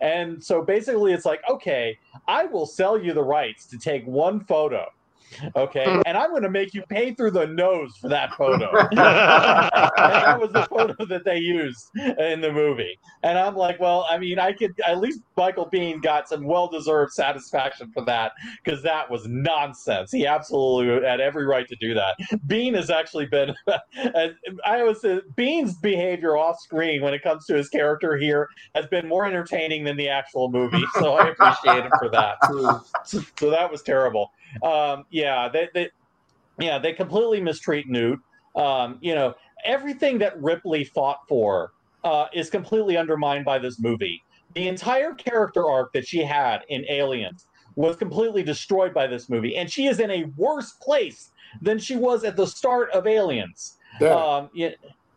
[0.00, 4.40] And so basically, it's like, okay, I will sell you the rights to take one
[4.40, 4.86] photo.
[5.56, 6.00] Okay, hmm.
[6.06, 8.70] and I'm going to make you pay through the nose for that photo.
[8.76, 12.98] and that was the photo that they used in the movie.
[13.22, 17.12] And I'm like, well, I mean, I could at least Michael Biehn got some well-deserved
[17.12, 18.32] satisfaction for that
[18.64, 20.12] because that was nonsense.
[20.12, 22.16] He absolutely had every right to do that.
[22.46, 23.54] Biehn has actually been,
[24.64, 29.08] I was say, Biehn's behavior off-screen when it comes to his character here has been
[29.08, 30.84] more entertaining than the actual movie.
[30.94, 32.36] So I appreciate him for that.
[33.04, 34.32] So, so that was terrible.
[34.62, 35.90] Um, yeah, they, they,
[36.58, 38.18] yeah, they completely mistreat Newt.
[38.56, 39.34] Um, you know,
[39.64, 41.72] everything that Ripley fought for
[42.04, 44.22] uh, is completely undermined by this movie.
[44.54, 47.46] The entire character arc that she had in Aliens
[47.76, 51.30] was completely destroyed by this movie, and she is in a worse place
[51.62, 53.76] than she was at the start of Aliens.
[54.00, 54.50] That, Um,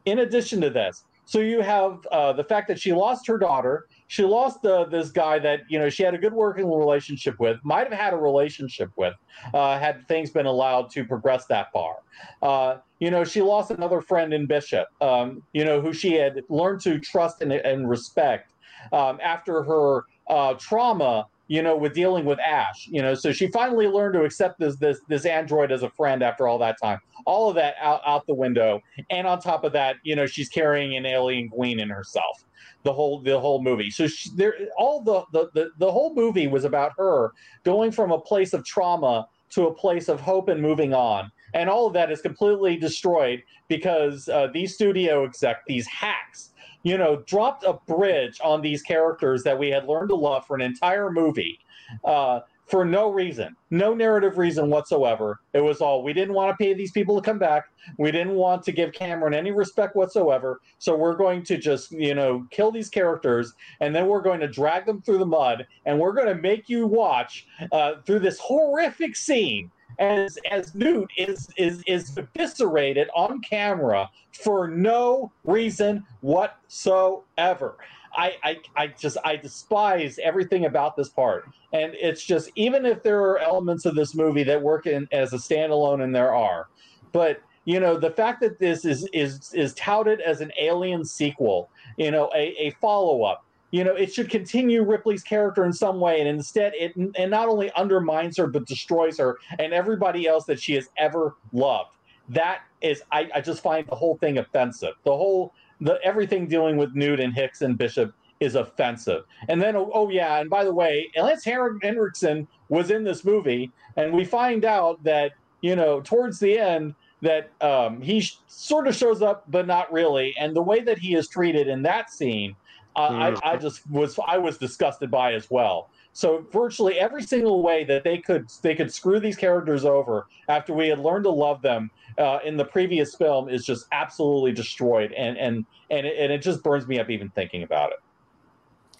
[0.06, 3.88] in addition to this, so you have uh, the fact that she lost her daughter.
[4.07, 7.57] She lost uh, this guy that you know she had a good working relationship with,
[7.64, 9.14] might have had a relationship with,
[9.53, 11.98] uh, had things been allowed to progress that far.
[12.41, 16.43] Uh, you know, she lost another friend in Bishop, um, you know, who she had
[16.49, 18.53] learned to trust and, and respect
[18.91, 21.27] um, after her uh, trauma.
[21.52, 24.78] You know, with dealing with Ash, you know, so she finally learned to accept this
[24.78, 26.98] this this android as a friend after all that time.
[27.26, 28.80] All of that out out the window,
[29.10, 32.45] and on top of that, you know, she's carrying an alien queen in herself.
[32.84, 33.91] The whole the whole movie.
[33.91, 37.34] So she, there, all the, the the the whole movie was about her
[37.65, 41.30] going from a place of trauma to a place of hope and moving on.
[41.53, 46.53] And all of that is completely destroyed because uh, these studio exec, these hacks,
[46.84, 50.56] you know, dropped a bridge on these characters that we had learned to love for
[50.56, 51.60] an entire movie
[52.06, 52.41] uh,
[52.72, 55.41] for no reason, no narrative reason whatsoever.
[55.53, 57.66] It was all we didn't want to pay these people to come back.
[57.98, 60.62] We didn't want to give Cameron any respect whatsoever.
[60.80, 64.48] So we're going to just, you know, kill these characters and then we're going to
[64.48, 68.40] drag them through the mud and we're going to make you watch uh, through this
[68.40, 77.77] horrific scene as as Newt is is is eviscerated on camera for no reason whatsoever.
[78.15, 83.03] I, I I just I despise everything about this part, and it's just even if
[83.03, 86.68] there are elements of this movie that work in as a standalone, and there are,
[87.11, 91.69] but you know the fact that this is is is touted as an Alien sequel,
[91.97, 95.99] you know a, a follow up, you know it should continue ripley's character in some
[95.99, 100.45] way and instead it and not only undermines her but destroys her and everybody else
[100.45, 101.91] that she has ever loved.
[102.30, 104.93] That is i, I just find the whole thing offensive.
[105.03, 109.23] The whole the everything dealing with newt and hicks and bishop is offensive.
[109.49, 113.72] And then oh, oh yeah and by the way lance henriksen was in this movie
[113.95, 115.31] and we find out that
[115.61, 119.91] you know towards the end that um, he sh- sort of shows up but not
[119.93, 120.35] really.
[120.39, 122.56] And the way that he is treated in that scene
[122.95, 125.89] I, I just was I was disgusted by as well.
[126.13, 130.73] So virtually every single way that they could they could screw these characters over after
[130.73, 135.13] we had learned to love them uh, in the previous film is just absolutely destroyed,
[135.13, 137.99] and and and it, and it just burns me up even thinking about it.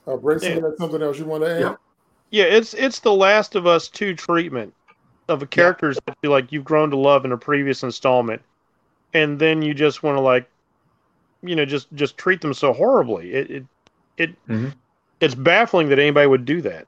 [0.07, 0.69] Uh, Brayson, yeah.
[0.77, 1.61] something else you want to add?
[1.61, 1.76] Yeah.
[2.31, 4.73] yeah, it's it's the Last of Us two treatment
[5.27, 6.13] of a characters yeah.
[6.13, 8.41] that you like you've grown to love in a previous installment,
[9.13, 10.49] and then you just want to like,
[11.43, 13.34] you know, just just treat them so horribly.
[13.34, 13.65] It, it
[14.18, 14.70] it mm-hmm.
[15.20, 16.88] it's baffling that anybody would do that.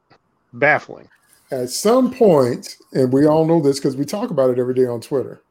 [0.54, 1.08] Baffling.
[1.52, 4.86] At some point, and we all know this because we talk about it every day
[4.86, 5.42] on Twitter.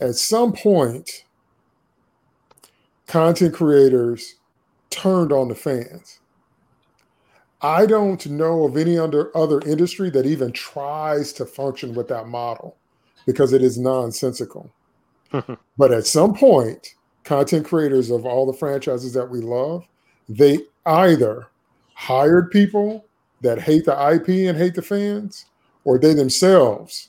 [0.00, 1.24] At some point,
[3.06, 4.34] content creators
[4.90, 6.20] turned on the fans.
[7.60, 12.28] I don't know of any under other industry that even tries to function with that
[12.28, 12.76] model
[13.26, 14.70] because it is nonsensical.
[15.32, 16.94] but at some point,
[17.24, 19.84] content creators of all the franchises that we love,
[20.28, 21.48] they either
[21.94, 23.04] hired people
[23.40, 25.46] that hate the IP and hate the fans,
[25.84, 27.08] or they themselves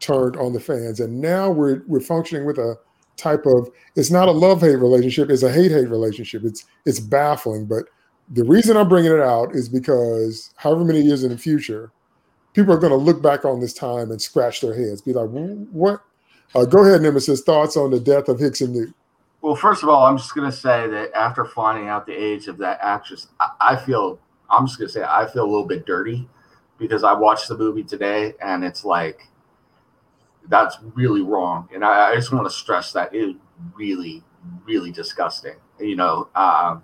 [0.00, 1.00] turned on the fans.
[1.00, 2.76] And now we're we're functioning with a
[3.16, 6.44] type of it's not a love hate relationship, it's a hate hate relationship.
[6.44, 7.66] It's it's baffling.
[7.66, 7.84] But
[8.30, 11.92] the reason I'm bringing it out is because however many years in the future,
[12.54, 15.28] people are going to look back on this time and scratch their heads, be like,
[15.28, 16.00] what?
[16.54, 17.42] Uh, go ahead, Nemesis.
[17.42, 18.94] Thoughts on the death of Hicks and Newt?
[19.44, 22.56] Well, first of all, I'm just gonna say that after finding out the age of
[22.58, 24.18] that actress, I, I feel
[24.48, 26.26] I'm just gonna say I feel a little bit dirty
[26.78, 29.28] because I watched the movie today and it's like
[30.48, 33.34] that's really wrong, and I, I just want to stress that it is
[33.74, 34.22] really,
[34.64, 35.56] really disgusting.
[35.78, 36.82] You know, um,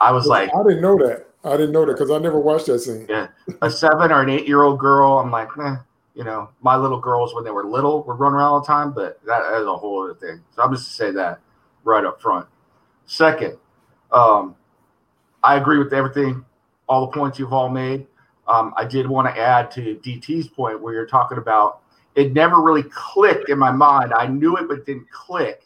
[0.00, 1.26] I was like, I didn't know that.
[1.44, 3.04] I didn't know that because I never watched that scene.
[3.10, 3.28] Yeah,
[3.60, 5.18] a seven or an eight year old girl.
[5.18, 5.76] I'm like, eh,
[6.14, 8.94] you know, my little girls when they were little would run around all the time,
[8.94, 10.42] but that is a whole other thing.
[10.56, 11.40] So I'm just to say that
[11.84, 12.46] right up front.
[13.06, 13.56] Second,
[14.12, 14.54] um,
[15.42, 16.44] I agree with everything,
[16.88, 18.06] all the points you've all made.
[18.46, 21.82] Um, I did want to add to DT's point where you're talking about
[22.16, 24.12] it never really clicked in my mind.
[24.12, 25.62] I knew it, but didn't click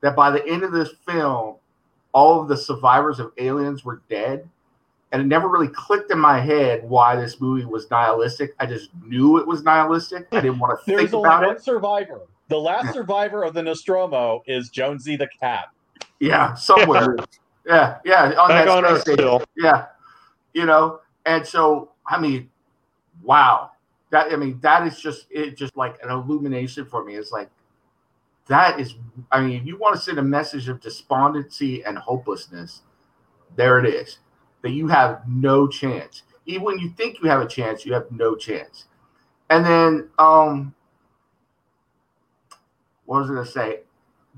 [0.00, 1.56] that by the end of this film,
[2.12, 4.48] all of the survivors of aliens were dead.
[5.12, 8.54] And it never really clicked in my head why this movie was nihilistic.
[8.58, 10.26] I just knew it was nihilistic.
[10.32, 11.54] I didn't want to think There's about only it.
[11.54, 12.20] one survivor.
[12.52, 15.70] The last survivor of the Nostromo is Jonesy the cat.
[16.20, 17.16] Yeah, somewhere.
[17.66, 19.40] yeah, yeah, on Back that on space station.
[19.56, 19.86] Yeah,
[20.52, 22.50] you know, and so I mean,
[23.22, 23.70] wow,
[24.10, 27.14] that I mean, that is just it, just like an illumination for me.
[27.14, 27.48] It's like
[28.48, 28.96] that is,
[29.30, 32.82] I mean, you want to send a message of despondency and hopelessness.
[33.56, 34.18] There it is.
[34.60, 36.24] That you have no chance.
[36.44, 38.88] Even when you think you have a chance, you have no chance.
[39.48, 40.74] And then, um,
[43.06, 43.80] what was I going to say?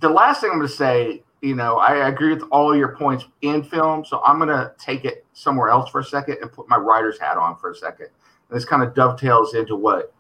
[0.01, 3.27] The last thing I'm going to say, you know, I agree with all your points
[3.43, 6.69] in film, so I'm going to take it somewhere else for a second and put
[6.69, 8.09] my writer's hat on for a second.
[8.49, 10.13] And this kind of dovetails into what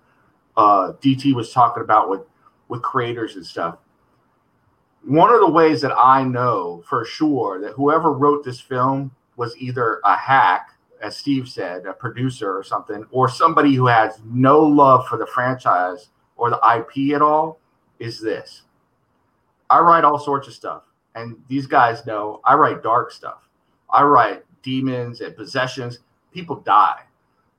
[0.56, 2.22] uh, DT was talking about with
[2.68, 3.76] with creators and stuff.
[5.04, 9.54] One of the ways that I know for sure that whoever wrote this film was
[9.58, 10.70] either a hack
[11.04, 15.26] as Steve said, a producer or something, or somebody who has no love for the
[15.26, 17.60] franchise or the IP at all,
[17.98, 18.62] is this.
[19.70, 20.82] I write all sorts of stuff,
[21.14, 23.48] and these guys know I write dark stuff.
[23.90, 26.00] I write demons and possessions.
[26.32, 27.00] People die.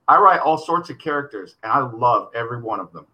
[0.08, 3.06] I write all sorts of characters, and I love every one of them.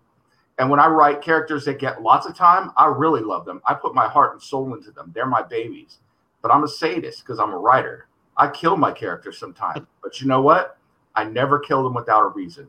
[0.58, 3.62] And when I write characters that get lots of time, I really love them.
[3.66, 5.10] I put my heart and soul into them.
[5.14, 5.98] They're my babies.
[6.42, 8.06] But I'm a sadist because I'm a writer.
[8.36, 9.86] I kill my characters sometimes.
[10.02, 10.76] But you know what?
[11.14, 12.68] I never kill them without a reason.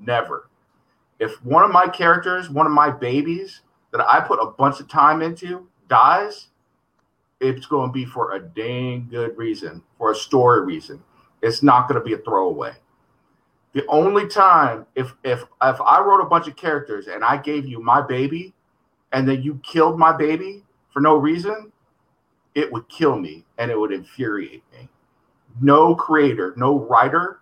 [0.00, 0.47] Never.
[1.18, 3.62] If one of my characters, one of my babies
[3.92, 6.48] that I put a bunch of time into dies,
[7.40, 11.02] it's going to be for a dang good reason, for a story reason.
[11.42, 12.74] It's not going to be a throwaway.
[13.74, 17.66] The only time if if if I wrote a bunch of characters and I gave
[17.66, 18.54] you my baby
[19.12, 21.70] and then you killed my baby for no reason,
[22.54, 24.88] it would kill me and it would infuriate me.
[25.60, 27.40] No creator, no writer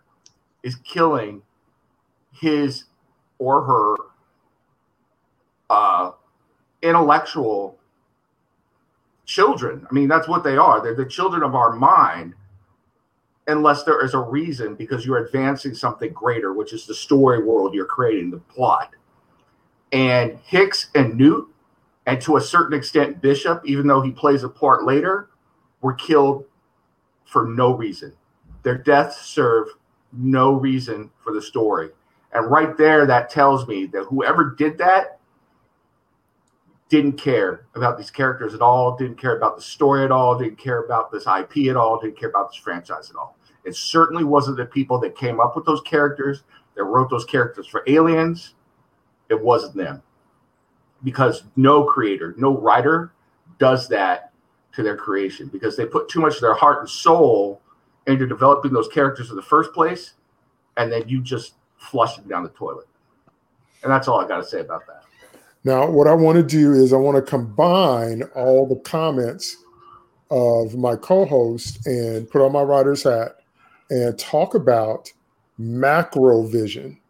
[0.63, 1.43] is killing
[2.33, 2.85] his
[3.39, 3.95] or her
[5.71, 6.13] uh,
[6.83, 7.79] intellectual
[9.25, 9.87] children.
[9.91, 10.83] I mean, that's what they are.
[10.83, 12.35] They're the children of our mind,
[13.47, 17.75] unless there is a reason because you're advancing something greater, which is the story world
[17.75, 18.91] you're creating, the plot.
[19.93, 21.49] And Hicks and Newt,
[22.07, 25.31] and to a certain extent Bishop, even though he plays a part later,
[25.81, 26.45] were killed
[27.25, 28.13] for no reason.
[28.63, 29.69] Their deaths serve
[30.13, 31.91] no reason for the story.
[32.37, 35.21] And right there, that tells me that whoever did that
[36.91, 40.59] didn't care about these characters at all, didn't care about the story at all, didn't
[40.59, 43.39] care about this IP at all, didn't care about this franchise at all.
[43.65, 46.43] It certainly wasn't the people that came up with those characters,
[46.75, 48.55] that wrote those characters for aliens.
[49.31, 50.03] It wasn't them.
[51.03, 53.13] Because no creator, no writer
[53.59, 54.31] does that
[54.75, 57.63] to their creation because they put too much of their heart and soul
[58.07, 60.13] into developing those characters in the first place,
[60.77, 62.87] and then you just flush them down the toilet.
[63.83, 65.05] And that's all I got to say about that.
[65.65, 69.57] Now, what I want to do is I want to combine all the comments
[70.31, 73.37] of my co-host and put on my writer's hat
[73.91, 75.13] and talk about
[75.59, 77.01] macro vision.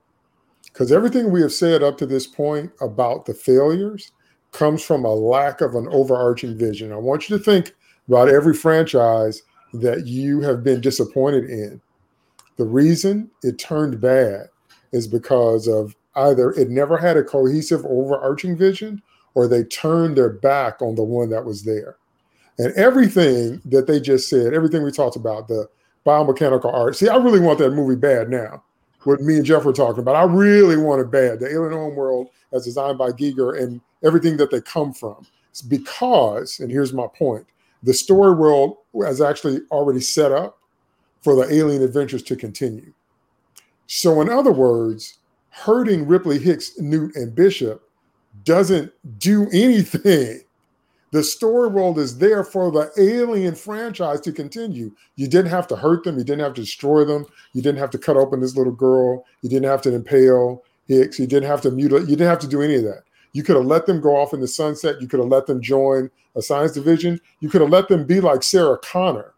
[0.64, 4.12] Because everything we have said up to this point about the failures
[4.52, 6.92] comes from a lack of an overarching vision.
[6.92, 7.74] I want you to think
[8.08, 9.42] about every franchise
[9.74, 11.80] that you have been disappointed in.
[12.56, 14.48] The reason it turned bad
[14.92, 19.02] is because of either it never had a cohesive overarching vision
[19.34, 21.96] or they turned their back on the one that was there.
[22.58, 25.68] And everything that they just said, everything we talked about, the
[26.06, 26.96] biomechanical art.
[26.96, 28.62] See, I really want that movie bad now.
[29.04, 30.16] What me and Jeff were talking about.
[30.16, 31.38] I really want it bad.
[31.38, 35.26] The Alien Homeworld as designed by Giger and everything that they come from.
[35.50, 37.46] It's because, and here's my point,
[37.82, 40.58] the story world has actually already set up
[41.22, 42.92] for the alien adventures to continue.
[43.86, 45.18] So, in other words,
[45.50, 47.82] hurting Ripley, Hicks, Newt, and Bishop
[48.44, 50.42] doesn't do anything.
[51.12, 54.92] The story world is there for the alien franchise to continue.
[55.14, 56.18] You didn't have to hurt them.
[56.18, 57.24] You didn't have to destroy them.
[57.52, 59.24] You didn't have to cut open this little girl.
[59.40, 61.18] You didn't have to impale Hicks.
[61.18, 62.08] You didn't have to mutilate.
[62.08, 63.04] You didn't have to do any of that.
[63.32, 65.00] You could have let them go off in the sunset.
[65.00, 67.20] You could have let them join a science division.
[67.40, 69.32] You could have let them be like Sarah Connor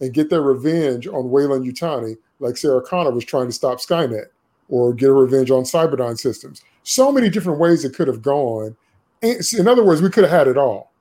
[0.00, 4.26] and get their revenge on Weyland-Yutani, like Sarah Connor was trying to stop Skynet
[4.68, 6.62] or get a revenge on Cyberdyne systems.
[6.82, 8.76] So many different ways it could have gone.
[9.22, 10.92] In other words, we could have had it all.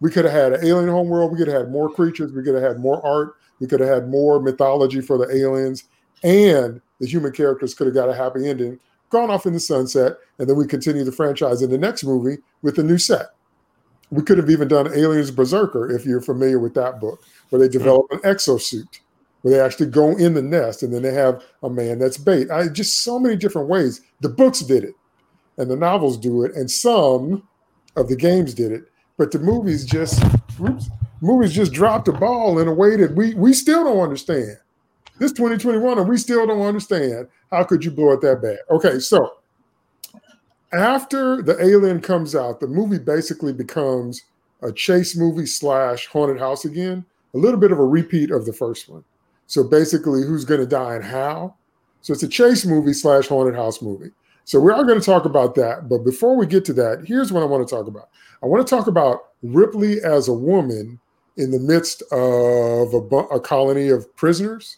[0.00, 1.32] We could have had an alien homeworld.
[1.32, 2.32] We could have had more creatures.
[2.32, 3.36] We could have had more art.
[3.60, 5.84] We could have had more mythology for the aliens.
[6.24, 8.80] And the human characters could have got a happy ending,
[9.10, 12.38] gone off in the sunset, and then we continue the franchise in the next movie
[12.62, 13.26] with a new set.
[14.10, 17.66] We could have even done Aliens Berserker, if you're familiar with that book, where they
[17.66, 17.78] hmm.
[17.78, 19.00] develop an exosuit
[19.42, 22.50] where they actually go in the nest and then they have a man that's bait.
[22.50, 24.00] I just so many different ways.
[24.20, 24.94] The books did it,
[25.58, 27.46] and the novels do it, and some
[27.96, 28.84] of the games did it.
[29.18, 30.22] But the movies just
[30.60, 30.88] oops,
[31.20, 34.56] movies just dropped the ball in a way that we we still don't understand.
[35.18, 37.28] This 2021, and we still don't understand.
[37.50, 38.58] How could you blow it that bad?
[38.70, 39.34] Okay, so
[40.72, 44.22] after the alien comes out, the movie basically becomes
[44.62, 47.04] a chase movie slash haunted house again,
[47.34, 49.04] a little bit of a repeat of the first one.
[49.52, 51.56] So basically, who's going to die and how?
[52.00, 54.10] So it's a chase movie slash haunted house movie.
[54.44, 55.90] So we are going to talk about that.
[55.90, 58.08] But before we get to that, here's what I want to talk about.
[58.42, 60.98] I want to talk about Ripley as a woman
[61.36, 64.74] in the midst of a, a colony of prisoners,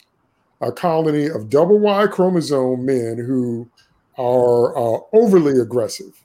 [0.61, 3.71] a colony of double Y chromosome men who
[4.19, 6.21] are uh, overly aggressive,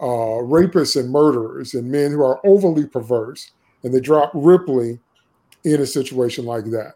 [0.00, 3.50] uh, rapists and murderers, and men who are overly perverse.
[3.82, 5.00] And they drop Ripley
[5.64, 6.94] in a situation like that.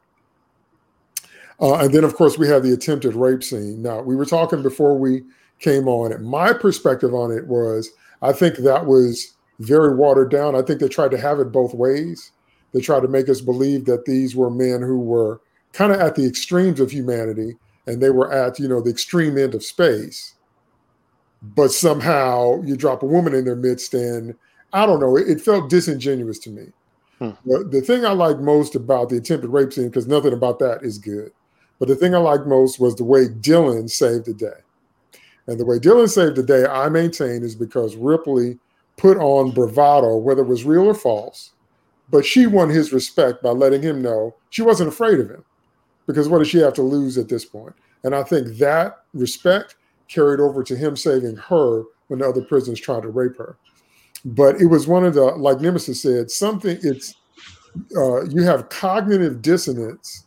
[1.61, 3.83] Uh, and then, of course, we have the attempted rape scene.
[3.83, 5.23] Now, we were talking before we
[5.59, 6.21] came on it.
[6.21, 7.91] My perspective on it was
[8.23, 10.55] I think that was very watered down.
[10.55, 12.33] I think they tried to have it both ways.
[12.73, 15.41] They tried to make us believe that these were men who were
[15.73, 17.57] kind of at the extremes of humanity
[17.87, 20.35] and they were at, you know, the extreme end of space.
[21.43, 24.35] But somehow you drop a woman in their midst and
[24.73, 26.67] I don't know, it, it felt disingenuous to me.
[27.19, 27.31] Hmm.
[27.47, 30.83] The, the thing I like most about the attempted rape scene, because nothing about that
[30.83, 31.33] is good,
[31.79, 34.61] but the thing I liked most was the way Dillon saved the day.
[35.47, 38.59] And the way Dillon saved the day, I maintain, is because Ripley
[38.97, 41.53] put on bravado, whether it was real or false.
[42.11, 45.45] But she won his respect by letting him know she wasn't afraid of him.
[46.07, 47.75] Because what does she have to lose at this point?
[48.03, 49.77] And I think that respect
[50.09, 53.57] carried over to him saving her when the other prisoners tried to rape her.
[54.25, 57.15] But it was one of the, like Nemesis said, something, it's,
[57.97, 60.25] uh, you have cognitive dissonance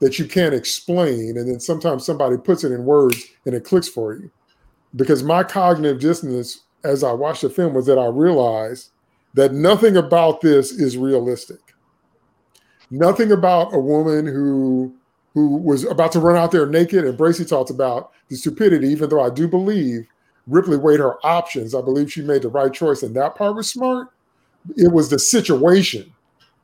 [0.00, 1.36] that you can't explain.
[1.36, 4.30] And then sometimes somebody puts it in words and it clicks for you.
[4.96, 8.90] Because my cognitive dissonance as I watched the film was that I realized
[9.34, 11.58] that nothing about this is realistic.
[12.90, 14.94] Nothing about a woman who
[15.34, 17.04] who was about to run out there naked.
[17.04, 20.06] And Bracey talks about the stupidity, even though I do believe
[20.46, 21.74] Ripley weighed her options.
[21.74, 24.08] I believe she made the right choice, and that part was smart.
[24.76, 26.12] It was the situation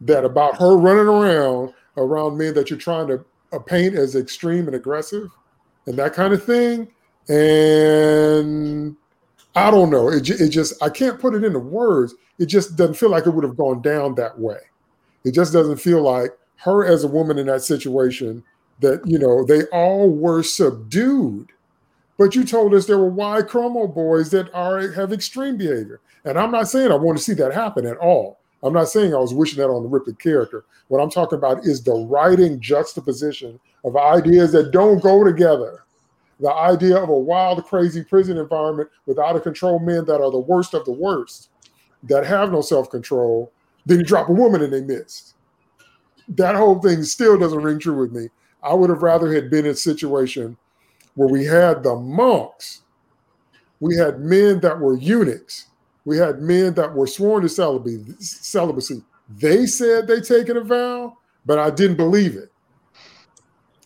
[0.00, 4.66] that about her running around around men that you're trying to uh, paint as extreme
[4.66, 5.30] and aggressive
[5.86, 6.88] and that kind of thing.
[7.28, 8.96] And
[9.54, 10.08] I don't know.
[10.08, 12.14] It, it just, I can't put it into words.
[12.38, 14.58] It just doesn't feel like it would have gone down that way.
[15.24, 18.42] It just doesn't feel like her as a woman in that situation
[18.80, 21.50] that, you know, they all were subdued.
[22.18, 26.00] But you told us there were Y chromo boys that are have extreme behavior.
[26.24, 28.38] And I'm not saying I want to see that happen at all.
[28.64, 30.64] I'm not saying I was wishing that on the Ripley character.
[30.88, 35.84] What I'm talking about is the writing juxtaposition of ideas that don't go together.
[36.40, 40.30] The idea of a wild, crazy prison environment with out of control men that are
[40.30, 41.50] the worst of the worst,
[42.04, 43.52] that have no self control,
[43.84, 45.34] then you drop a woman in their midst.
[46.28, 48.28] That whole thing still doesn't ring true with me.
[48.62, 50.56] I would have rather had been in a situation
[51.16, 52.82] where we had the monks,
[53.80, 55.66] we had men that were eunuchs,
[56.04, 59.02] we had men that were sworn to celibacy.
[59.28, 61.16] They said they taken a vow,
[61.46, 62.52] but I didn't believe it.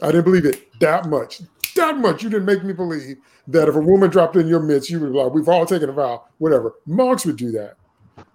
[0.02, 1.40] I didn't believe it that much.
[1.76, 2.22] That much.
[2.22, 5.12] You didn't make me believe that if a woman dropped in your midst, you would
[5.12, 6.74] be like, we've all taken a vow, whatever.
[6.86, 7.76] Monks would do that.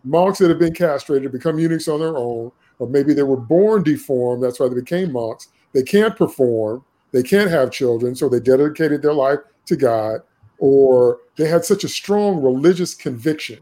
[0.06, 3.84] Monks that have been castrated become eunuchs on their own, or maybe they were born
[3.84, 4.42] deformed.
[4.42, 5.50] That's why they became monks.
[5.74, 10.22] They can't perform, they can't have children, so they dedicated their life to God,
[10.60, 13.60] or they had such a strong religious conviction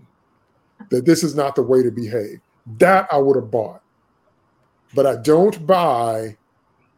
[0.89, 2.39] that this is not the way to behave.
[2.77, 3.81] That I would have bought.
[4.93, 6.37] But I don't buy,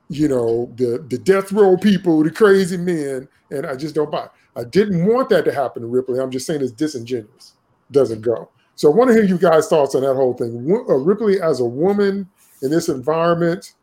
[0.10, 4.27] you know, the, the death row people, the crazy men, and I just don't buy.
[4.55, 6.19] I didn't want that to happen to Ripley.
[6.19, 7.53] I'm just saying it's disingenuous.
[7.91, 8.49] Doesn't go.
[8.76, 10.55] So I want to hear you guys' thoughts on that whole thing.
[10.89, 12.27] Uh, Ripley as a woman
[12.61, 13.73] in this environment,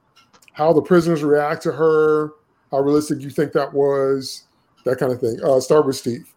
[0.53, 2.33] how the prisoners react to her,
[2.71, 4.45] how realistic you think that was,
[4.85, 5.39] that kind of thing.
[5.45, 6.33] Uh, start with Steve.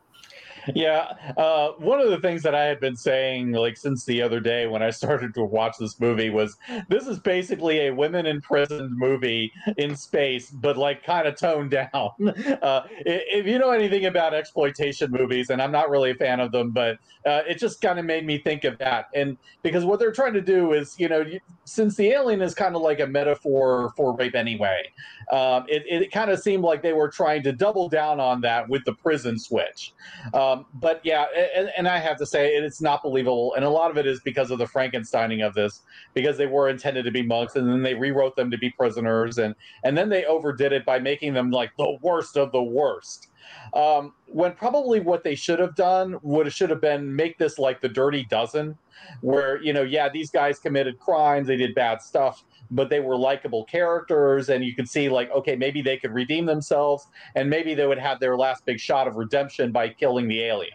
[0.73, 4.39] Yeah, uh, one of the things that I had been saying like since the other
[4.39, 6.57] day when I started to watch this movie was
[6.89, 11.71] this is basically a women in prison movie in space, but like kind of toned
[11.71, 12.11] down.
[12.63, 16.51] Uh, if you know anything about exploitation movies, and I'm not really a fan of
[16.51, 19.07] them, but uh, it just kind of made me think of that.
[19.13, 21.25] And because what they're trying to do is, you know,
[21.65, 24.83] since the alien is kind of like a metaphor for rape anyway,
[25.31, 28.67] um, it, it kind of seemed like they were trying to double down on that
[28.69, 29.93] with the prison switch.
[30.33, 31.25] Um, but yeah,
[31.55, 34.19] and, and, I have to say it's not believable, and a lot of it is
[34.21, 35.81] because of the Frankensteining of this,
[36.13, 39.37] because they were intended to be monks, and then they rewrote them to be prisoners,
[39.37, 43.29] and and then they overdid it by making them like the worst of the worst.
[43.73, 47.81] Um, when probably what they should have done would should have been make this like
[47.81, 48.77] the Dirty Dozen,
[49.21, 52.43] where you know, yeah, these guys committed crimes, they did bad stuff,
[52.73, 56.45] but they were likable characters and you could see like okay maybe they could redeem
[56.45, 60.41] themselves and maybe they would have their last big shot of redemption by killing the
[60.41, 60.73] alien.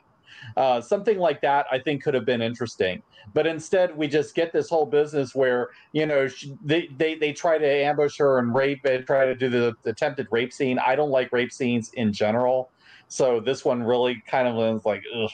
[0.56, 3.02] Uh, something like that i think could have been interesting.
[3.34, 7.32] But instead we just get this whole business where you know she, they, they they
[7.32, 10.78] try to ambush her and rape and try to do the, the attempted rape scene.
[10.78, 12.70] I don't like rape scenes in general.
[13.08, 15.30] So this one really kind of was like ugh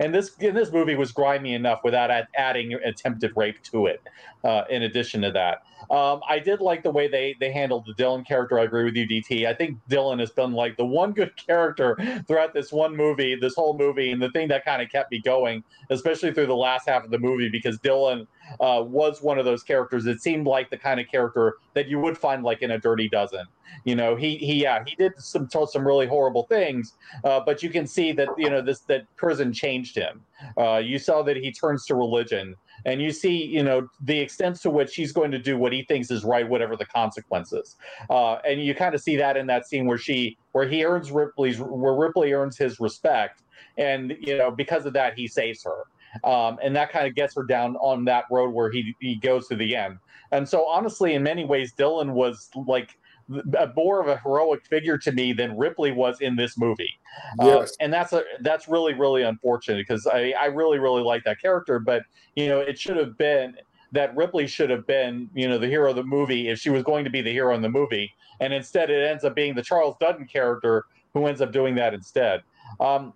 [0.00, 4.02] and this and this movie was grimy enough without ad- adding attempted rape to it.
[4.44, 5.62] Uh, in addition to that,
[5.94, 8.58] um, I did like the way they they handled the Dillon character.
[8.58, 9.46] I agree with you, DT.
[9.46, 11.96] I think Dillon has been like the one good character
[12.26, 15.20] throughout this one movie, this whole movie, and the thing that kind of kept me
[15.20, 18.26] going, especially through the last half of the movie, because Dillon
[18.60, 20.06] uh, was one of those characters.
[20.06, 23.08] It seemed like the kind of character that you would find like in a Dirty
[23.08, 23.46] Dozen.
[23.84, 27.70] You know, he he yeah he did some some really horrible things, uh, but you
[27.70, 30.22] can see that you know this that prison changed him.
[30.58, 32.54] Uh, you saw that he turns to religion,
[32.84, 35.82] and you see you know the extent to which he's going to do what he
[35.84, 37.76] thinks is right, whatever the consequences.
[38.10, 41.10] Uh, and you kind of see that in that scene where she where he earns
[41.10, 43.42] Ripley's where Ripley earns his respect,
[43.78, 45.84] and you know because of that he saves her
[46.24, 49.48] um, and that kind of gets her down on that road where he he goes
[49.48, 49.98] to the end.
[50.30, 52.96] And so, honestly, in many ways, Dillon was like
[53.30, 56.98] a more of a heroic figure to me than Ripley was in this movie.
[57.40, 57.70] Uh, yes.
[57.70, 61.40] Uh, and that's a that's really really unfortunate because I I really really like that
[61.40, 62.02] character, but
[62.36, 63.56] you know it should have been
[63.92, 66.82] that Ripley should have been you know the hero of the movie if she was
[66.82, 69.62] going to be the hero in the movie, and instead it ends up being the
[69.62, 72.42] Charles Dutton character who ends up doing that instead.
[72.80, 73.12] Um,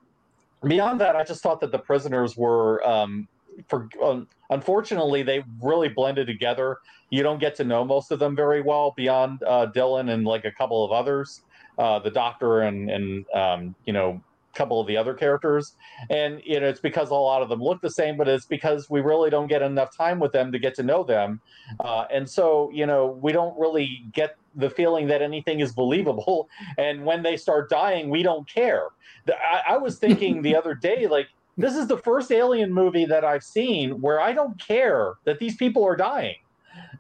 [0.65, 3.29] beyond that, I just thought that the prisoners were, um,
[3.69, 6.79] for um, unfortunately, they really blended together.
[7.11, 10.45] You don't get to know most of them very well beyond uh, Dillon and like
[10.45, 11.43] a couple of others,
[11.79, 14.21] uh, the doctor and and um, you know
[14.57, 15.75] couple of the other characters.
[16.11, 18.89] And you know it's because a lot of them look the same but it's because
[18.91, 21.41] we really don't get enough time with them to get to know them.
[21.81, 26.49] Uh, and so you know we don't really get the feeling that anything is believable.
[26.79, 28.89] And when they start dying we don't care.
[29.29, 33.25] I, I was thinking the other day like this is the first alien movie that
[33.25, 36.37] i've seen where i don't care that these people are dying.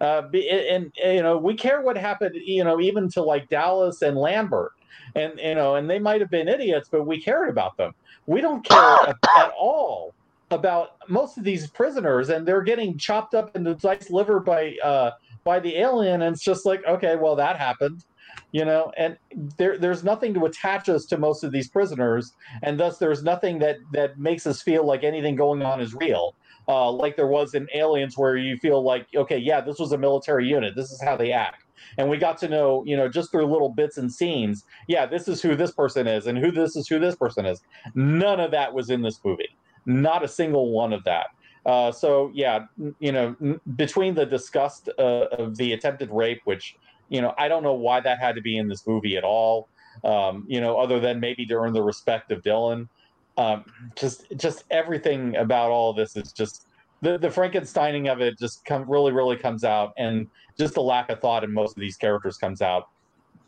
[0.01, 4.01] Uh, and, and you know we care what happened you know even to like dallas
[4.03, 4.73] and lambert
[5.15, 7.95] and you know, and they might have been idiots, but we cared about them.
[8.27, 10.15] We don't care at, at all
[10.51, 15.11] about most of these prisoners, and they're getting chopped up into diced liver by uh,
[15.45, 18.05] by the alien, and it's just like, okay, well, that happened,
[18.53, 19.17] you know, and
[19.59, 22.33] there there's nothing to attach us to most of these prisoners,
[22.63, 26.35] and thus there's nothing that that makes us feel like anything going on is real.
[26.69, 29.99] Uh, like there was in Aliens, where you feel like, okay, yeah, this was a
[29.99, 30.75] military unit.
[30.75, 31.66] This is how they act
[31.99, 35.29] and we got to know you know just through little bits and scenes yeah this
[35.29, 37.63] is who this person is and who this is who this person is.
[37.95, 39.49] None of that was in this movie.
[39.87, 41.27] Not a single one of that.
[41.65, 42.67] Uh, so yeah
[43.01, 43.35] you know
[43.75, 46.77] between the disgust uh, of the attempted rape which
[47.09, 49.69] you know i don't know why that had to be in this movie at all
[50.05, 52.89] um, you know other than maybe to earn the respect of dillon
[53.37, 53.65] um,
[53.97, 56.69] just just everything about all this is just
[57.03, 60.27] the, the Frankensteining of it just come really really comes out, and
[60.59, 62.89] just the lack of thought in most of these characters comes out,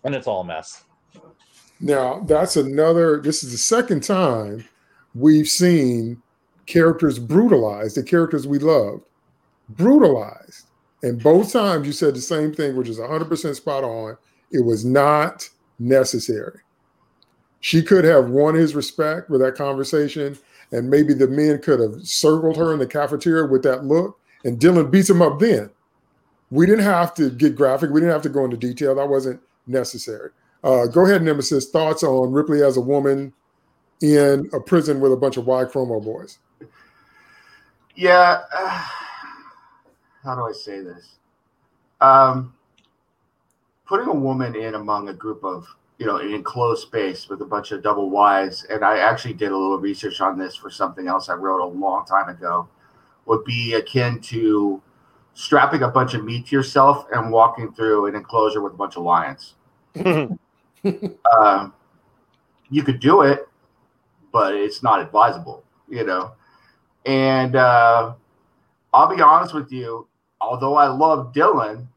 [0.04, 0.84] and it's all a mess.
[1.80, 3.20] Now that's another.
[3.20, 4.64] This is the second time
[5.14, 6.22] we've seen
[6.66, 9.04] characters brutalized, the characters we loved,
[9.70, 10.66] brutalized,
[11.02, 14.16] and both times you said the same thing, which is 100% spot on.
[14.50, 15.48] It was not
[15.78, 16.60] necessary.
[17.60, 20.38] She could have won his respect with that conversation
[20.72, 24.58] and maybe the men could have circled her in the cafeteria with that look, and
[24.58, 25.70] Dillon beats him up then.
[26.50, 27.90] We didn't have to get graphic.
[27.90, 28.94] We didn't have to go into detail.
[28.94, 30.30] That wasn't necessary.
[30.64, 31.70] Uh, go ahead, Nemesis.
[31.70, 33.32] Thoughts on Ripley as a woman
[34.00, 36.38] in a prison with a bunch of Y chromo boys?
[37.94, 38.42] Yeah.
[38.54, 38.86] Uh,
[40.24, 41.16] how do I say this?
[42.00, 42.54] Um,
[43.86, 45.66] putting a woman in among a group of
[45.98, 48.64] you know, an enclosed space with a bunch of double Ys.
[48.70, 51.66] And I actually did a little research on this for something else I wrote a
[51.66, 52.68] long time ago.
[53.26, 54.80] Would be akin to
[55.34, 58.96] strapping a bunch of meat to yourself and walking through an enclosure with a bunch
[58.96, 59.54] of lions.
[60.04, 61.72] um,
[62.70, 63.48] you could do it,
[64.32, 66.32] but it's not advisable, you know.
[67.06, 68.14] And uh,
[68.92, 70.06] I'll be honest with you,
[70.40, 71.88] although I love Dillon,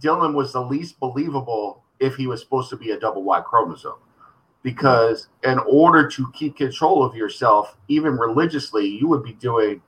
[0.00, 3.98] Dillon was the least believable if he was supposed to be a double Y chromosome.
[4.62, 9.82] Because in order to keep control of yourself, even religiously, you would be doing,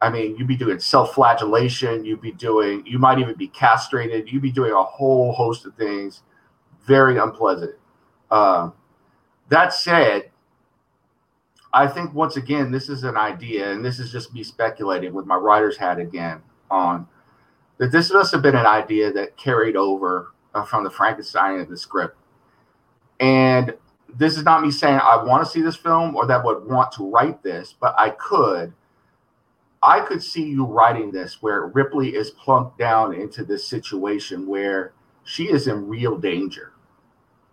[0.00, 4.32] I mean, you'd be doing self flagellation, you'd be doing, you might even be castrated,
[4.32, 6.22] you'd be doing a whole host of things
[6.86, 7.74] very unpleasant.
[8.30, 8.72] Um,
[9.48, 10.30] that said,
[11.72, 15.26] I think once again, this is an idea, and this is just me speculating with
[15.26, 17.06] my writer's hat again on
[17.78, 21.68] that this must have been an idea that carried over uh, from the Frankenstein of
[21.68, 22.16] the script.
[23.18, 23.74] And
[24.16, 26.92] this is not me saying I want to see this film or that would want
[26.92, 28.72] to write this, but I could.
[29.82, 34.92] I could see you writing this where Ripley is plunked down into this situation where
[35.24, 36.72] she is in real danger.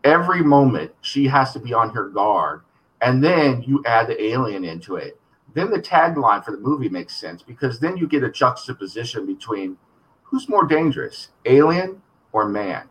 [0.04, 2.62] Every moment she has to be on her guard.
[3.02, 5.20] And then you add the alien into it.
[5.54, 9.78] Then the tagline for the movie makes sense because then you get a juxtaposition between
[10.24, 12.02] who's more dangerous, alien
[12.32, 12.90] or man?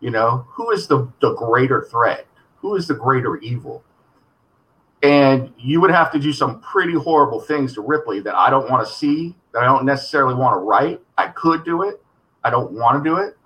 [0.00, 2.26] You know, who is the, the greater threat?
[2.58, 3.84] Who is the greater evil?
[5.02, 8.68] and you would have to do some pretty horrible things to Ripley that I don't
[8.68, 11.00] want to see, that I don't necessarily want to write.
[11.16, 12.02] I could do it.
[12.42, 13.36] I don't want to do it.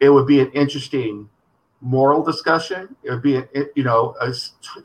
[0.00, 1.28] It would be an interesting
[1.80, 2.96] moral discussion.
[3.02, 4.32] It would be, a, you know, a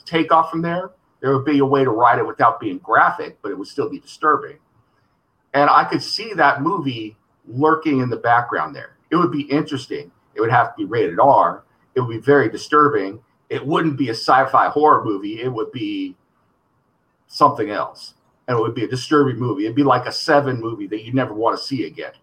[0.05, 0.91] takeoff from there.
[1.21, 3.89] There would be a way to write it without being graphic, but it would still
[3.89, 4.57] be disturbing.
[5.53, 7.15] And I could see that movie
[7.47, 8.97] lurking in the background there.
[9.11, 10.11] It would be interesting.
[10.33, 11.63] It would have to be rated R.
[11.95, 13.19] It would be very disturbing.
[13.49, 15.41] It wouldn't be a sci-fi horror movie.
[15.41, 16.15] It would be
[17.27, 18.13] something else.
[18.47, 19.65] And it would be a disturbing movie.
[19.65, 22.13] It'd be like a seven movie that you never want to see again,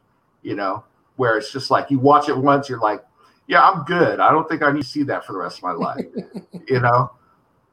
[0.43, 0.85] you know,
[1.17, 3.05] where it's just like you watch it once, you're like,
[3.47, 4.21] yeah, I'm good.
[4.21, 6.05] I don't think I need to see that for the rest of my life,
[6.69, 7.11] you know?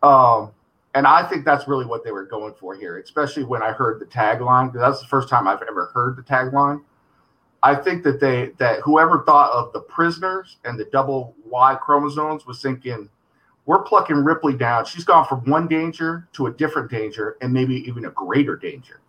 [0.03, 0.51] Um,
[0.93, 3.99] and I think that's really what they were going for here, especially when I heard
[3.99, 6.81] the tagline, because that's the first time I've ever heard the tagline.
[7.65, 12.45] I think that they that whoever thought of the prisoners and the double Y chromosomes
[12.45, 13.09] was thinking,
[13.65, 14.85] we're plucking Ripley down.
[14.85, 19.01] She's gone from one danger to a different danger, and maybe even a greater danger,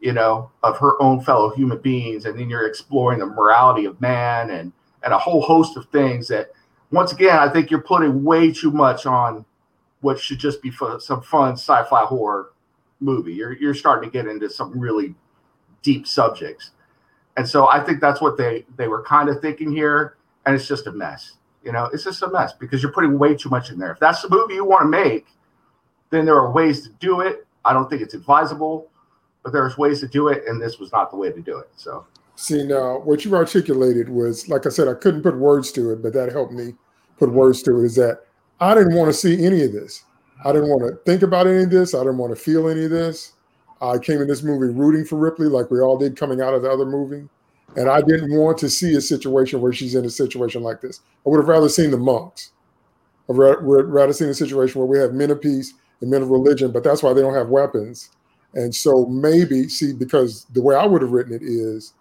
[0.00, 2.24] you know, of her own fellow human beings.
[2.24, 4.72] And then you're exploring the morality of man and
[5.04, 6.50] and a whole host of things that,
[6.90, 9.44] once again, I think you're putting way too much on
[10.00, 12.50] what should just be fun, some fun sci-fi horror
[12.98, 13.34] movie.
[13.34, 15.14] You're you're starting to get into some really
[15.82, 16.72] deep subjects.
[17.36, 20.66] And so I think that's what they they were kind of thinking here, and it's
[20.66, 21.34] just a mess.
[21.62, 23.90] You know, it's just a mess because you're putting way too much in there.
[23.90, 25.26] If that's the movie you want to make,
[26.10, 27.46] then there are ways to do it.
[27.64, 28.88] I don't think it's advisable,
[29.42, 31.68] but there's ways to do it, and this was not the way to do it.
[31.76, 32.06] So,
[32.36, 36.02] see now what you articulated was, like I said, I couldn't put words to it,
[36.02, 36.74] but that helped me
[37.18, 37.84] put words to it.
[37.84, 38.20] Is that
[38.60, 40.04] I didn't want to see any of this.
[40.44, 41.94] I didn't want to think about any of this.
[41.94, 43.32] I didn't want to feel any of this.
[43.80, 46.62] I came in this movie rooting for Ripley, like we all did coming out of
[46.62, 47.28] the other movie.
[47.76, 51.00] And I didn't want to see a situation where she's in a situation like this.
[51.26, 52.52] I would have rather seen the monks.
[53.28, 56.30] I would rather seen a situation where we have men of peace and men of
[56.30, 58.10] religion, but that's why they don't have weapons.
[58.54, 61.92] And so maybe, see, because the way I would have written it is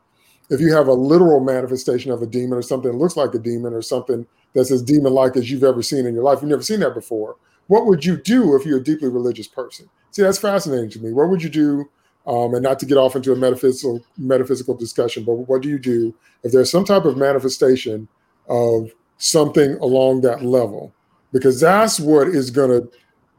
[0.49, 3.39] if you have a literal manifestation of a demon or something that looks like a
[3.39, 6.51] demon or something that's as demon like as you've ever seen in your life, you've
[6.51, 7.35] never seen that before.
[7.67, 9.89] What would you do if you're a deeply religious person?
[10.15, 11.11] See, that's fascinating to me.
[11.11, 11.89] What would you do?
[12.25, 15.77] Um, and not to get off into a metaphysical metaphysical discussion, but what do you
[15.77, 18.07] do if there's some type of manifestation
[18.47, 20.93] of something along that level?
[21.33, 22.89] Because that's what is going to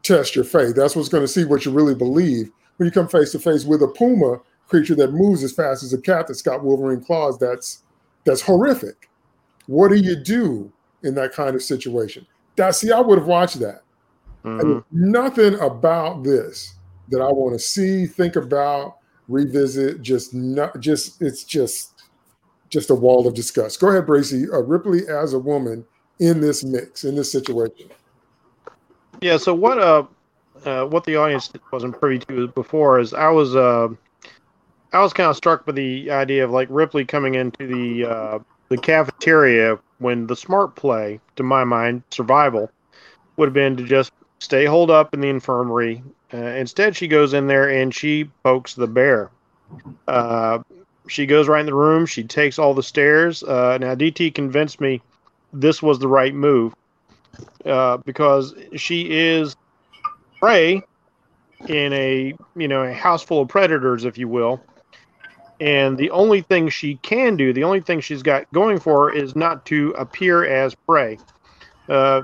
[0.02, 0.76] test your faith.
[0.76, 3.64] That's what's going to see what you really believe when you come face to face
[3.64, 7.38] with a puma creature that moves as fast as a cat that's got Wolverine claws.
[7.38, 7.84] That's
[8.24, 9.08] that's horrific.
[9.66, 10.70] What do you do
[11.02, 12.26] in that kind of situation?
[12.56, 13.80] That see, I would have watched that.
[14.46, 14.78] Mm-hmm.
[14.92, 16.76] nothing about this
[17.08, 18.98] that I want to see, think about,
[19.28, 20.02] revisit.
[20.02, 22.04] Just not, just it's just,
[22.68, 23.80] just a wall of disgust.
[23.80, 24.52] Go ahead, Bracey.
[24.52, 25.84] Uh, Ripley as a woman
[26.20, 27.88] in this mix, in this situation.
[29.20, 29.36] Yeah.
[29.36, 29.78] So what?
[29.78, 30.06] Uh,
[30.64, 33.88] uh, what the audience wasn't privy to before is I was, uh,
[34.92, 38.38] I was kind of struck by the idea of like Ripley coming into the uh,
[38.68, 42.70] the cafeteria when the smart play, to my mind, survival
[43.36, 46.02] would have been to just stay holed up in the infirmary.
[46.32, 49.30] Uh, instead, she goes in there and she pokes the bear.
[50.06, 50.58] Uh,
[51.08, 52.06] she goes right in the room.
[52.06, 53.42] She takes all the stairs.
[53.42, 55.00] Uh, now, DT convinced me
[55.52, 56.74] this was the right move
[57.64, 59.56] uh, because she is
[60.40, 60.82] prey
[61.68, 64.60] in a you know a house full of predators, if you will.
[65.58, 69.16] And the only thing she can do, the only thing she's got going for her,
[69.16, 71.18] is not to appear as prey.
[71.88, 72.22] Uh,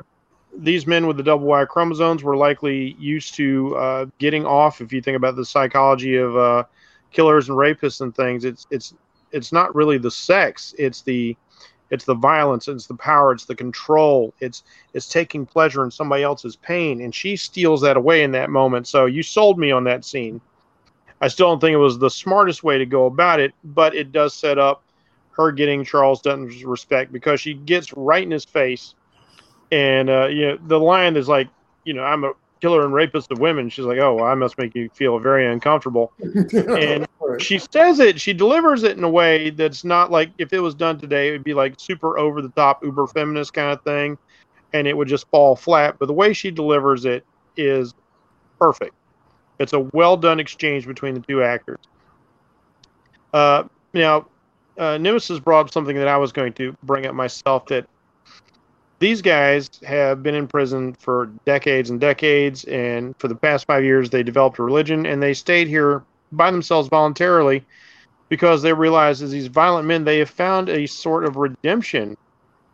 [0.57, 4.81] these men with the double Y chromosomes were likely used to uh, getting off.
[4.81, 6.65] If you think about the psychology of uh,
[7.11, 8.95] killers and rapists and things, it's it's
[9.33, 11.37] it's not really the sex; it's the
[11.91, 14.65] it's the violence, it's the power, it's the control, it's
[14.95, 18.87] it's taking pleasure in somebody else's pain, and she steals that away in that moment.
[18.87, 20.41] So you sold me on that scene.
[21.21, 24.11] I still don't think it was the smartest way to go about it, but it
[24.11, 24.83] does set up
[25.31, 28.95] her getting Charles Dutton's respect because she gets right in his face
[29.73, 31.49] and uh, you know the line is like,
[31.85, 33.69] you know, I'm a killer and rapist of women.
[33.69, 36.13] She's like, oh, I must make you feel very uncomfortable.
[36.53, 37.09] and
[37.39, 40.75] she says it, she delivers it in a way that's not like if it was
[40.75, 44.17] done today, it would be like super over the top, uber feminist kind of thing,
[44.73, 45.97] and it would just fall flat.
[45.99, 47.25] But the way she delivers it
[47.57, 47.95] is
[48.61, 48.95] perfect.
[49.59, 51.79] It's a well done exchange between the two actors.
[53.33, 54.27] Uh, now,
[54.77, 57.87] uh, Nemesis brought up something that I was going to bring up myself that
[59.03, 63.85] these guys have been in prison for decades and decades, and for the past five
[63.85, 67.65] years, they developed a religion and they stayed here by themselves voluntarily
[68.29, 72.17] because they realize as these violent men, they have found a sort of redemption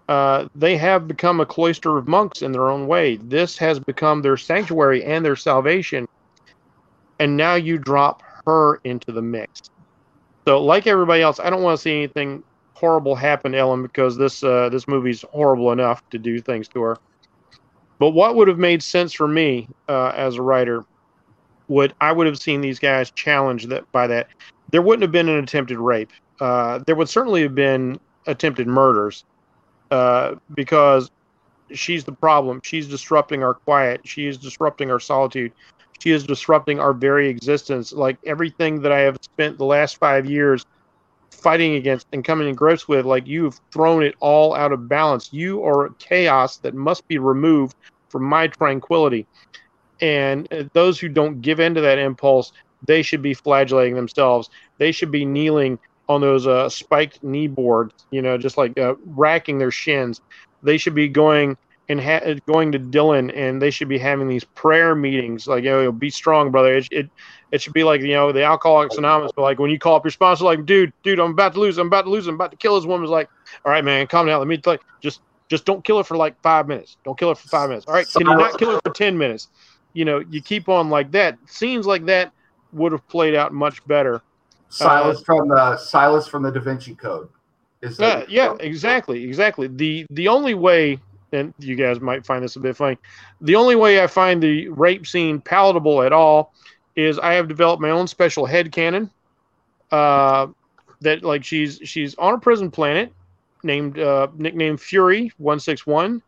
[0.09, 3.17] uh, they have become a cloister of monks in their own way.
[3.17, 6.09] This has become their sanctuary and their salvation.
[7.19, 9.71] And now you drop her into the mix.
[10.47, 12.43] So, like everybody else, I don't want to see anything
[12.79, 16.83] horrible happen to Ellen because this uh, this movie's horrible enough to do things to
[16.83, 16.97] her.
[17.99, 20.85] But what would have made sense for me uh, as a writer
[21.67, 24.29] would I would have seen these guys challenged that by that.
[24.71, 26.11] There wouldn't have been an attempted rape.
[26.41, 29.25] Uh, there would certainly have been attempted murders
[29.91, 31.11] uh, because
[31.73, 32.61] she's the problem.
[32.63, 34.03] She's disrupting our quiet.
[34.05, 35.53] She is disrupting our solitude.
[35.99, 37.93] She is disrupting our very existence.
[37.93, 40.65] Like everything that I have spent the last five years
[41.39, 45.33] fighting against and coming in grips with, like you've thrown it all out of balance.
[45.33, 47.77] You are chaos that must be removed
[48.09, 49.27] from my tranquility.
[50.01, 52.53] And uh, those who don't give in to that impulse,
[52.87, 54.51] they should be flagellating themselves.
[54.79, 55.79] They should be kneeling
[56.09, 60.21] on those uh, spiked knee boards, you know, just like uh, racking their shins.
[60.63, 61.57] They should be going
[61.89, 65.71] and ha- going to Dillon, and they should be having these prayer meetings, like, you
[65.71, 66.77] know, be strong, brother.
[66.77, 67.11] It, it,
[67.51, 70.05] it should be like, you know, the Alcoholics Anonymous, but like when you call up
[70.05, 72.51] your sponsor, like, dude, dude, I'm about to lose, I'm about to lose, I'm about
[72.51, 73.09] to kill this woman.
[73.09, 73.31] like,
[73.65, 74.39] all right, man, calm down.
[74.39, 76.99] Let me like, just, just don't kill her for like five minutes.
[77.05, 77.87] Don't kill her for five minutes.
[77.87, 79.49] All right, can you not kill her for ten minutes?
[79.95, 81.39] You know, you keep on like that.
[81.47, 82.33] Scenes like that
[82.73, 84.21] would have played out much better.
[84.69, 87.29] Silas uh, from the Silas from the Da Vinci Code.
[87.81, 89.69] Is uh, yeah, exactly, exactly.
[89.69, 90.99] The the only way,
[91.33, 92.99] and you guys might find this a bit funny,
[93.41, 96.53] the only way I find the rape scene palatable at all
[96.97, 99.11] is I have developed my own special head canon.
[99.91, 100.49] Uh,
[101.01, 103.13] that like she's she's on a prison planet
[103.63, 106.23] named uh, nicknamed Fury One Six One.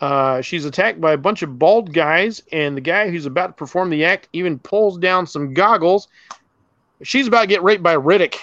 [0.00, 3.52] Uh, she's attacked by a bunch of bald guys, and the guy who's about to
[3.54, 6.08] perform the act even pulls down some goggles.
[7.02, 8.36] She's about to get raped by Riddick.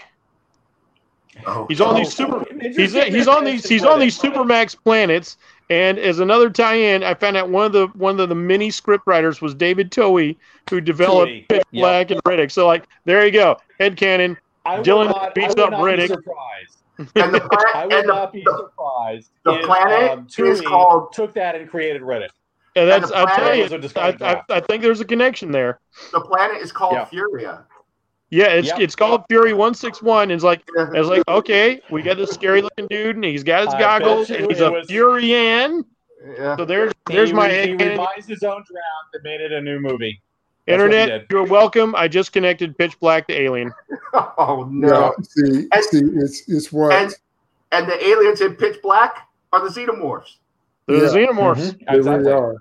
[1.46, 2.46] Oh, he's on oh, these super.
[2.62, 5.38] He's he's on these he's on these supermax planets.
[5.70, 9.08] And as another tie-in, I found out one of the one of the mini script
[9.08, 10.36] writers was David Twohy,
[10.70, 11.48] who developed Twohy.
[11.48, 12.52] Pitch Black and Riddick.
[12.52, 14.38] So like, there you go, head canon.
[14.84, 16.16] Dillon not, beats up Riddick.
[17.16, 19.32] And the planet, I would not be surprised.
[19.46, 22.30] The if, planet um, is called took that and created Riddick.
[22.76, 23.12] Yeah, that's.
[23.12, 23.66] I'll tell you.
[23.96, 25.80] I, I, I, think there's a connection there.
[26.12, 27.06] The planet is called yeah.
[27.06, 27.66] Furya.
[28.34, 28.80] Yeah, it's yep.
[28.80, 30.32] it's called Fury One Six One.
[30.32, 33.76] It's like it's like okay, we got this scary looking dude, and he's got his
[33.76, 35.86] goggles, and he's a was, Furian.
[36.36, 36.58] Yeah.
[36.58, 37.54] So there's there's he, my.
[37.54, 40.20] He revised his own draft and made it a new movie.
[40.66, 41.94] That's Internet, you're welcome.
[41.94, 43.72] I just connected Pitch Black to Alien.
[44.40, 44.88] oh no!
[44.90, 47.14] Yeah, see, and, see, it's it's what and,
[47.72, 50.38] and, the aliens in Pitch Black are the xenomorphs.
[50.88, 51.02] The yeah.
[51.02, 51.58] xenomorphs.
[51.58, 51.92] Mm-hmm.
[51.92, 52.24] They exactly.
[52.24, 52.56] really are.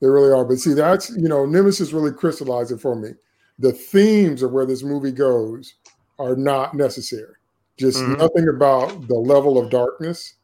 [0.00, 0.44] They really are.
[0.44, 3.12] But see, that's you know, Nemesis really crystallized it for me
[3.58, 5.74] the themes of where this movie goes
[6.18, 7.34] are not necessary.
[7.78, 8.20] Just mm-hmm.
[8.20, 10.34] nothing about the level of darkness,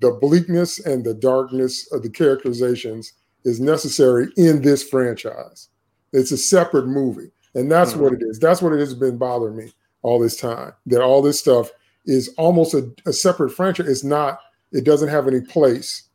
[0.00, 3.12] the bleakness and the darkness of the characterizations
[3.44, 5.68] is necessary in this franchise.
[6.12, 7.30] It's a separate movie.
[7.54, 8.02] And that's mm-hmm.
[8.02, 8.38] what it is.
[8.38, 9.72] That's what it has been bothering me
[10.02, 10.72] all this time.
[10.86, 11.70] That all this stuff
[12.06, 13.88] is almost a, a separate franchise.
[13.88, 14.38] It's not,
[14.72, 16.08] it doesn't have any place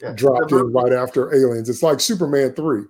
[0.00, 0.12] yeah.
[0.12, 1.68] dropped in right after Aliens.
[1.68, 2.82] It's like Superman 3.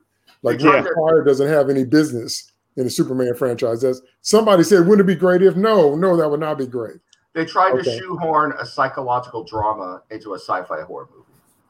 [0.43, 0.83] Like yeah.
[0.83, 3.85] Fire doesn't have any business in the Superman franchise.
[3.85, 5.57] As somebody said, wouldn't it be great if?
[5.57, 6.97] No, no, that would not be great.
[7.35, 7.83] They tried okay.
[7.83, 11.25] to shoehorn a psychological drama into a sci-fi horror movie.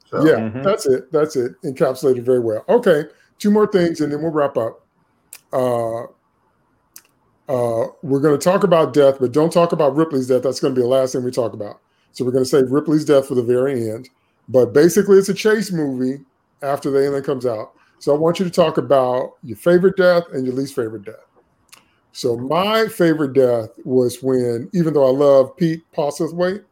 [0.07, 0.25] So.
[0.27, 0.63] Yeah, mm-hmm.
[0.63, 1.11] that's it.
[1.11, 1.61] That's it.
[1.63, 2.65] Encapsulated very well.
[2.69, 3.05] Okay,
[3.39, 4.87] two more things, and then we'll wrap up.
[5.53, 6.03] Uh,
[7.49, 10.43] uh, we're going to talk about death, but don't talk about Ripley's death.
[10.43, 11.81] That's going to be the last thing we talk about.
[12.13, 14.09] So we're going to save Ripley's death for the very end.
[14.49, 16.25] But basically, it's a chase movie
[16.63, 17.73] after the alien comes out.
[17.99, 21.25] So I want you to talk about your favorite death and your least favorite death.
[22.13, 26.65] So my favorite death was when, even though I love Pete Postlethwaite,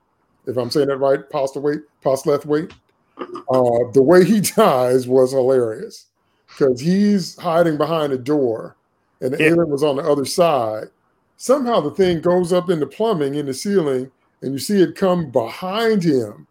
[0.47, 2.73] if I'm saying that right, Postlethwaite, Postlethwaite,
[3.19, 6.07] uh, the way he dies was hilarious
[6.47, 8.77] because he's hiding behind a door
[9.20, 9.49] and the yeah.
[9.49, 10.89] alien was on the other side.
[11.36, 14.11] Somehow the thing goes up in the plumbing in the ceiling
[14.43, 16.47] and you see it come behind him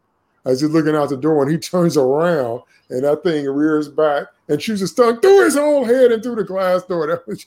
[0.46, 4.28] as he's looking out the door and he turns around and that thing rears back
[4.50, 7.08] and shoots a stun through his whole head and through the glass door.
[7.08, 7.46] That was,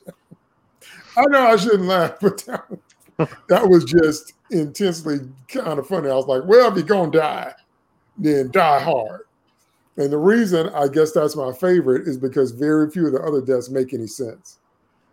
[1.17, 2.65] I know I shouldn't laugh, but that,
[3.49, 6.09] that was just intensely kind of funny.
[6.09, 7.53] I was like, well, if you're going to die,
[8.17, 9.23] then die hard.
[9.97, 13.41] And the reason I guess that's my favorite is because very few of the other
[13.41, 14.59] deaths make any sense.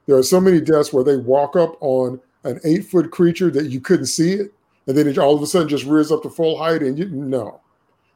[0.08, 3.70] There are so many deaths where they walk up on an eight foot creature that
[3.70, 4.54] you couldn't see it,
[4.88, 7.08] and then it all of a sudden just rears up to full height, and you
[7.10, 7.62] no,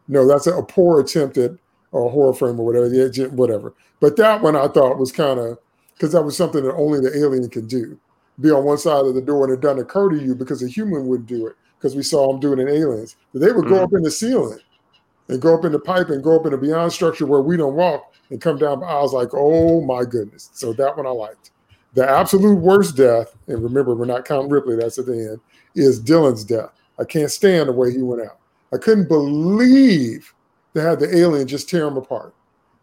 [0.08, 3.74] no, that's a, a poor attempt at a horror film or whatever, the whatever.
[4.00, 5.58] But that one I thought was kind of
[5.94, 7.98] because that was something that only the alien can do.
[8.40, 10.68] Be on one side of the door and it doesn't occur to you because a
[10.68, 13.16] human wouldn't do it because we saw them doing it in aliens.
[13.32, 13.84] But they would go mm-hmm.
[13.86, 14.60] up in the ceiling
[15.30, 17.56] and go up in the pipe and go up in the beyond structure where we
[17.56, 18.84] don't walk and come down.
[18.84, 20.50] I was like, oh my goodness.
[20.54, 21.52] So that one I liked.
[21.94, 25.40] The absolute worst death, and remember, we're not counting Ripley, that's at the end,
[25.76, 26.72] is Dillon's death.
[27.00, 28.38] I can't stand the way he went out.
[28.76, 30.34] I couldn't believe
[30.74, 32.36] they had the alien just tear him apart.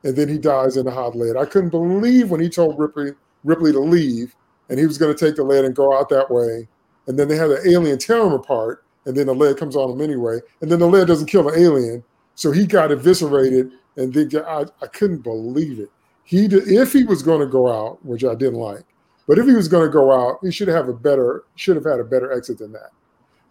[0.04, 1.36] And then he dies in the hot lead.
[1.36, 3.12] I couldn't believe when he told Ripley,
[3.44, 4.34] Ripley to leave
[4.68, 6.66] and he was going to take the lead and go out that way.
[7.06, 8.84] And then they had the alien tear him apart.
[9.04, 10.38] And then the lead comes on him anyway.
[10.60, 12.02] And then the lead doesn't kill the alien.
[12.36, 13.70] So he got eviscerated.
[13.96, 15.90] And then I, I couldn't believe it.
[16.24, 18.84] He did, if he was going to go out, which I didn't like,
[19.26, 21.84] but if he was going to go out, he should have a better should have
[21.84, 22.90] had a better exit than that.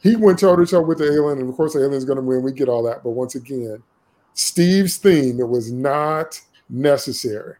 [0.01, 2.23] He went toe to toe with the alien, and of course the alien's going to
[2.23, 2.43] win.
[2.43, 3.83] We get all that, but once again,
[4.33, 7.55] Steve's theme it was not necessary.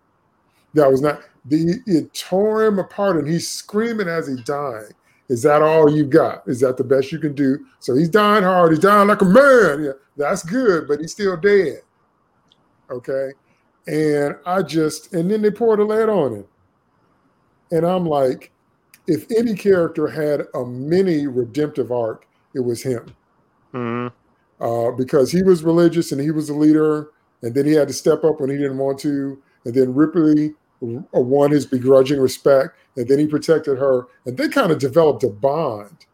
[0.74, 4.92] That was not the it tore him apart, and he's screaming as he's dying.
[5.30, 6.44] Is that all you got?
[6.46, 7.66] Is that the best you can do?
[7.80, 8.72] So he's dying hard.
[8.72, 9.84] He's dying like a man.
[9.84, 11.82] Yeah, that's good, but he's still dead.
[12.90, 13.32] Okay.
[13.88, 16.46] And I just, and then they poured a lead on him.
[17.72, 18.52] And I'm like,
[19.08, 23.16] if any character had a mini redemptive arc, it was him.
[23.72, 24.08] hmm
[24.60, 27.10] Uh, because he was religious and he was a leader,
[27.42, 29.42] and then he had to step up when he didn't want to.
[29.66, 30.54] And then Ripley
[30.84, 34.06] uh, won his begrudging respect, and then he protected her.
[34.26, 36.06] And they kind of developed a bond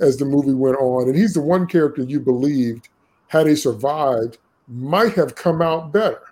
[0.00, 1.08] as the movie went on.
[1.08, 2.88] And he's the one character you believed,
[3.28, 4.38] had he survived,
[4.68, 6.22] might have come out better.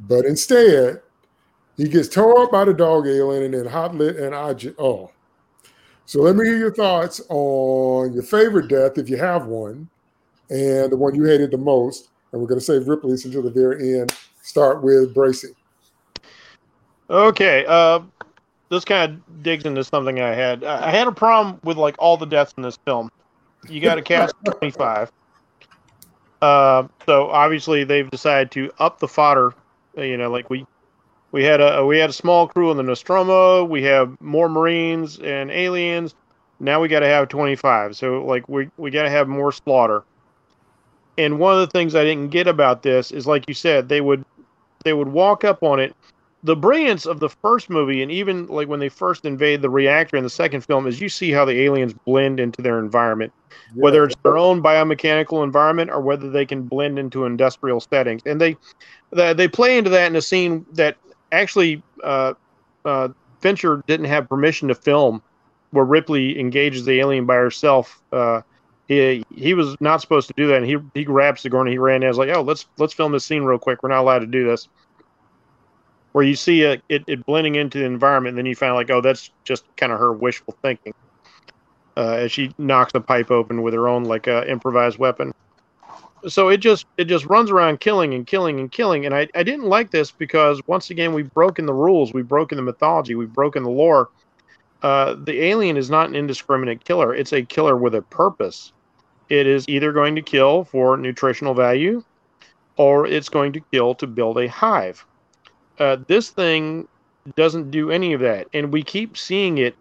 [0.00, 1.02] But instead,
[1.76, 4.76] he gets tore up by the dog alien and then hot lit, and I just,
[4.78, 5.10] oh.
[6.10, 9.88] So let me hear your thoughts on your favorite death, if you have one,
[10.48, 12.08] and the one you hated the most.
[12.32, 14.12] And we're going to save Ripley's until the very end.
[14.42, 15.54] Start with Bracey.
[17.08, 17.64] Okay.
[17.64, 18.00] Uh,
[18.70, 20.64] this kind of digs into something I had.
[20.64, 23.08] I had a problem with like all the deaths in this film.
[23.68, 25.12] You got to cast 25.
[26.42, 29.54] Uh, so obviously they've decided to up the fodder.
[29.96, 30.66] You know, like we
[31.32, 33.64] we had a we had a small crew on the Nostromo.
[33.64, 36.14] We have more Marines and aliens.
[36.58, 37.96] Now we got to have 25.
[37.96, 40.04] So like we we got to have more slaughter.
[41.18, 44.00] And one of the things I didn't get about this is like you said, they
[44.00, 44.24] would
[44.84, 45.94] they would walk up on it
[46.42, 50.16] the brilliance of the first movie and even like when they first invade the reactor
[50.16, 53.32] in the second film is you see how the aliens blend into their environment
[53.74, 58.40] whether it's their own biomechanical environment or whether they can blend into industrial settings and
[58.40, 58.56] they
[59.10, 60.96] they, they play into that in a scene that
[61.32, 62.34] actually uh,
[62.84, 63.08] uh,
[63.40, 65.22] fincher didn't have permission to film
[65.70, 68.40] where ripley engages the alien by herself uh,
[68.88, 72.02] he, he was not supposed to do that and he, he grabbed sigourney he ran
[72.02, 74.26] and was like oh let's let's film this scene real quick we're not allowed to
[74.26, 74.68] do this
[76.12, 78.90] where you see it, it, it blending into the environment, and then you find like,
[78.90, 80.94] oh, that's just kind of her wishful thinking.
[81.96, 85.34] Uh, as she knocks the pipe open with her own like uh, improvised weapon.
[86.28, 89.42] So it just it just runs around killing and killing and killing, and I, I
[89.42, 93.32] didn't like this because once again we've broken the rules, we've broken the mythology, we've
[93.32, 94.10] broken the lore.
[94.82, 98.72] Uh, the alien is not an indiscriminate killer; it's a killer with a purpose.
[99.28, 102.02] It is either going to kill for nutritional value,
[102.76, 105.04] or it's going to kill to build a hive
[105.80, 106.86] uh, this thing
[107.36, 109.74] doesn't do any of that, and we keep seeing it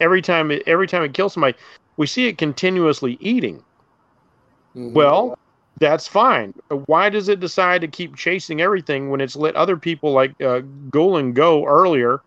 [0.00, 0.50] every time.
[0.50, 1.56] It, every time it kills somebody,
[1.96, 3.62] we see it continuously eating.
[4.76, 4.92] Mhm.
[4.92, 5.38] Well,
[5.78, 6.52] that's fine.
[6.86, 10.60] Why does it decide to keep chasing everything when it's let other people like uh,
[10.90, 12.20] Golan go earlier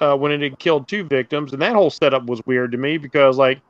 [0.00, 1.52] uh, when it had killed two victims?
[1.52, 3.60] And that whole setup was weird to me because like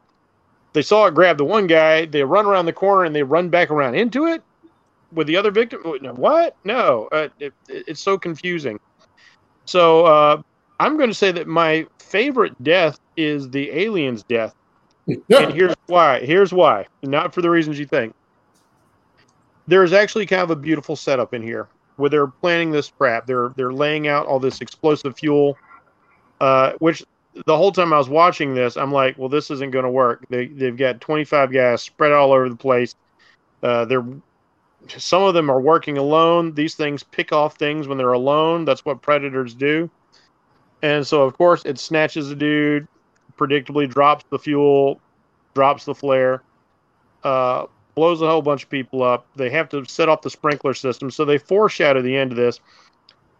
[0.74, 3.48] they saw it grab the one guy, they run around the corner and they run
[3.48, 4.42] back around into it
[5.12, 5.80] with the other victim.
[6.16, 6.54] What?
[6.64, 8.78] No, uh, it, it- it's so confusing.
[9.66, 10.42] So uh,
[10.80, 14.54] I'm going to say that my favorite death is the alien's death.
[15.08, 16.20] And here's why.
[16.20, 16.86] Here's why.
[17.02, 18.12] Not for the reasons you think.
[19.68, 23.26] There's actually kind of a beautiful setup in here where they're planning this trap.
[23.26, 25.56] They're they're laying out all this explosive fuel,
[26.40, 27.04] uh, which
[27.46, 30.24] the whole time I was watching this, I'm like, well, this isn't going to work.
[30.28, 32.96] They they've got 25 guys spread all over the place.
[33.62, 34.04] Uh, they're
[34.96, 36.54] some of them are working alone.
[36.54, 38.64] These things pick off things when they're alone.
[38.64, 39.90] That's what predators do.
[40.82, 42.86] And so, of course, it snatches a dude,
[43.36, 45.00] predictably drops the fuel,
[45.54, 46.42] drops the flare,
[47.24, 47.66] uh,
[47.98, 49.26] blows a whole bunch of people up.
[49.34, 51.10] They have to set off the sprinkler system.
[51.10, 52.60] So they foreshadow the end of this.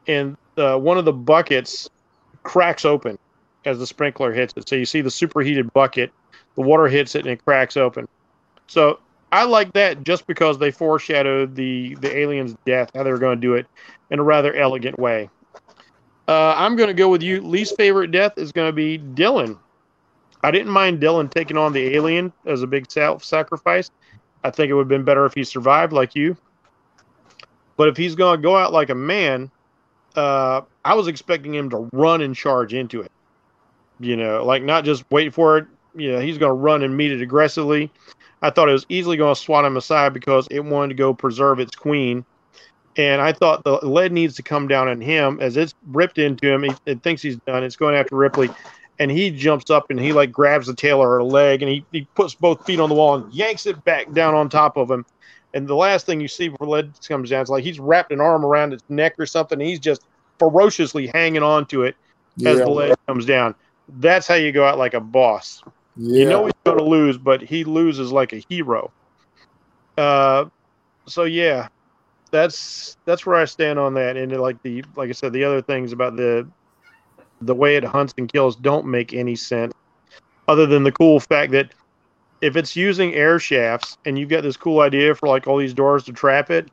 [0.08, 1.88] And uh, one of the buckets
[2.42, 3.18] cracks open
[3.64, 4.68] as the sprinkler hits it.
[4.68, 6.10] So you see the superheated bucket,
[6.56, 8.08] the water hits it, and it cracks open.
[8.66, 8.98] So
[9.30, 13.36] I like that just because they foreshadowed the the alien's death, how they were going
[13.36, 13.66] to do it
[14.10, 15.30] in a rather elegant way.
[16.26, 17.40] Uh, I'm going to go with you.
[17.42, 19.56] Least favorite death is going to be Dillon.
[20.42, 23.90] I didn't mind Dillon taking on the alien as a big self sacrifice.
[24.44, 26.36] I think it would have been better if he survived, like you.
[27.76, 29.50] But if he's going to go out like a man,
[30.16, 33.12] uh, I was expecting him to run and charge into it.
[34.00, 35.66] You know, like not just wait for it.
[35.94, 37.90] You know, he's going to run and meet it aggressively.
[38.42, 41.12] I thought it was easily going to swat him aside because it wanted to go
[41.12, 42.24] preserve its queen.
[42.96, 46.52] And I thought the lead needs to come down on him as it's ripped into
[46.52, 46.64] him.
[46.84, 47.62] It thinks he's done.
[47.62, 48.50] It's going after Ripley.
[49.00, 51.84] And he jumps up and he like grabs the tail of her leg and he,
[51.92, 54.90] he puts both feet on the wall and yanks it back down on top of
[54.90, 55.06] him.
[55.54, 58.20] And the last thing you see before lead comes down, it's like he's wrapped an
[58.20, 59.60] arm around its neck or something.
[59.60, 60.02] And he's just
[60.38, 61.96] ferociously hanging on to it
[62.44, 62.64] as Yeah.
[62.64, 63.54] the leg comes down.
[64.00, 65.62] That's how you go out like a boss.
[65.96, 66.24] Yeah.
[66.24, 68.90] You know he's going to lose, but he loses like a hero.
[69.96, 70.46] Uh,
[71.06, 71.68] so yeah,
[72.30, 74.16] that's that's where I stand on that.
[74.16, 76.46] And like the like I said, the other things about the
[77.40, 79.72] the way it hunts and kills don't make any sense,
[80.46, 81.72] other than the cool fact that
[82.40, 85.74] if it's using air shafts and you've got this cool idea for like all these
[85.74, 86.68] doors to trap it,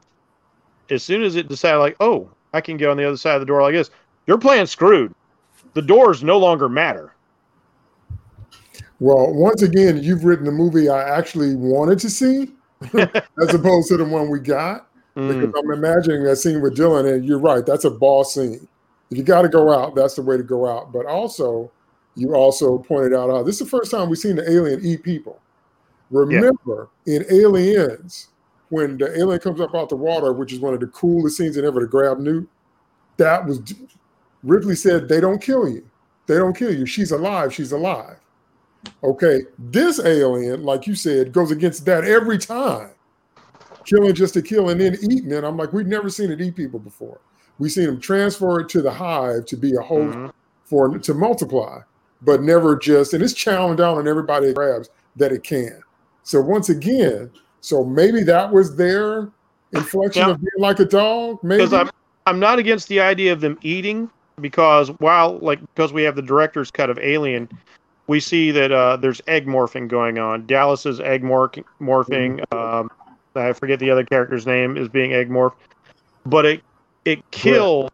[0.90, 3.42] as soon as it decides like, oh, I can get on the other side of
[3.42, 3.90] the door like this,
[4.28, 5.14] you're playing screwed.
[5.74, 7.14] The doors no longer matter.
[9.00, 12.54] Well, once again, you've written the movie I actually wanted to see,
[12.94, 14.88] as opposed to the one we got.
[15.18, 15.28] Mm.
[15.28, 18.68] Because I'm imagining that scene with Dillon, and you're right, that's a boss scene.
[19.12, 20.92] If you got to go out, that's the way to go out.
[20.92, 21.72] But also,
[22.16, 25.04] you also pointed out, uh, this is the first time we've seen the alien eat
[25.04, 25.40] people.
[26.12, 28.30] Remember, in Aliens,
[28.70, 31.58] when the alien comes up out the water, which is one of the coolest scenes
[31.58, 32.48] in ever to grab Newt,
[33.18, 33.62] that was
[34.44, 35.90] Ripley said, they don't kill you.
[36.28, 36.86] They don't kill you.
[36.86, 37.54] She's alive.
[37.54, 38.18] She's alive.
[39.04, 42.92] Okay, this alien, like you said, goes against that every time.
[43.86, 45.44] Killing just to kill and then eating it.
[45.44, 47.20] I'm like, we've never seen it eat people before.
[47.60, 50.32] We've seen them transfer it to the hive to be a host Mhm.
[50.66, 51.80] for to multiply,
[52.22, 55.80] but never just and it's chowing down on everybody it grabs that it can.
[56.24, 57.30] So once again,
[57.62, 59.30] so maybe that was their
[59.74, 60.32] inflection Yeah.
[60.32, 61.40] of being like a dog.
[61.44, 61.90] Maybe I'm
[62.28, 64.10] I'm not against the idea of them eating
[64.42, 67.48] because while like because we have the director's cut of Alien,
[68.08, 70.46] we see that uh, there's egg morphing going on.
[70.48, 71.52] Dallas is egg mor-
[71.82, 72.44] morphing.
[72.54, 72.90] Um,
[73.36, 75.54] I forget the other character's name is being egg morphed,
[76.26, 76.62] but it
[77.06, 77.90] it kill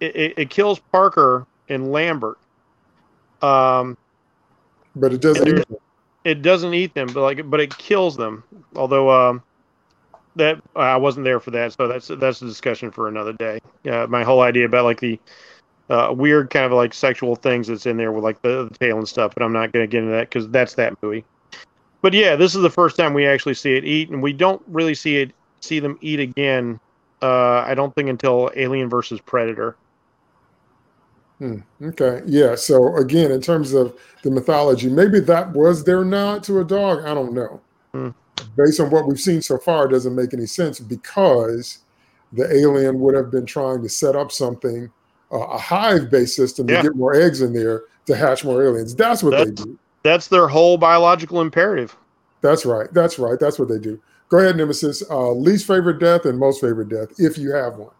[0.00, 2.38] it, it, it kills Parker and Lambert.
[3.42, 3.96] Um,
[4.96, 5.78] but it doesn't eat them.
[6.24, 8.44] it doesn't eat them, but like but it kills them.
[8.76, 9.42] Although um,
[10.36, 13.60] that I wasn't there for that, so that's that's a discussion for another day.
[13.88, 15.18] Uh, my whole idea about like the
[15.88, 18.98] uh, weird kind of like sexual things that's in there with like the, the tail
[18.98, 21.24] and stuff, but I'm not going to get into that because that's that movie.
[22.02, 24.62] But yeah, this is the first time we actually see it eat, and we don't
[24.68, 26.80] really see it see them eat again.
[27.22, 29.76] Uh, I don't think until Alien versus Predator.
[31.82, 32.20] Okay.
[32.26, 32.54] Yeah.
[32.54, 37.04] So again, in terms of the mythology, maybe that was their nod to a dog.
[37.04, 37.60] I don't know.
[37.92, 38.10] Hmm.
[38.56, 41.78] Based on what we've seen so far, it doesn't make any sense because
[42.32, 44.90] the alien would have been trying to set up something,
[45.32, 46.82] uh, a hive-based system to Yeah.
[46.82, 48.94] get more eggs in there to hatch more aliens.
[48.94, 49.78] That's what they do.
[50.02, 51.96] That's their whole biological imperative.
[52.42, 52.92] That's right.
[52.92, 53.38] That's right.
[53.38, 53.98] That's what they do.
[54.30, 55.02] Go ahead, Nemesis.
[55.10, 57.90] Uh, least favorite death and most favorite death, if you have one.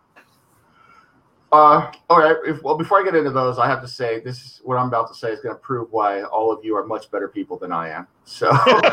[1.53, 2.37] Uh, all right.
[2.47, 4.87] If, well, before I get into those, I have to say this is what I'm
[4.87, 7.59] about to say is going to prove why all of you are much better people
[7.59, 8.07] than I am.
[8.25, 8.87] So, uh,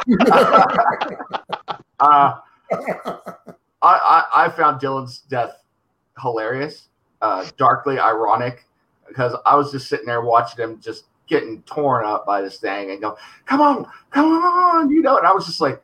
[2.00, 2.40] I,
[3.84, 5.64] I I found Dillon's death
[6.20, 6.88] hilarious,
[7.22, 8.66] uh, darkly ironic,
[9.08, 12.90] because I was just sitting there watching him just getting torn up by this thing
[12.90, 13.16] and go,
[13.46, 15.20] "Come on, come on," you know.
[15.20, 15.84] And I was just like,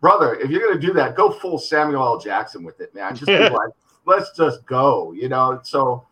[0.00, 2.18] "Brother, if you're gonna do that, go full Samuel L.
[2.18, 3.14] Jackson with it, man.
[3.14, 3.70] Just be like,
[4.06, 5.60] let's just go," you know.
[5.62, 6.06] So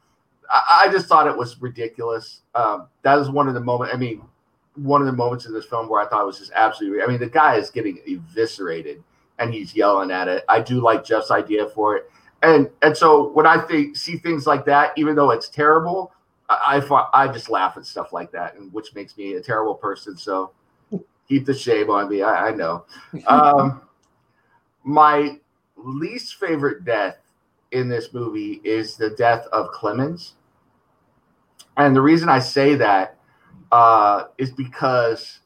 [0.51, 2.43] I, I just thought it was ridiculous.
[2.55, 3.95] Um, that is one of the moments.
[3.95, 4.23] I mean,
[4.75, 7.03] one of the moments in this film where I thought it was just absolutely.
[7.03, 9.03] I mean, the guy is getting eviscerated
[9.39, 10.45] and he's yelling at it.
[10.49, 12.11] I do like Jeff's idea for it,
[12.43, 16.13] and and so when I think see things like that, even though it's terrible,
[16.49, 19.75] I I, I just laugh at stuff like that, and which makes me a terrible
[19.75, 20.17] person.
[20.17, 20.53] So
[21.29, 22.23] keep the shame on me.
[22.23, 22.85] I, I know.
[23.27, 23.83] Um,
[24.85, 25.39] my
[25.77, 27.19] least favorite death
[27.73, 30.35] in this movie is the death of Clemens.
[31.77, 33.19] And the reason I say that
[33.71, 35.41] uh, is because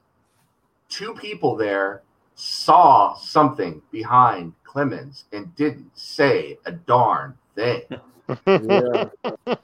[0.89, 2.03] two people there
[2.35, 7.83] saw something behind Clemens and didn't say a darn thing.
[8.47, 9.09] Yeah.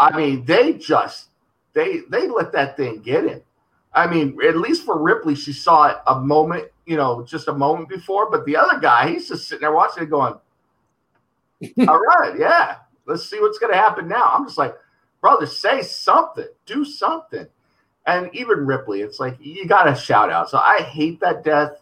[0.00, 1.28] I mean, they just
[1.72, 3.42] they they let that thing get him.
[3.92, 7.52] I mean, at least for Ripley, she saw it a moment, you know, just a
[7.52, 8.30] moment before.
[8.30, 10.34] But the other guy, he's just sitting there watching it, going,
[11.88, 12.76] "All right, yeah,
[13.06, 14.74] let's see what's going to happen now." I'm just like,
[15.20, 17.46] brother, say something, do something.
[18.06, 20.50] And even Ripley, it's like you got to shout out.
[20.50, 21.72] So I hate that death.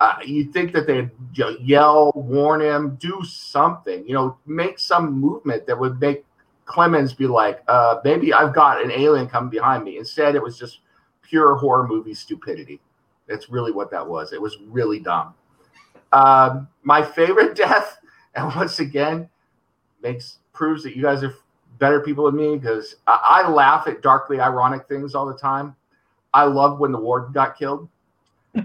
[0.00, 5.66] uh, you'd think that they'd yell, warn him, do something, you know, make some movement
[5.66, 6.24] that would make
[6.66, 9.98] Clemens be like, uh, maybe I've got an alien coming behind me.
[9.98, 10.80] Instead, it was just
[11.28, 12.80] pure horror movie stupidity.
[13.26, 14.32] That's really what that was.
[14.32, 15.34] It was really dumb.
[16.12, 17.98] Um, my favorite death,
[18.34, 19.28] and once again,
[20.02, 21.34] makes proves that you guys are
[21.78, 25.76] better people than me because I, I laugh at darkly ironic things all the time.
[26.34, 27.88] I love when the warden got killed.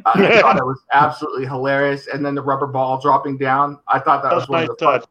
[0.05, 3.79] I thought it was absolutely hilarious, and then the rubber ball dropping down.
[3.87, 5.01] I thought that That was was one nice of the fun,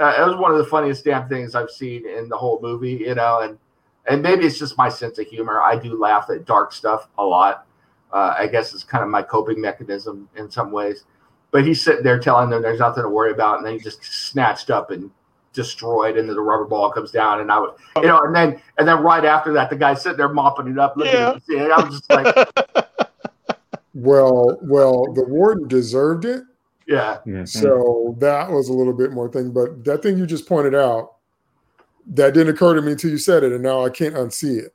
[0.00, 3.04] uh, it was one of the funniest damn things I've seen in the whole movie.
[3.06, 3.58] You know, and
[4.08, 5.60] and maybe it's just my sense of humor.
[5.62, 7.66] I do laugh at dark stuff a lot.
[8.12, 11.04] Uh, I guess it's kind of my coping mechanism in some ways.
[11.50, 14.02] But he's sitting there telling them there's nothing to worry about, and then he just
[14.04, 15.10] snatched up and
[15.52, 18.60] destroyed, and then the rubber ball comes down, and I was, you know, and then
[18.78, 21.28] and then right after that, the guy's sitting there mopping it up, looking Yeah.
[21.30, 21.70] at the scene.
[21.70, 22.88] I was just like,
[23.94, 26.42] Well, well, the warden deserved it.
[26.86, 27.46] yeah, Mhm.
[27.46, 29.50] So that was a little bit more thing.
[29.52, 31.12] But that thing you just pointed out,
[32.08, 34.74] that didn't occur to me until you said it, and now I can't unsee it.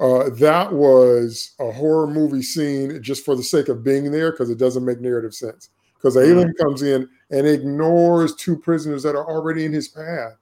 [0.00, 4.50] Uh, that was a horror movie scene just for the sake of being there because
[4.50, 5.70] it doesn't make narrative sense.
[5.94, 10.36] Because the alien comes in and ignores two prisoners that are already in his path.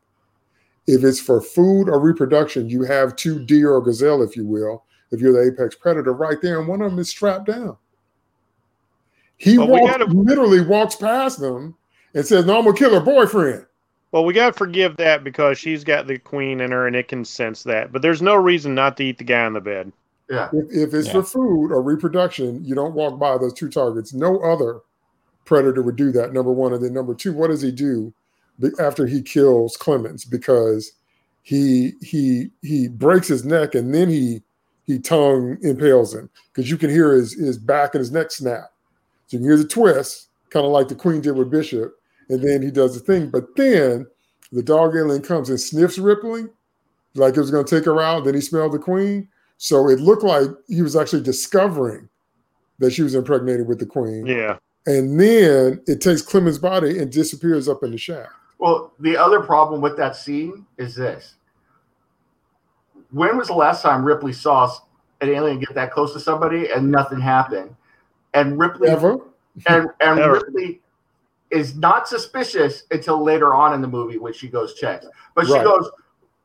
[0.87, 4.85] If it's for food or reproduction, you have two deer or gazelle, if you will,
[5.11, 7.77] if you're the apex predator, right there, and one of them is strapped down.
[9.37, 11.77] He we walks, gotta- literally walks past them
[12.15, 13.67] and says, "No, I'm gonna kill her boyfriend."
[14.13, 17.09] Well, we got to forgive that because she's got the queen in her and it
[17.09, 17.93] can sense that.
[17.93, 19.93] But there's no reason not to eat the guy in the bed.
[20.29, 20.49] yeah.
[20.53, 21.13] If, if it's Yeah.
[21.15, 24.13] for food or reproduction, you don't walk by those two targets.
[24.13, 24.81] No other
[25.45, 26.33] predator would do that.
[26.33, 28.13] Number one, and then number two, what does he do
[28.79, 30.25] after he kills Clemens?
[30.25, 30.93] Because
[31.43, 34.43] he he he breaks his neck and then he
[34.87, 38.73] he tongue impales him because you can hear his his back and his neck snap.
[39.27, 41.95] So you can hear the twist, kind of like the Queen did with Bishop,
[42.31, 43.29] and then he does the thing.
[43.29, 44.07] But then
[44.53, 46.45] the dog alien comes and sniffs Ripley,
[47.15, 48.25] like it was going to take her out.
[48.25, 49.29] Then he smelled the Queen.
[49.59, 52.09] So it looked like he was actually discovering
[52.79, 54.25] that she was impregnated with the queen.
[54.25, 54.57] Yeah.
[54.87, 58.33] And then it takes Clemens' body and disappears up in the shaft.
[58.59, 61.35] Well, the other problem with that scene is this.
[63.11, 64.75] When was the last time Ripley saw
[65.21, 67.77] an alien get that close to somebody and nothing happened?
[68.33, 69.19] And Ripley Ever?
[69.67, 70.33] and and Ever.
[70.33, 70.81] Ripley
[71.51, 75.07] is not suspicious until later on in the movie when she goes checks.
[75.35, 75.65] But she Right.
[75.65, 75.91] goes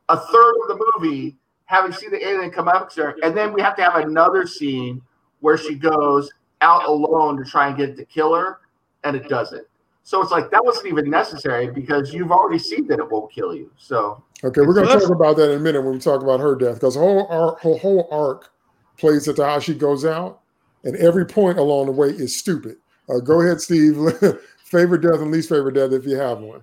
[0.08, 3.52] a third of the movie having seen the alien come up to her, and then
[3.52, 5.02] we have to have another scene
[5.40, 6.30] where she goes
[6.60, 8.60] out alone to try and get the killer,
[9.04, 9.66] and it doesn't.
[10.02, 13.54] So it's like that wasn't even necessary because you've already seen that it won't kill
[13.54, 13.70] you.
[13.76, 16.40] So Okay, we're going to talk about that in a minute when we talk about
[16.40, 18.50] her death because whole arc, whole, whole arc
[18.98, 20.40] plays into how she goes out,
[20.84, 22.76] and every point along the way is stupid.
[23.08, 23.98] Uh, go ahead, Steve.
[24.66, 26.62] favorite death and least favorite death if you have one.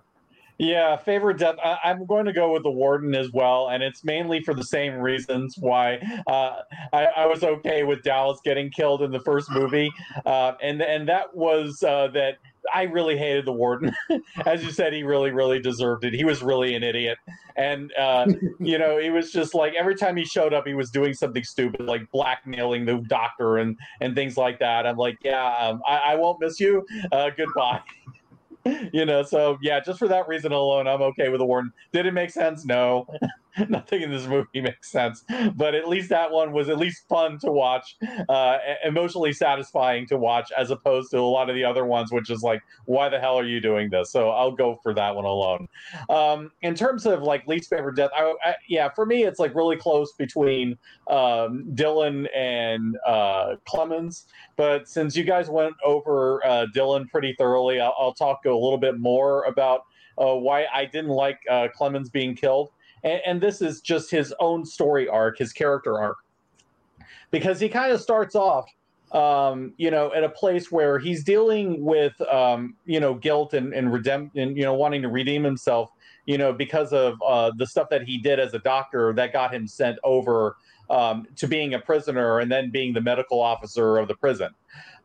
[0.59, 1.55] Yeah, favorite death.
[1.63, 4.63] I, I'm going to go with the warden as well, and it's mainly for the
[4.63, 5.95] same reasons why
[6.27, 6.61] uh,
[6.93, 9.91] I, I was okay with Dallas getting killed in the first movie,
[10.25, 12.37] uh, and and that was uh, that
[12.73, 13.93] I really hated the warden.
[14.45, 16.13] As you said, he really, really deserved it.
[16.13, 17.17] He was really an idiot,
[17.55, 18.27] and uh,
[18.59, 21.43] you know, he was just like every time he showed up, he was doing something
[21.43, 24.85] stupid, like blackmailing the doctor and and things like that.
[24.85, 26.85] I'm like, yeah, um, I, I won't miss you.
[27.11, 27.81] Uh, goodbye
[28.93, 31.73] you know so yeah just for that reason alone i'm okay with the warden.
[31.91, 32.65] Did it make sense?
[32.65, 33.07] No.
[33.69, 35.23] Nothing in this movie makes sense.
[35.55, 37.95] But at least that one was at least fun to watch
[38.27, 42.31] uh emotionally satisfying to watch as opposed to a lot of the other ones which
[42.31, 44.11] is like why the hell are you doing this?
[44.11, 45.67] So i'll go for that one alone.
[46.09, 49.53] Um in terms of like least favorite death I, I, yeah for me it's like
[49.53, 50.77] really close between
[51.07, 57.79] um dillon and uh clemens but since you guys went over uh, Dillon pretty thoroughly,
[57.79, 59.85] I'll, I'll talk a little bit more about
[60.17, 62.69] uh, why I didn't like uh, Clemens being killed.
[63.03, 66.17] And, and this is just his own story arc, his character arc,
[67.31, 68.65] because he kind of starts off,
[69.11, 73.73] um, you know, at a place where he's dealing with, um, you know, guilt and
[73.73, 73.91] and
[74.57, 75.91] you know, wanting to redeem himself,
[76.25, 79.53] you know, because of uh, the stuff that he did as a doctor that got
[79.53, 80.57] him sent over
[80.89, 84.49] um, to being a prisoner and then being the medical officer of the prison.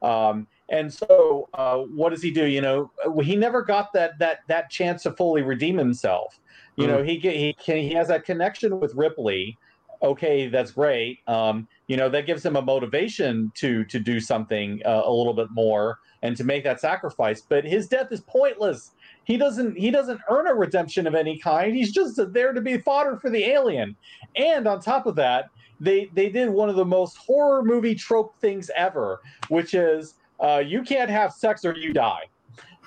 [0.02, 2.44] Um, and so, uh, what does he do?
[2.44, 2.90] You know,
[3.22, 6.38] he never got that that that chance to fully redeem himself.
[6.76, 9.58] You know, he he can he has that connection with Ripley.
[10.00, 11.18] Okay, that's great.
[11.26, 15.34] Um, you know, that gives him a motivation to to do something uh, a little
[15.34, 17.40] bit more and to make that sacrifice.
[17.40, 18.92] But his death is pointless.
[19.24, 21.74] He doesn't he doesn't earn a redemption of any kind.
[21.74, 23.96] He's just there to be fodder for the alien.
[24.36, 25.50] And on top of that,
[25.80, 30.62] they they did one of the most horror movie trope things ever, which is uh,
[30.64, 32.24] you can't have sex or you die.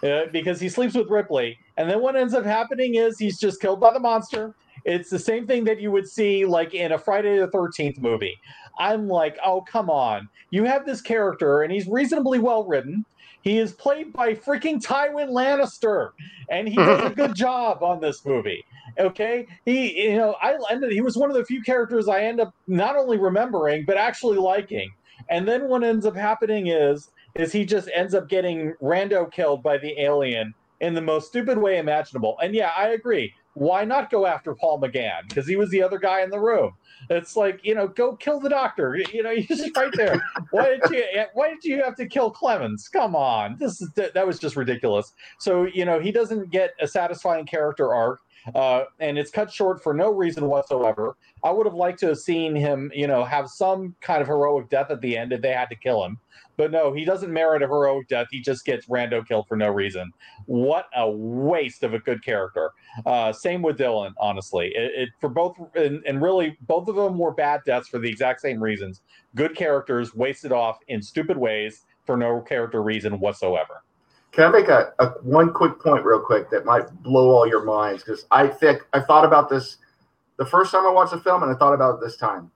[0.03, 1.59] Uh, because he sleeps with Ripley.
[1.77, 4.55] And then what ends up happening is he's just killed by the monster.
[4.83, 8.35] It's the same thing that you would see like in a Friday the 13th movie.
[8.79, 10.27] I'm like, oh, come on.
[10.49, 13.05] You have this character, and he's reasonably well written.
[13.41, 16.11] He is played by freaking Tywin Lannister,
[16.49, 18.63] and he does a good job on this movie.
[18.99, 20.91] Okay, he, you know, I ended.
[20.91, 24.37] He was one of the few characters I end up not only remembering but actually
[24.37, 24.91] liking.
[25.29, 29.63] And then what ends up happening is, is he just ends up getting rando killed
[29.63, 32.37] by the alien in the most stupid way imaginable.
[32.41, 33.33] And yeah, I agree.
[33.53, 35.27] Why not go after Paul McGann?
[35.27, 36.73] Because he was the other guy in the room.
[37.09, 38.97] It's like you know, go kill the doctor.
[39.11, 40.21] You know, he's right there.
[40.51, 41.03] Why did you?
[41.13, 42.87] Eh, why did you have to kill Clemens?
[42.87, 45.13] Come on, this is that was just ridiculous.
[45.39, 48.19] So you know, he doesn't get a satisfying character arc.
[48.55, 51.15] Uh, and it's cut short for no reason whatsoever.
[51.43, 54.69] I would have liked to have seen him, you know, have some kind of heroic
[54.69, 56.17] death at the end if they had to kill him.
[56.57, 58.27] But no, he doesn't merit a heroic death.
[58.29, 60.11] He just gets rando killed for no reason.
[60.45, 62.71] What a waste of a good character.
[63.05, 64.67] Uh, same with Dillon, honestly.
[64.75, 68.09] It, it for both, and, and really, both of them were bad deaths for the
[68.09, 69.01] exact same reasons.
[69.35, 73.83] Good characters wasted off in stupid ways for no character reason whatsoever.
[74.31, 77.63] Can I make a, a one quick point real quick that might blow all your
[77.63, 78.03] minds?
[78.03, 79.77] Because I think I thought about this
[80.37, 82.49] the first time I watched the film, and I thought about it this time.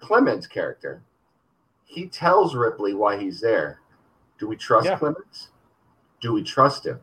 [0.00, 1.02] Clemens' character,
[1.84, 3.80] he tells Ripley why he's there.
[4.38, 4.98] Do we trust Yeah.
[4.98, 5.48] Clemens?
[6.20, 7.00] Do we trust him?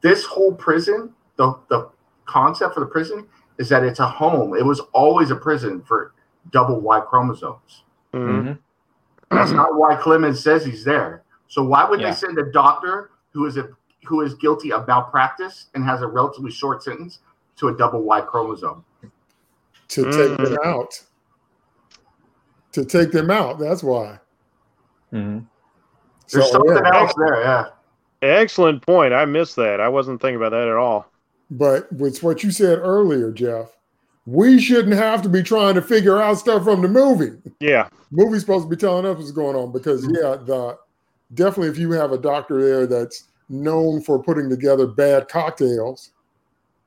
[0.00, 1.88] This whole prison, the the
[2.24, 3.26] concept for the prison
[3.58, 4.54] is that it's a home.
[4.56, 6.12] It was always a prison for
[6.50, 7.84] double Y chromosomes.
[8.12, 8.58] Mhm.
[9.30, 11.22] That's not why Clemens says he's there.
[11.48, 12.10] So why would Yeah.
[12.10, 13.68] they send a doctor who is a
[14.06, 17.18] who is guilty of malpractice and has a relatively short sentence
[17.56, 18.84] to a double Y chromosome?
[19.88, 20.44] to take Mm.
[20.44, 21.02] them out.
[22.72, 23.58] To take them out.
[23.58, 24.20] That's why.
[25.12, 25.46] Mhm.
[26.30, 27.00] There's So, something yeah.
[27.00, 27.66] else there, yeah.
[28.20, 29.14] Excellent point.
[29.14, 29.80] I missed that.
[29.80, 31.06] I wasn't thinking about that at all.
[31.50, 33.74] But with what you said earlier, Jeff,
[34.26, 37.32] we shouldn't have to be trying to figure out stuff from the movie.
[37.60, 37.88] Yeah.
[38.10, 40.78] Movie's supposed to be telling us what's going on because yeah, the
[41.34, 46.10] definitely if you have a doctor there that's known for putting together bad cocktails,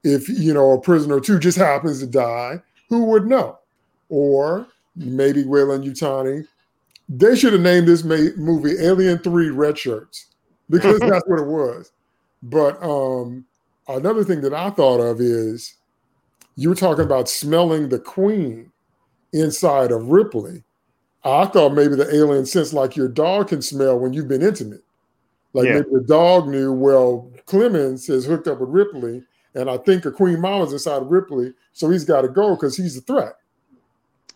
[0.03, 3.57] if you know a prisoner or two just happens to die, who would know?
[4.09, 6.45] Or maybe Weyland-Yutani,
[7.07, 10.27] they should have named this ma- movie Alien Three Red Shirts
[10.69, 11.91] because that's what it was.
[12.43, 13.45] But um,
[13.87, 15.75] another thing that I thought of is
[16.55, 18.71] you were talking about smelling the queen
[19.33, 20.63] inside of Ripley.
[21.23, 24.83] I thought maybe the alien sense like your dog can smell when you've been intimate.
[25.53, 25.73] Like Yeah.
[25.75, 29.23] maybe the dog knew, well, Clemens is hooked up with Ripley,
[29.53, 32.75] and I think a queen mama's inside of Ripley, so he's got to go because
[32.77, 33.35] he's a threat.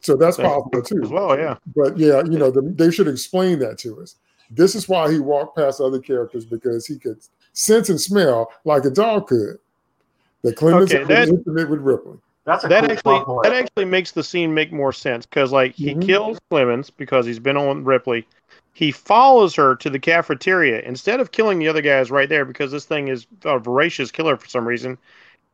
[0.01, 1.01] So that's possible too.
[1.01, 1.57] As well, yeah.
[1.75, 4.17] But yeah, you know, the, they should explain that to us.
[4.51, 7.17] This is why he walked past other characters because he could
[7.53, 9.57] sense and smell like a dog could.
[10.43, 12.17] That Clemens Okay, that- intimate with Ripley.
[12.45, 13.43] That's a That cool actually plot point.
[13.43, 16.01] that actually makes the scene make more sense because like he Mhm.
[16.05, 18.27] kills Clemens because he's been on Ripley.
[18.73, 22.71] He follows her to the cafeteria instead of killing the other guys right there because
[22.71, 24.97] this thing is a voracious killer for some reason,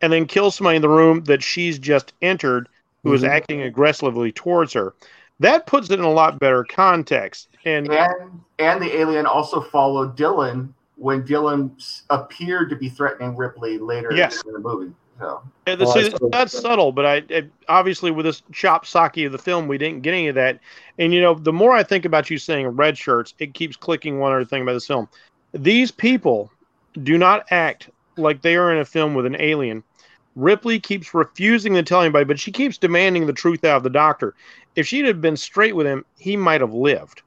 [0.02, 2.68] and then kills somebody in the room that she's just entered
[3.04, 3.30] who is Mhm.
[3.30, 4.94] acting aggressively towards her.
[5.40, 7.48] That puts it in a lot better context.
[7.64, 11.76] And and and the alien also followed Dillon when Dillon
[12.10, 14.44] appeared to be threatening Ripley later Yes.
[14.46, 14.92] in the movie.
[15.22, 16.18] So Yeah, the- see, I see.
[16.32, 20.02] that's subtle, but I it, obviously with this chop sake of the film, we didn't
[20.02, 20.60] get any of that.
[20.98, 24.20] And you know, the more I think about you saying red shirts, it keeps clicking
[24.20, 25.08] one other thing about this film.
[25.54, 26.52] These people
[27.04, 29.84] do not act like they are in a film with an alien.
[30.36, 33.90] Ripley keeps refusing to tell anybody, but she keeps demanding the truth out of the
[33.90, 34.34] doctor.
[34.76, 37.22] If she'd have been straight with him, he might have lived.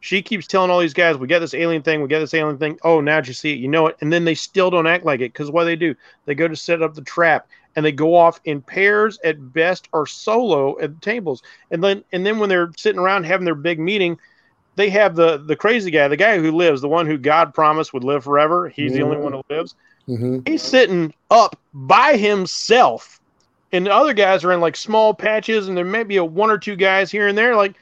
[0.00, 2.00] She keeps telling all these guys, "We got this alien thing.
[2.02, 2.78] We got this alien thing.
[2.82, 5.20] Oh, now you see it, you know it." And then they still don't act like
[5.20, 5.94] it because what they do?
[6.26, 9.88] They go to set up the trap and they go off in pairs at best
[9.92, 11.42] or solo at the tables.
[11.70, 14.18] And then and then when they're sitting around having their big meeting,
[14.76, 17.92] they have the the crazy guy, the guy who lives, the one who God promised
[17.92, 18.68] would live forever.
[18.68, 19.74] He's the only one who lives.
[20.06, 23.20] hmm He's sitting up by himself.
[23.72, 26.50] And the other guys are in like small patches, and there may be a one
[26.50, 27.56] or two guys here and there.
[27.56, 27.76] Like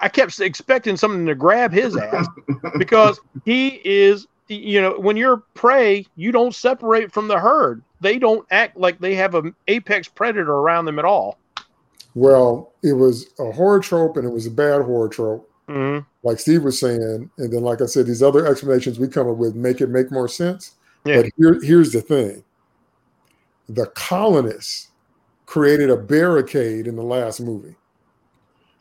[0.00, 2.26] I kept expecting something to grab his ass
[2.78, 8.18] because he is you know when you're prey you don't separate from the herd they
[8.18, 11.38] don't act like they have an apex predator around them at all
[12.14, 16.04] Well, it was a horror trope and it was a bad horror trope, mm-hmm.
[16.26, 17.30] like Steve was saying.
[17.38, 20.10] And then, like I said, these other explanations we come up with make it make
[20.10, 20.72] more sense.
[21.04, 21.22] Yeah.
[21.22, 22.42] But here, here's the thing
[23.68, 24.88] the colonists
[25.46, 27.76] created a barricade in the last movie.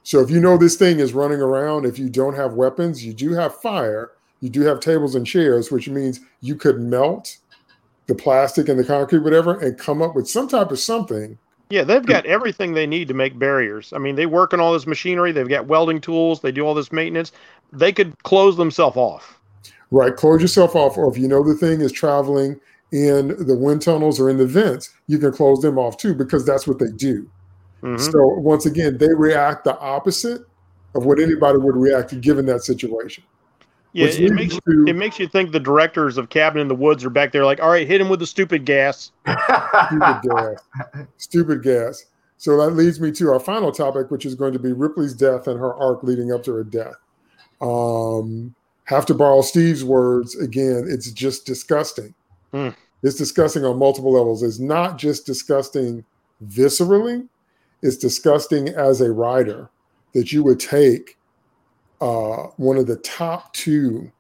[0.08, 3.12] So if you know this thing is running around, if you don't have weapons, you
[3.12, 7.36] do have fire, you do have tables and chairs, which means you could melt
[8.06, 11.38] the plastic and the concrete, whatever, and come up with some type of something.
[11.70, 13.92] Yeah, they've got everything they need to make barriers.
[13.92, 15.34] I mean, they work on all this machinery.
[15.34, 16.40] They've got welding tools.
[16.40, 17.34] They do all this maintenance.
[17.74, 19.38] They could close themselves off.
[19.92, 22.62] Right, close yourself off, or if you know the thing is traveling
[22.94, 26.46] in the wind tunnels or in the vents, you can close them off too because
[26.46, 27.30] that's what they do.
[27.96, 28.12] Mhm.
[28.12, 30.42] So once again, they react the opposite
[30.96, 33.24] of what anybody would react given that situation.
[33.94, 37.04] Yeah, it makes to- it makes you think the directors of Cabin in the Woods
[37.06, 39.12] are back there, like, all right, hit him with the stupid gas.
[39.26, 40.60] stupid gas.
[41.18, 42.06] Stupid gas.
[42.38, 45.48] So that leads me to our final topic, which is going to be Ripley's death
[45.48, 46.94] and her arc leading up to her death.
[47.62, 48.54] Um,
[48.84, 50.86] have to borrow Steve's words again.
[50.88, 52.14] It's just disgusting.
[52.52, 52.70] Hmm.
[53.02, 54.44] It's disgusting on multiple levels.
[54.44, 56.04] It's not just disgusting
[56.46, 57.28] viscerally.
[57.82, 59.70] It's disgusting as a writer
[60.14, 61.18] that you would take
[62.02, 64.12] uh, one of the top two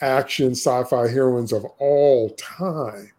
[0.00, 3.10] action sci-fi heroines of all time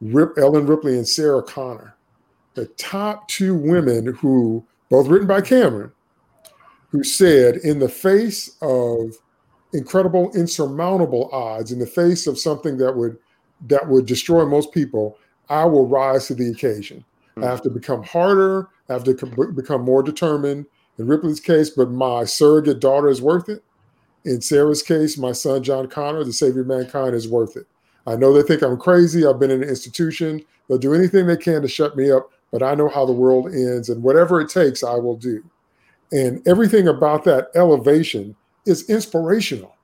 [0.00, 1.96] Rip, Ellen Ripley and Sarah Connor,
[2.54, 5.90] the top two women who, both written by Cameron,
[6.90, 9.14] who said, in the face of
[9.72, 13.18] incredible, insurmountable odds, in the face of something that would
[13.68, 15.16] that would destroy most people,
[15.48, 17.02] I will rise to the occasion.
[17.38, 18.68] I have to become harder.
[18.88, 20.66] I have to co- become more determined.
[20.98, 23.62] In Ripley's case, but my surrogate daughter is worth it.
[24.24, 27.66] In Sarah's case, my son John Connor, the savior of mankind, is worth it.
[28.06, 29.26] I know they think I'm crazy.
[29.26, 30.42] I've been in an institution.
[30.68, 33.46] They'll do anything they can to shut me up, but I know how the world
[33.46, 35.44] ends, and whatever it takes, I will do.
[36.12, 38.34] And everything about that elevation
[38.64, 39.76] is inspirational.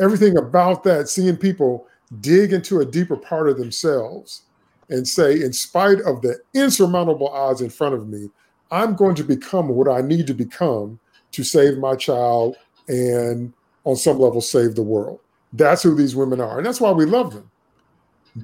[0.00, 1.86] Everything about that, seeing people
[2.20, 4.42] dig into a deeper part of themselves
[4.88, 8.28] and say, in spite of the insurmountable odds in front of me,
[8.70, 10.98] I'm going to become what I need to become
[11.32, 12.56] to save my child
[12.88, 13.52] and,
[13.84, 15.20] on some level, save the world.
[15.52, 16.58] That's who these women are.
[16.58, 17.50] And that's why we love them.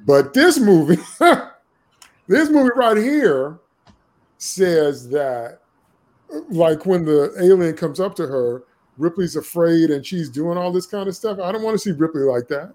[0.05, 1.01] But this movie,
[2.27, 3.59] this movie right here
[4.37, 5.59] says that,
[6.49, 8.63] like when the alien comes up to her,
[8.97, 11.39] Ripley's afraid and she's doing all this kind of stuff.
[11.39, 12.73] I don't want to see Ripley like that.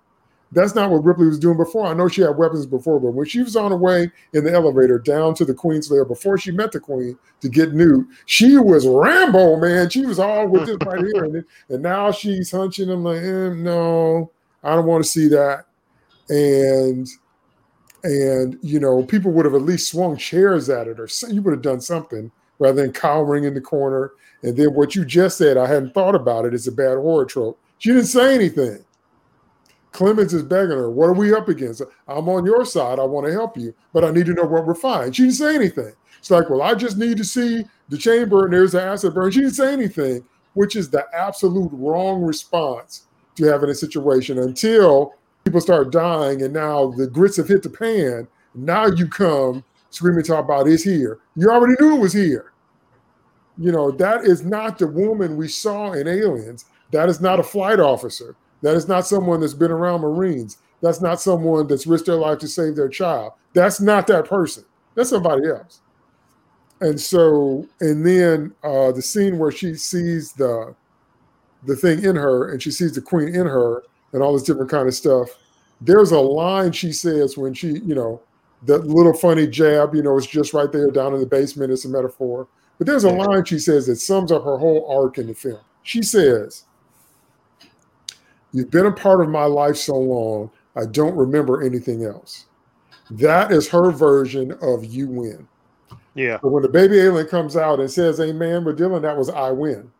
[0.53, 1.87] That's not what Ripley was doing before.
[1.87, 4.53] I know she had weapons before, but when she was on her way in the
[4.53, 8.57] elevator down to the Queen's lair before she met the Queen to get Newt, she
[8.57, 9.91] was Rambo, man.
[9.91, 11.25] She was all with this right here.
[11.25, 12.89] And, and now she's hunching.
[12.89, 14.31] I'm like, eh, no,
[14.65, 15.67] I don't want to see that.
[16.31, 17.07] And
[18.05, 21.53] and you know, people would have at least swung chairs at it, or you would
[21.53, 24.13] have done something rather than cowering in the corner.
[24.43, 26.55] And then what you just said, I hadn't thought about it.
[26.55, 27.59] It's a bad horror trope.
[27.79, 28.85] She didn't say anything.
[29.99, 31.83] Clemens is begging her, What are we up against?
[32.07, 33.01] I'm on your side.
[33.01, 35.13] I want to help you, but I need to know what we're fighting.
[35.13, 35.93] She didn't say anything.
[36.21, 39.33] It's like, Well, I just need to see the chamber and there's the acid burn.
[39.33, 45.15] She didn't say anything, which is the absolute wrong response to having a situation until
[45.43, 48.29] people start dying and now the grits have hit the pan.
[48.55, 51.19] Now you come screaming, talk about it's here.
[51.35, 52.53] You already knew it was here.
[53.59, 56.67] You know, that is not the woman we saw in Aliens.
[56.93, 58.37] That is not a flight officer.
[58.63, 60.59] That is not someone that's been around Marines.
[60.81, 63.33] That's not someone that's risked their life to save their child.
[63.53, 64.65] That's not that person.
[64.95, 65.81] That's somebody else.
[66.81, 70.75] And so, and then uh, the scene where she sees the
[71.65, 73.83] the thing in her, and she sees the queen in her,
[74.13, 75.29] and all this different kind of stuff.
[75.81, 78.21] There's a line she says when she, you know,
[78.65, 81.73] that little funny jab, you know, it's just right there down in the basement.
[81.73, 82.49] It's a metaphor.
[82.79, 85.61] But there's a line she says that sums up her whole arc in the film.
[85.83, 86.65] She says,
[88.53, 92.47] You've been a part of my life so long, I don't remember anything else.
[93.11, 95.49] That is her version of you win.
[96.15, 96.39] Yeah.
[96.43, 99.51] But when the baby alien comes out and says, Amen, we're dealing, that was I
[99.51, 99.91] win.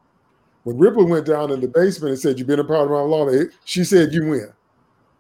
[0.65, 3.01] When Ripley went down in the basement and said, You've been a part of my
[3.01, 4.53] life, she said, You win.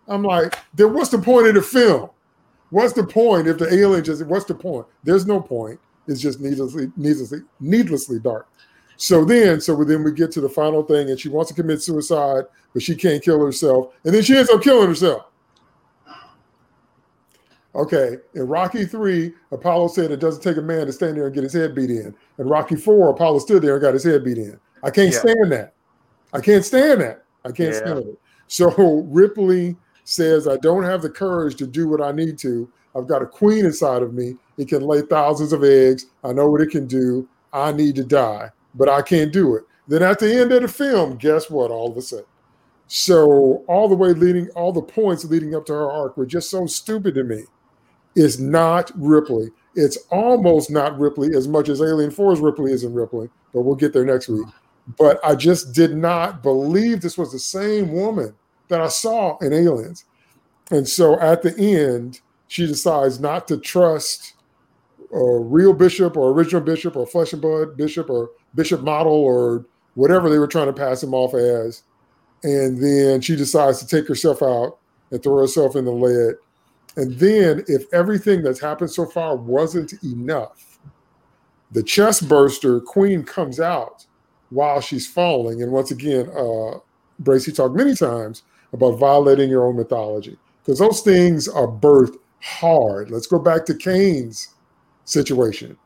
[0.08, 2.10] I'm like, then what's the point of the film?
[2.70, 4.86] What's the point if the alien just what's the point?
[5.04, 5.78] There's no point.
[6.06, 8.48] It's just needlessly, needlessly, needlessly dark.
[8.98, 11.80] So then, so then we get to the final thing, and she wants to commit
[11.80, 12.44] suicide,
[12.74, 15.26] but she can't kill herself, and then she ends up killing herself.
[17.76, 21.34] Okay, in Rocky three, Apollo said it doesn't take a man to stand there and
[21.34, 22.12] get his head beat in.
[22.38, 24.58] In Rocky four, Apollo stood there and got his head beat in.
[24.82, 25.20] I can't Yeah.
[25.20, 25.74] stand that.
[26.32, 27.24] I can't stand that.
[27.44, 27.80] I can't Yeah.
[27.80, 28.18] stand it.
[28.48, 32.68] So Ripley says, I don't have the courage to do what I need to.
[32.96, 34.36] I've got a queen inside of me.
[34.56, 36.06] It can lay thousands of eggs.
[36.24, 37.28] I know what it can do.
[37.52, 39.64] I need to die, but I can't do it.
[39.88, 41.70] Then at the end of the film, guess what?
[41.70, 42.24] All of a sudden.
[42.86, 46.50] So all the way leading, all the points leading up to her arc were just
[46.50, 47.42] so stupid to me.
[48.14, 49.50] It's not Ripley.
[49.74, 53.92] it's almost not Ripley as much as Alien 4's Ripley isn't Ripley, but we'll get
[53.92, 54.46] there next week.
[54.96, 58.34] But I just did not believe this was the same woman
[58.68, 60.04] that I saw in Aliens.
[60.70, 64.34] And so at the end, she decides not to trust
[65.12, 69.64] a real bishop or original bishop or flesh and blood bishop or bishop model or
[69.94, 71.82] whatever they were trying to pass him off as.
[72.42, 74.78] And then she decides to take herself out
[75.10, 76.34] and throw herself in the lead.
[76.96, 80.78] And then, if everything that's happened so far wasn't enough,
[81.70, 84.06] the chest burster queen comes out
[84.50, 85.62] while she's falling.
[85.62, 86.78] And once again, uh,
[87.22, 88.42] Bracey talked many times
[88.72, 93.10] about violating your own mythology because those things are birthed hard.
[93.10, 94.54] Let's go back to Kane's
[95.04, 95.76] situation.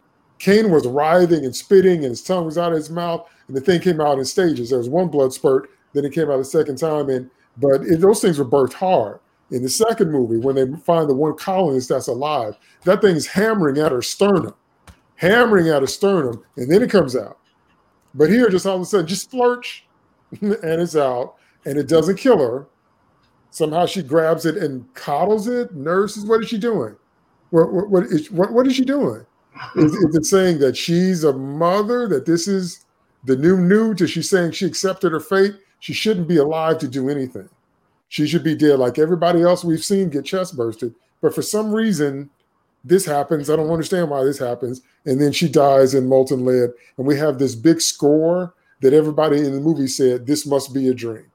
[0.43, 3.61] Kane was writhing and spitting, and his tongue was out of his mouth, and the
[3.61, 4.71] thing came out in stages.
[4.71, 8.01] There was one blood spurt, then it came out a second time, and but it,
[8.01, 9.21] those things were birthed hard.
[9.53, 13.79] In the second movie, when they find the one colonist that's alive, that thing's hammering
[13.79, 14.53] at her sternum,
[15.15, 17.39] hammering at her sternum, and then it comes out.
[18.13, 19.87] But here, just all of a sudden, just splurch,
[20.41, 21.37] and it's out,
[21.67, 22.67] and it doesn't kill her.
[23.51, 26.27] Somehow she grabs it and coddles it, nurses.
[26.27, 26.97] What is she doing?
[27.51, 29.25] What what what is, what, what is she doing?
[29.77, 32.09] Is, is it saying that she's a mother?
[32.09, 32.85] That this is
[33.25, 33.93] the new new?
[33.93, 35.55] Is she saying she accepted her fate?
[35.81, 37.49] She shouldn't be alive to do anything.
[38.09, 40.95] She should be dead, like everybody else we've seen get chest bursted.
[41.21, 42.29] But for some reason,
[42.85, 43.49] this happens.
[43.49, 44.83] I don't understand why this happens.
[45.07, 49.39] And then she dies in molten lead, and we have this big score that everybody
[49.39, 51.27] in the movie said this must be a dream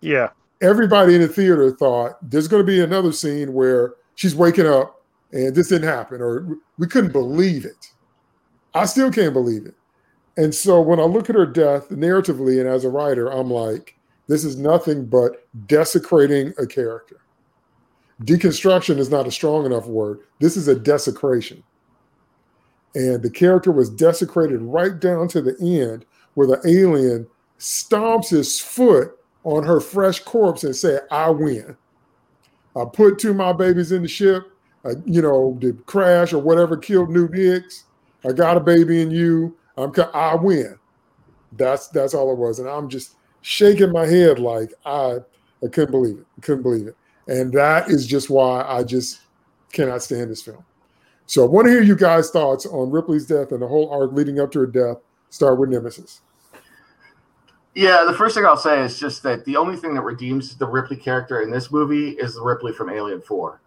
[0.00, 0.30] Yeah.
[0.60, 4.97] everybody in the theater thought there's going to be another scene where she's waking up
[5.32, 7.92] and this didn't happen, or we couldn't believe it.
[8.74, 9.74] I still can't believe it.
[10.36, 13.96] And so when I look at her death narratively and as a writer, I'm like,
[14.28, 17.20] this is nothing but desecrating a character.
[18.22, 20.20] Deconstruction is not a strong enough word.
[20.38, 21.62] This is a desecration.
[22.94, 27.26] And the character was desecrated right down to the end where the alien
[27.58, 31.76] stomps his foot on her fresh corpse and said, I win.
[32.76, 34.44] I put two of my babies in the ship.
[35.04, 37.84] You know, the crash or whatever killed Newt Hicks.
[38.24, 39.56] I got a baby in you.
[39.76, 40.78] I'm I win.
[41.52, 42.58] That's that's all it was.
[42.58, 45.18] And I'm just shaking my head like I
[45.62, 46.42] I couldn't believe it.
[46.42, 46.96] Couldn't believe it.
[47.28, 49.20] And that is just why I just
[49.72, 50.64] cannot stand this film.
[51.26, 54.12] So I want to hear you guys' thoughts on Ripley's death and the whole arc
[54.12, 54.96] leading up to her death.
[55.30, 56.22] Start with Nemesis.
[57.74, 60.66] Yeah, the first thing I'll say is just that the only thing that redeems the
[60.66, 63.60] Ripley character in this movie is the Ripley from Alien 4.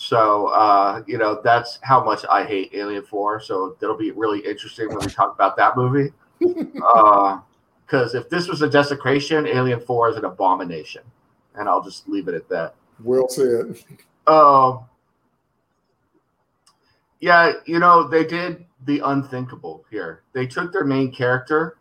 [0.00, 3.40] So, uh, you know, that's how much I hate Alien 4.
[3.40, 6.12] So that'll be really interesting when we talk about that movie.
[7.84, 11.00] Because if this was a desecration, Alien 4 is an abomination.
[11.54, 12.74] And I'll just leave it at that.
[13.02, 13.82] Well said.
[14.26, 14.84] Um,
[17.20, 20.22] yeah, you know, they did the unthinkable here.
[20.34, 21.78] They took their main character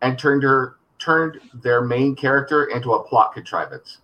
[0.00, 3.98] and turned her turned their main character into a plot contrivance.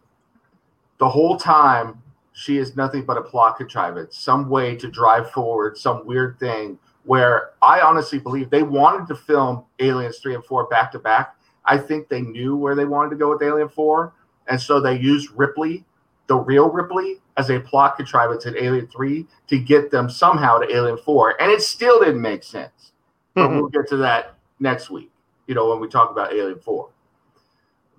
[0.99, 2.03] The whole time
[2.39, 6.79] she is nothing but a plot contrivance, some way to drive forward some weird thing
[7.03, 11.35] where I honestly believe they wanted to film Aliens 3 and 4 back to back.
[11.65, 14.13] I think they knew where they wanted to go with Alien 4.
[14.47, 15.85] And so they used Ripley,
[16.29, 20.73] the real Ripley, as a plot contrivance in Alien 3 to get them somehow to
[20.73, 21.43] Alien 4.
[21.43, 22.93] And it still didn't make sense.
[23.35, 23.57] But mm-hmm.
[23.57, 25.11] we'll get to that next week,
[25.49, 26.89] you know, when we talk about Alien 4.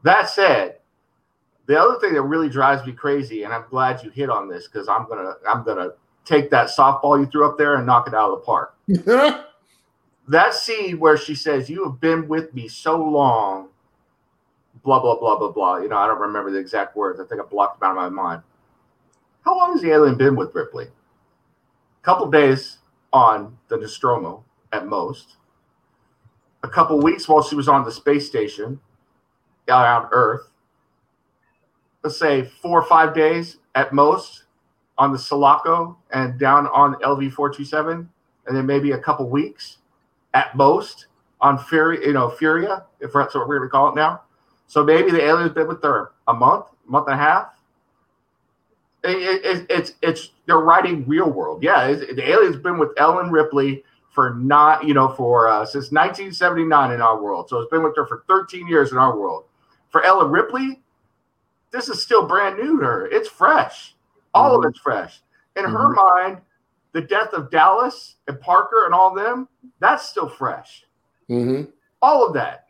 [0.04, 0.79] That said,
[1.70, 4.68] the other thing that really drives me crazy, and I'm glad you hit on this
[4.68, 5.92] because I'm gonna I'm gonna
[6.26, 8.76] take that softball you threw up there and knock it out of the park.
[10.28, 13.70] That scene where she says, "You have been with me so long,"
[14.84, 15.78] blah blah blah blah blah.
[15.78, 17.20] You know, I don't remember the exact words.
[17.20, 18.44] I think I blocked them out of my mind.
[19.44, 20.86] How long has the alien been with Ripley?
[20.86, 22.78] A couple days
[23.12, 25.38] on the Nostromo at most.
[26.62, 28.80] A couple weeks while she was on the space station
[29.68, 30.49] around Earth.
[32.10, 34.46] Let's say four or five days at most
[34.98, 38.10] on the Sulaco and down on LV four two seven,
[38.48, 39.78] and then maybe a couple weeks
[40.34, 41.06] at most
[41.40, 44.24] on Fury, you know, Furya, if that's what we're gonna call it now.
[44.66, 47.60] So maybe the alien's been with her a month, month and a half.
[49.04, 51.62] It- it- it- it's it's they're writing real world.
[51.62, 56.92] Yeah, the alien's been with Ellen Ripley for not you know for uh, since 1979
[56.92, 57.50] in our world.
[57.50, 59.44] So it's been with her for 13 years in our world.
[59.90, 60.82] For Ellen Ripley,
[61.72, 63.08] this is still brand new to her.
[63.08, 63.96] It's fresh.
[64.34, 64.70] All of Mhm.
[64.70, 65.22] it's fresh.
[65.56, 66.42] In her mind,
[66.94, 69.48] the death of Dallas and Parker and all them,
[69.80, 70.86] that's still fresh.
[71.28, 71.64] hmm
[72.02, 72.68] All of that.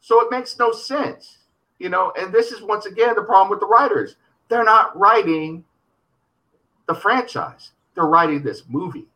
[0.00, 1.38] So it makes no sense.
[1.78, 4.16] You know, and this is once again the problem with the writers.
[4.48, 5.64] They're not writing
[6.86, 7.72] the franchise.
[7.94, 9.08] They're writing this movie.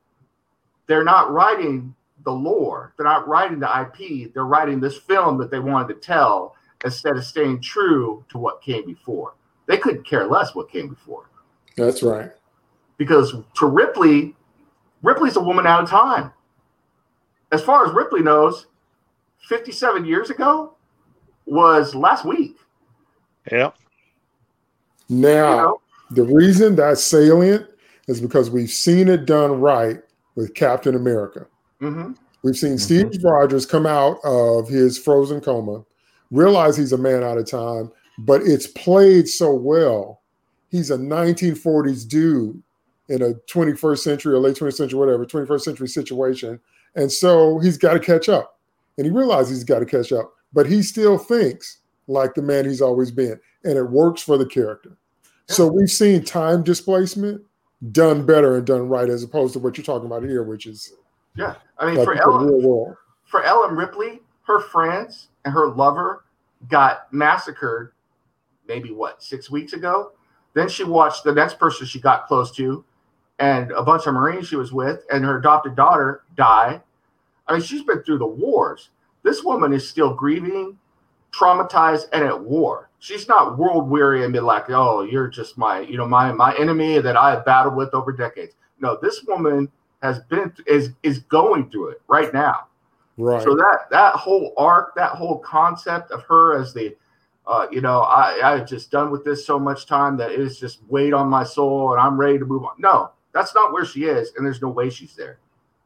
[0.87, 1.95] they're not writing
[2.25, 5.99] the lore, they're not writing the IP, they're writing this film that they wanted to
[5.99, 9.35] tell instead of staying true to what came before.
[9.67, 11.31] They couldn't care less what came before
[11.77, 12.31] That's right.
[12.99, 14.35] because to Ripley,
[15.03, 16.33] Ripley's a woman out of time.
[17.53, 18.67] As far as Ripley knows,
[19.49, 20.75] 57 years ago
[21.47, 22.57] was last week.
[23.51, 23.71] Yeah.
[25.09, 25.81] Now, You know?
[26.11, 27.67] the reason that's salient
[28.09, 30.03] is because we've seen it done right
[30.35, 31.47] with Captain America.
[31.81, 35.83] hmm We've seen Steve Rogers come out of his frozen coma,
[36.31, 40.23] realize he's a man out of time, but it's played so well.
[40.71, 42.63] He's a 1940s dude
[43.09, 46.59] in a 21st century or late 20th century, whatever, 21st century situation.
[46.97, 48.59] And so he's got to catch up.
[48.97, 52.65] And he realizes he's got to catch up, but he still thinks like the man
[52.65, 53.39] he's always been.
[53.65, 54.97] And it works for the character.
[55.49, 57.43] So we've seen time displacement
[57.93, 60.95] done better and done right as opposed to what you're talking about here, which is
[61.37, 61.57] Yeah.
[61.79, 62.97] I mean, like for Ellen,
[63.27, 66.25] for Ellen Ripley, her friends and her lover
[66.69, 67.93] got massacred
[68.67, 70.13] maybe what, six weeks ago?
[70.55, 72.85] Then she watched the next person she got close to
[73.39, 76.81] and a bunch of Marines she was with and her adopted daughter die.
[77.47, 78.91] I mean, she's been through the wars.
[79.23, 80.79] This woman is still grieving,
[81.33, 82.91] traumatized, and at war.
[82.99, 86.57] She's not world weary and be like, oh, you're just my, you know, my my
[86.57, 88.55] enemy that I have battled with over decades.
[88.81, 89.71] No, this woman
[90.03, 92.69] has been is is going through it right now.
[93.17, 93.43] Right.
[93.43, 96.97] So that that whole arc, that whole concept of her as the,
[97.47, 100.81] uh, you know, I I've just done with this so much time that it's just
[100.89, 102.73] weighed on my soul and I'm ready to move on.
[102.79, 105.39] No, that's not where she is, and there's no way she's there.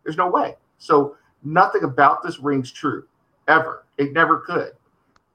[0.04, 0.56] There's no way.
[0.78, 3.06] So nothing about this rings true,
[3.46, 3.84] ever.
[3.98, 4.72] It never could,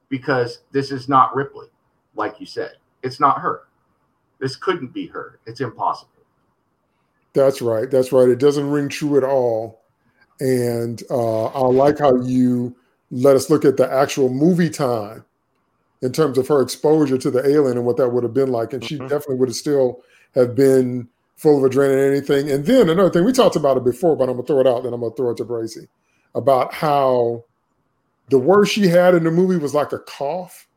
[0.09, 1.67] because this is not Ripley,
[2.15, 2.77] like you said.
[3.03, 3.67] It's not her.
[4.39, 5.39] This couldn't be her.
[5.45, 6.09] It's impossible.
[7.33, 7.89] That's right.
[7.89, 8.29] That's right.
[8.29, 9.82] It doesn't ring true at all.
[10.43, 12.75] And uh, I like how you
[13.11, 15.23] let us look at the actual movie time
[16.01, 18.73] in terms of her exposure to the alien and what that would have been like.
[18.73, 19.07] And she Mhm.
[19.07, 20.01] definitely would have still
[20.35, 21.07] have been
[21.37, 22.51] full of adrenaline and anything.
[22.51, 24.83] And then another thing, we talked about it before, but I'm gonna throw it out,
[24.83, 25.87] then I'm gonna throw it to Bracey
[26.35, 27.45] about how
[28.29, 30.67] the worst she had in the movie was like a cough.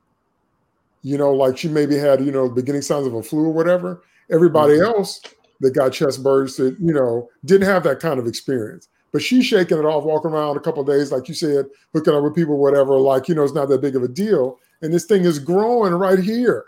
[1.03, 4.03] You know, like she maybe had, you know, beginning signs of a flu or whatever.
[4.31, 5.21] Everybody else
[5.61, 8.89] that got chest bursts that, you know, didn't have that kind of experience.
[9.17, 11.65] But she's shaking it off, walking around a couple days, like you said,
[11.95, 14.59] hooking up with people, whatever, like, you know, it's not that big of a deal.
[14.83, 16.67] And this thing is growing right here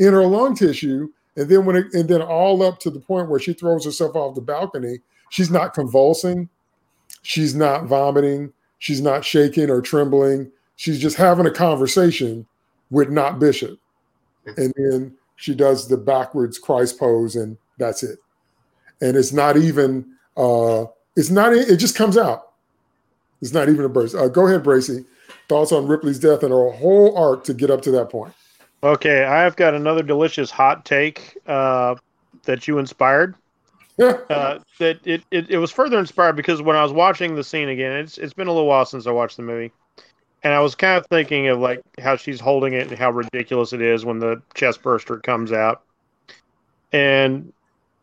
[0.00, 1.08] in her lung tissue.
[1.36, 4.16] And then when it, and then all up to the point where she throws herself
[4.16, 4.98] off the balcony,
[5.30, 6.48] she's not convulsing,
[7.22, 10.50] she's not vomiting, she's not shaking or trembling.
[10.74, 12.44] She's just having a conversation
[12.90, 13.78] with not Bishop.
[14.56, 18.18] And then she does the backwards Christ pose, and that's it.
[19.00, 20.06] And it's not even
[20.36, 20.86] uh
[21.16, 22.52] it's not it just comes out.
[23.40, 24.14] It's not even a burst.
[24.14, 25.04] Uh, go ahead, Bracey.
[25.48, 28.32] Thoughts on Ripley's death and her whole arc to get up to that point.
[28.82, 31.94] Okay, I've got another delicious hot take uh,
[32.44, 33.34] that you inspired.
[33.96, 37.68] Uh, that it, it, it was further inspired because when I was watching the scene
[37.68, 39.70] again, it's it's been a little while since I watched the movie,
[40.42, 43.72] and I was kind of thinking of like how she's holding it and how ridiculous
[43.72, 45.82] it is when the chest burster comes out,
[46.92, 47.52] and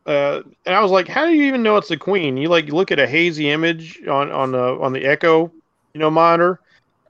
[0.06, 2.38] uh, and I was like, how do you even know it's the queen?
[2.38, 5.52] You like look at a hazy image on on the on the Echo,
[5.94, 6.60] you know, monitor.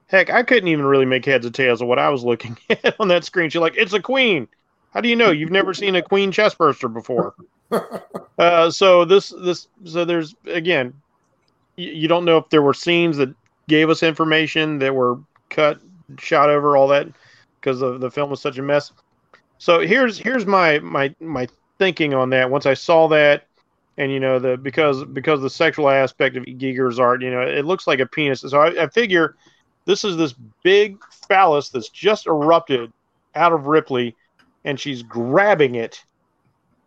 [0.08, 3.00] Heck, I couldn't even really make heads or tails of what I was looking at
[3.00, 3.50] on that screen.
[3.50, 4.48] She's like, it's a queen.
[4.94, 5.32] How do you know?
[5.32, 7.36] You've never seen a queen chest burster before.
[8.38, 10.94] Uh, so this this so there's again,
[11.76, 13.32] you, you don't know if there were scenes that
[13.68, 15.20] gave us information that were
[15.52, 15.80] cut,
[16.18, 17.08] shot over, all that
[17.60, 18.92] because the the film was such a mess.
[19.60, 21.48] So here's here's my my my
[21.82, 22.52] thinking on that.
[22.52, 23.48] Once I saw that,
[23.98, 27.66] and you know the because because the sexual aspect of Giger's art, you know, it
[27.66, 28.42] looks like a penis.
[28.42, 29.36] So I, I figure
[29.86, 32.94] this is this big phallus that's just erupted
[33.34, 34.16] out of Ripley,
[34.64, 36.04] and she's grabbing it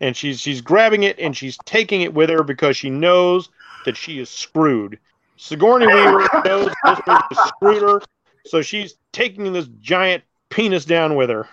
[0.01, 3.49] and she's she's grabbing it and she's taking it with her because she knows
[3.85, 4.99] that she is screwed.
[5.37, 8.01] Sigourney Weaver knows this has screwed her,
[8.47, 11.49] so she's taking this giant penis down with her.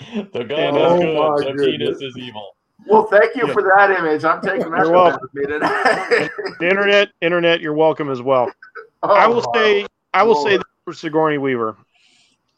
[0.32, 1.14] The gun Oh is good.
[1.14, 1.66] my The penis
[1.98, 2.02] goodness.
[2.02, 2.56] is evil.
[2.86, 3.52] Well, thank you Yeah.
[3.52, 4.24] for that image.
[4.24, 5.20] I'm taking that welcome.
[5.22, 6.28] with me today.
[6.58, 8.50] The internet, internet, you're welcome as well.
[9.02, 10.60] Oh, I will say, I will say Lord.
[10.60, 11.74] this for Sigourney Weaver.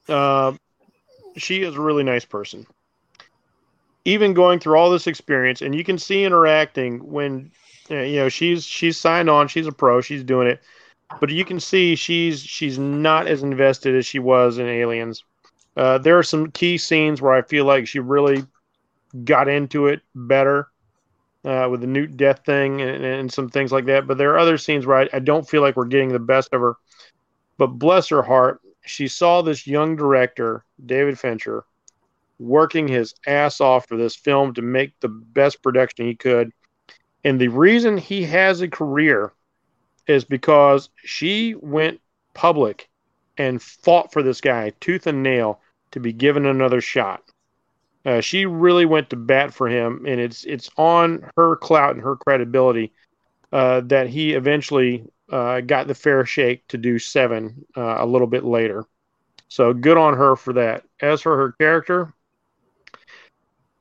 [0.08, 0.52] Uh,
[1.36, 2.66] she is a really nice person.
[4.04, 7.52] Even going through all this experience, and you can see in her acting when
[7.92, 10.60] uh, you know she's she's signed on, she's a pro, she's doing it,
[11.20, 15.22] but you can see she's she's not as invested as she was in Aliens.
[15.76, 18.44] Uh, there are some key scenes where I feel like she really
[19.24, 20.68] got into it better
[21.44, 24.06] uh, with the Newt death thing and, and some things like that.
[24.06, 26.52] But there are other scenes where I, I don't feel like we're getting the best
[26.52, 26.76] of her.
[27.58, 31.64] But bless her heart, she saw this young director, David Fincher,
[32.38, 36.50] working his ass off for this film to make the best production he could.
[37.24, 39.32] And the reason he has a career
[40.06, 42.00] is because she went
[42.34, 42.88] public
[43.38, 45.60] and fought for this guy tooth and nail
[45.92, 47.22] to be given another shot.
[48.04, 52.02] Uh, she really went to bat for him, and it's it's on her clout and
[52.02, 52.92] her credibility
[53.52, 58.26] uh, that he eventually uh, got the fair shake to do seven uh, a little
[58.26, 58.84] bit later.
[59.48, 60.84] So good on her for that.
[61.00, 62.12] As for her character,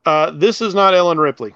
[0.06, 1.56] uh, this is not Ellen Ripley.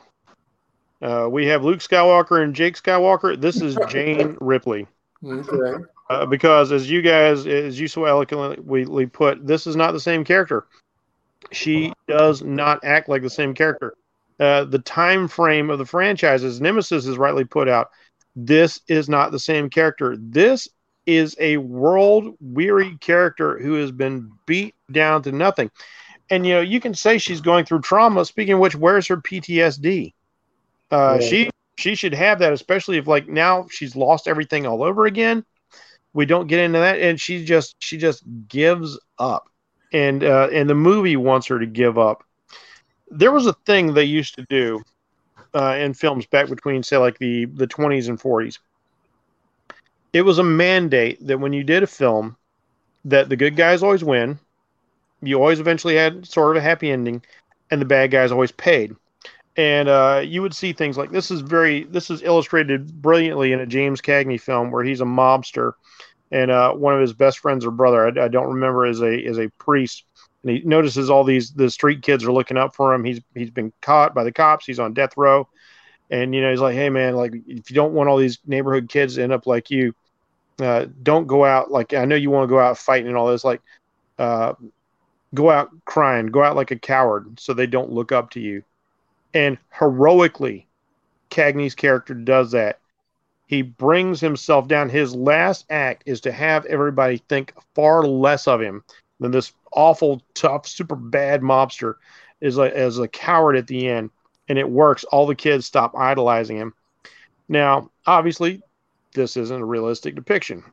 [1.02, 3.40] Uh, we have Luke Skywalker and Jake Skywalker.
[3.40, 4.88] This is Jane Ripley.
[5.24, 5.84] Okay.
[6.10, 10.24] Uh, because as you guys, as you so eloquently put, this is not the same
[10.24, 10.68] character.
[11.52, 13.96] She does not act like the same character.
[14.40, 17.90] Uh, the time frame of the franchises, Nemesis is rightly put out.
[18.36, 20.16] This is not the same character.
[20.20, 20.68] This
[21.06, 25.72] is a world weary character who has been beat down to nothing.
[26.30, 28.26] And you know, you can say she's going through trauma.
[28.26, 30.14] Speaking of which, where's her PTSD?
[30.92, 31.28] Uh, Yeah.
[31.28, 35.46] She she should have that, especially if like now she's lost everything all over again.
[36.16, 39.50] We don't get into that, and she just she just gives up,
[39.92, 42.24] and uh, and the movie wants her to give up.
[43.10, 44.82] There was a thing they used to do
[45.54, 48.60] uh, in films back between say like the the twenties and forties.
[50.14, 52.38] It was a mandate that when you did a film,
[53.04, 54.40] that the good guys always win.
[55.22, 57.24] You always eventually had sort of a happy ending,
[57.72, 58.96] and the bad guys always paid
[59.58, 63.62] and uh, you would see things like this is very this is illustrated brilliantly in
[63.62, 65.74] a James Cagney film where he's a mobster,
[66.32, 69.14] and uh, one of his best friends or brother I, I don't remember is a
[69.14, 70.04] is a priest,
[70.44, 73.06] and he notices all these the street kids are looking up for him.
[73.06, 74.66] He's he's been caught by the cops.
[74.66, 75.48] He's on death row,
[76.10, 78.90] and you know he's like, hey man, like if you don't want all these neighborhood
[78.90, 79.96] kids to end up like you,
[80.60, 83.28] uh, don't go out like I know you want to go out fighting and all
[83.28, 83.62] this like.
[84.18, 84.54] Uh,
[85.34, 88.64] go out crying, go out like a coward so they don't look up to you
[89.36, 90.66] and heroically
[91.30, 92.80] Cagney's character does that.
[93.46, 94.90] He brings himself down.
[94.90, 98.84] His last act is to have everybody think far less of him
[99.20, 101.96] than this awful, tough, super bad mobster
[102.42, 104.10] is a, as a coward at the end.
[104.48, 105.04] And it works.
[105.06, 106.74] All the kids stop idolizing him.
[107.50, 108.62] Now, obviously,
[109.14, 110.64] this isn't a realistic depiction.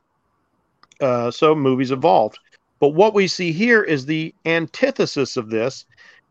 [1.01, 2.39] Uh, so movies evolved.
[2.79, 5.85] But what we see here is the antithesis of this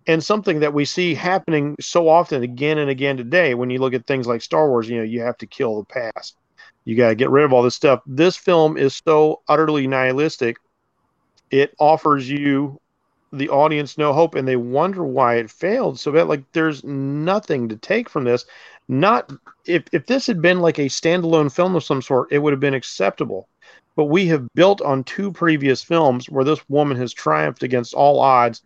[0.07, 3.95] and something that we see happening so often again and again today when you look
[3.95, 6.37] at things like Star Wars, you know, you have to kill the past.
[6.85, 8.01] You got to get rid of all this stuff.
[8.07, 10.57] This film is so utterly nihilistic.
[11.51, 12.81] It offers you
[13.33, 17.67] the audience no hope and they wonder why it failed so bad like there's nothing
[17.69, 18.45] to take from this
[18.89, 19.33] not
[19.65, 22.61] if if this had been like a standalone film of some sort it would have
[22.61, 23.49] been acceptable
[23.97, 28.21] but we have built on two previous films where this woman has triumphed against all
[28.21, 28.63] odds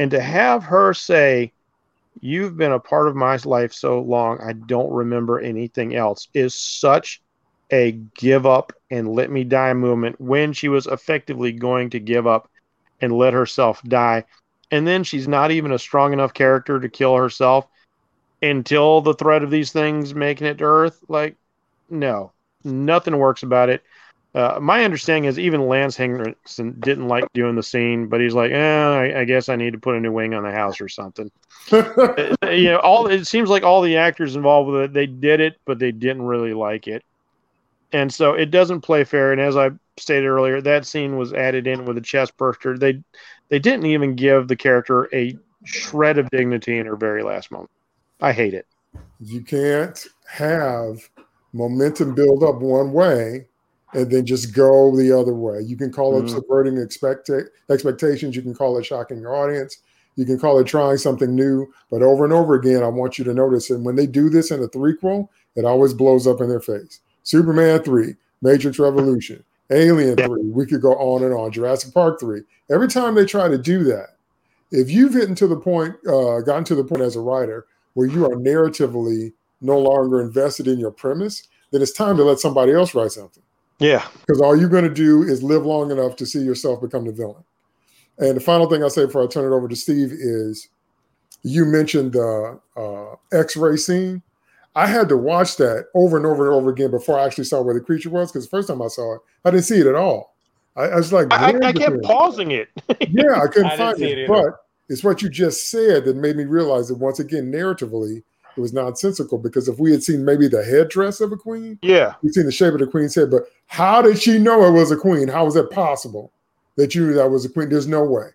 [0.00, 1.52] and to have her say
[2.20, 6.54] you've been a part of my life so long i don't remember anything else is
[6.54, 7.22] such
[7.72, 12.26] a give up and let me die moment when she was effectively going to give
[12.26, 12.50] up
[13.00, 14.24] and let herself die.
[14.70, 17.66] And then she's not even a strong enough character to kill herself
[18.42, 21.00] until the threat of these things making it to earth.
[21.08, 21.36] Like
[21.88, 23.82] no nothing works about it
[24.34, 28.52] uh, my understanding is even Lance Henriksen didn't like doing the scene, but he's like,
[28.52, 30.88] eh, I, I guess I need to put a new wing on the house or
[30.88, 31.30] something.
[31.72, 35.40] Uh, you know, all it seems like all the actors involved with it, they did
[35.40, 37.04] it, but they didn't really like it,
[37.92, 39.30] and so it doesn't play fair.
[39.30, 42.76] And as I stated earlier, that scene was added in with a chest burster.
[42.76, 43.00] They
[43.50, 47.70] they didn't even give the character a shred of dignity in her very last moment.
[48.20, 48.66] I hate it.
[49.20, 51.08] you can't have
[51.52, 53.46] momentum build up one way
[53.92, 55.60] and then just go the other way.
[55.60, 56.30] You can call it Mhm.
[56.30, 57.30] subverting expect-
[57.68, 58.36] expectations.
[58.36, 59.78] You can call it shocking your audience.
[60.16, 61.66] You can call it trying something new.
[61.90, 63.70] But over and over again, I want you to notice.
[63.70, 67.00] And when they do this in a threequel, it always blows up in their face.
[67.22, 70.26] Superman 3, Matrix Revolution, Alien Yeah.
[70.26, 72.42] 3, we could go on and on, Jurassic Park 3.
[72.70, 74.16] Every time they try to do that,
[74.70, 78.06] if you've gotten to the point, uh, gotten to the point as a writer where
[78.06, 82.72] you are narratively no longer invested in your premise, then it's time to let somebody
[82.72, 83.42] else write something.
[83.80, 84.06] Yeah.
[84.20, 87.12] Because all you're going to do is live long enough to see yourself become the
[87.12, 87.42] villain.
[88.18, 90.68] And the final thing I'll say before I turn it over to Steve is
[91.42, 94.22] you mentioned the uh, X ray scene.
[94.76, 97.60] I had to watch that over and over and over again before I actually saw
[97.62, 98.30] where the creature was.
[98.30, 100.34] Because the first time I saw it, I didn't see it at all.
[100.76, 102.68] I, I was like, I, I- "Where's I the kept thing?" pausing it.
[103.08, 104.18] yeah, I couldn't I find see it.
[104.18, 104.54] it but
[104.88, 108.22] it's what you just said that made me realize that once again, narratively,
[108.56, 112.14] it was nonsensical because if we had seen maybe the headdress of a queen, Yeah.
[112.22, 114.90] we've seen the shape of the queen's head, but how did she know it was
[114.90, 115.28] a queen?
[115.28, 116.32] How was it possible
[116.76, 117.68] that you knew that was a queen?
[117.68, 118.28] There's no way.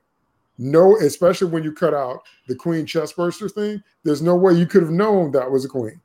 [0.57, 4.65] No, especially when you cut out the queen chest burster thing, there's no way you
[4.65, 5.99] could have known that was a queen.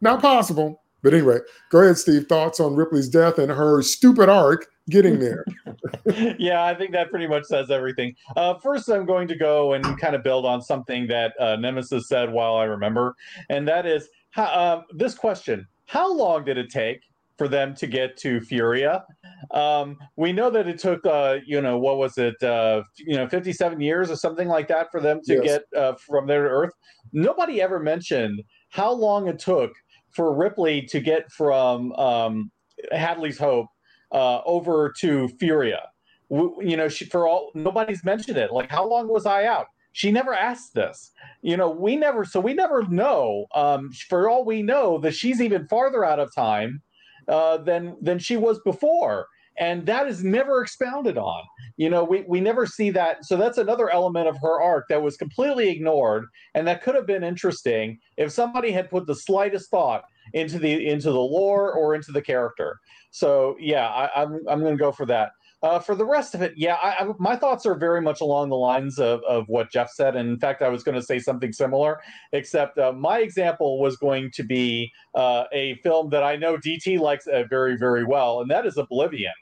[0.00, 0.80] Not possible.
[1.06, 1.38] But anyway,
[1.70, 2.26] go ahead, Steve.
[2.26, 5.44] Thoughts on Ripley's death and her stupid arc getting there.
[6.36, 8.12] yeah, I think that pretty much says everything.
[8.36, 12.08] Uh, first, I'm going to go and kind of build on something that uh, Nemesis
[12.08, 13.14] said while I remember,
[13.50, 17.02] and that is how, um, this question: How long did it take
[17.38, 19.04] for them to get to Furya?
[19.52, 23.28] Um, we know that it took, uh, you know, what was it, uh, you know,
[23.28, 25.44] 57 years or something like that for them to Yes.
[25.44, 26.72] get uh, from there to Earth.
[27.12, 29.72] Nobody ever mentioned how long it took
[30.16, 32.50] for Ripley to get from um,
[32.90, 33.68] Hadley's Hope
[34.12, 35.82] uh, over to Furya.
[36.30, 38.50] You know, she, for all nobody's mentioned it.
[38.50, 39.66] Like, how long was I out?
[39.92, 41.12] She never asked this.
[41.42, 42.24] You know, we never.
[42.24, 43.46] So we never know.
[43.54, 46.82] Um, for all we know, that she's even farther out of time
[47.28, 49.28] uh, than than she was before,
[49.58, 51.42] and that is never expounded on.
[51.76, 53.24] You know, we we never see that.
[53.24, 57.06] So that's another element of her arc that was completely ignored, and that could have
[57.06, 61.94] been interesting if somebody had put the slightest thought into the into the lore or
[61.94, 62.78] into the character.
[63.10, 65.32] So yeah, I, I'm I'm going to go for that.
[65.62, 68.50] Uh, for the rest of it, yeah, I, I, my thoughts are very much along
[68.50, 70.14] the lines of, of what Jeff said.
[70.14, 71.98] And in fact, I was going to say something similar,
[72.32, 77.00] except uh, my example was going to be uh, a film that I know DT
[77.00, 79.32] likes uh, very, very well, and that is Oblivion.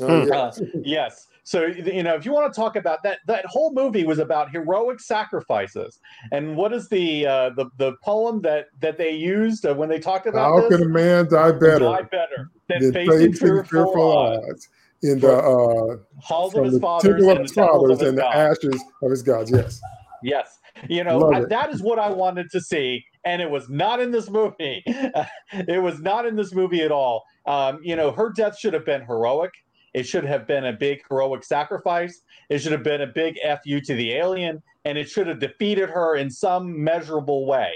[0.00, 0.34] Oh, yeah.
[0.34, 0.52] Uh,
[0.84, 1.26] yes.
[1.42, 4.52] So you know, if you want to talk about that, that whole movie was about
[4.52, 5.98] heroic sacrifices.
[6.32, 9.98] And what is the uh, the the poem that that they used uh, when they
[9.98, 10.78] talked about How this?
[10.78, 14.46] can a man die better Die better than than facing facing fearful fearful odds.
[14.48, 14.68] odds
[15.02, 18.08] in the uh, Halls of his fathers temple of and his the fathers of his
[18.10, 19.50] and the ashes of his gods?
[19.50, 19.80] Yes.
[20.22, 20.58] Yes.
[20.88, 23.04] You know, I, that is what I wanted to see.
[23.24, 24.82] And it was not in this movie.
[24.86, 27.24] it was not in this movie at all.
[27.46, 29.50] Um, you know, her death should have been heroic.
[29.94, 32.22] It should have been a big heroic sacrifice.
[32.48, 34.62] It should have been a big FU to the alien.
[34.84, 37.72] And it should have defeated her in some measurable way.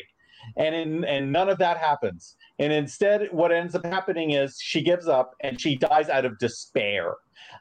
[0.56, 2.36] And in, and none of that happens.
[2.58, 6.38] And instead, what ends up happening is she gives up and she dies out of
[6.38, 7.14] despair.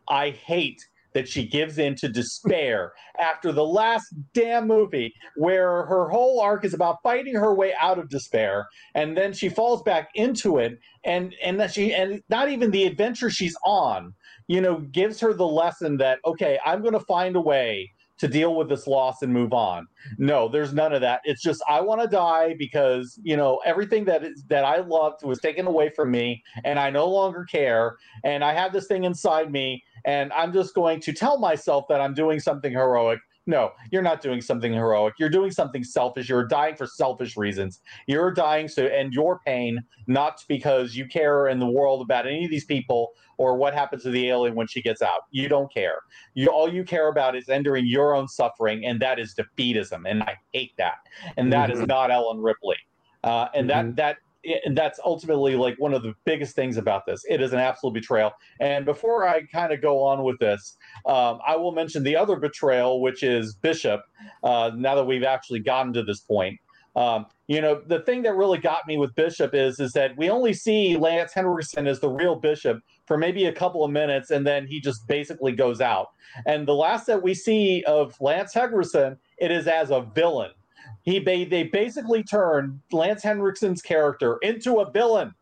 [0.07, 0.81] I hate
[1.13, 6.65] that she gives in to despair after the last damn movie where her whole arc
[6.65, 10.79] is about fighting her way out of despair and then she falls back into it
[11.05, 14.13] and and that she and not even the adventure she's on
[14.47, 18.27] you know gives her the lesson that okay i'm going to find a way to
[18.27, 21.81] deal with this loss and move on no there's none of that it's just i
[21.81, 25.89] want to die because you know everything that is that i loved was taken away
[25.89, 30.33] from me and i no longer care and i have this thing inside me and
[30.33, 33.19] I'm just going to tell myself that I'm doing something heroic.
[33.45, 35.15] No, you're not doing something heroic.
[35.19, 36.29] You're doing something selfish.
[36.29, 37.81] You're dying for selfish reasons.
[38.07, 42.45] You're dying to end your pain, not because you care in the world about any
[42.45, 45.21] of these people or what happens to the alien when she gets out.
[45.31, 45.99] You don't care.
[46.35, 50.09] You all you care about is ending your own suffering, and that is defeatism.
[50.09, 50.99] And I hate that.
[51.35, 51.87] And that is Mhm.
[51.87, 52.77] not Ellen Ripley.
[53.25, 53.73] Uh, and Mhm.
[53.73, 54.17] that that
[54.65, 57.21] and that's ultimately like one of the biggest things about this.
[57.29, 58.31] It is an absolute betrayal.
[58.59, 62.35] And before I kind of go on with this, um, I will mention the other
[62.35, 64.01] betrayal, which is Bishop.
[64.43, 66.59] Uh, now that we've actually gotten to this point,
[66.95, 70.29] um, you know, the thing that really got me with Bishop is is that we
[70.29, 74.45] only see Lance Henriksen as the real Bishop for maybe a couple of minutes, and
[74.45, 76.09] then he just basically goes out.
[76.45, 80.51] And the last that we see of Lance Henriksen, it is as a villain.
[81.03, 85.33] He ba- they basically turned Lance Henriksen's character into a villain.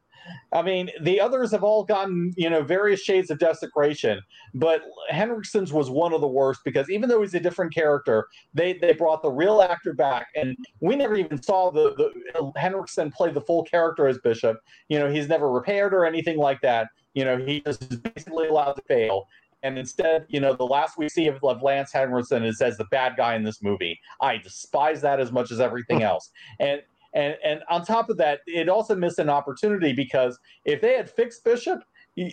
[0.54, 4.22] I mean, the others have all gotten, you know, various shades of desecration,
[4.54, 8.74] but Henriksen's was one of the worst because even though he's a different character, they
[8.74, 13.32] they brought the real actor back, and we never even saw the the Henriksen play
[13.32, 14.58] the full character as Bishop.
[14.90, 16.88] You know, he's never repaired or anything like that.
[17.14, 19.28] You know, he just is basically allowed to fail.
[19.64, 22.86] And instead, you know, the last we see of, of Lance Henriksen is as the
[22.86, 24.00] bad guy in this movie.
[24.22, 26.30] I despise that as much as everything else.
[26.60, 26.82] And
[27.14, 31.10] and and on top of that, it also missed an opportunity because if they had
[31.10, 31.84] fixed Bishop,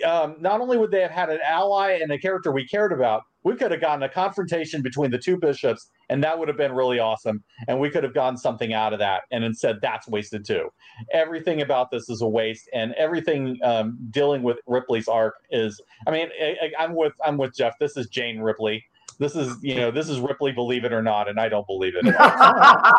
[0.04, 3.22] um, not only would they have had an ally and a character we cared about,
[3.44, 6.72] we could have gotten a confrontation between the two bishops, and that would have been
[6.72, 7.42] really awesome.
[7.68, 9.22] And we could have gotten something out of that.
[9.30, 10.68] And instead, that's wasted too.
[11.12, 15.80] Everything about this is a waste, and everything um, dealing with Ripley's arc is.
[16.06, 17.78] I mean, I, I- I'm with I'm with Jeff.
[17.78, 18.84] This is Jane Ripley.
[19.18, 21.94] This is you know this is Ripley, believe it or not, and I don't believe
[21.96, 22.04] it.
[22.04, 22.94] you know,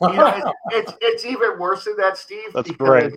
[0.00, 2.52] it's, it's it's even worse than that, Steve.
[2.52, 3.14] That's great.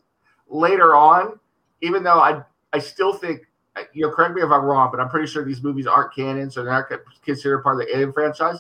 [0.47, 1.39] Later on,
[1.81, 3.41] even though I I still think
[3.93, 6.49] you know, correct me if I'm wrong, but I'm pretty sure these movies aren't canon,
[6.51, 6.89] so they're not
[7.23, 8.59] considered part of the Alien franchise.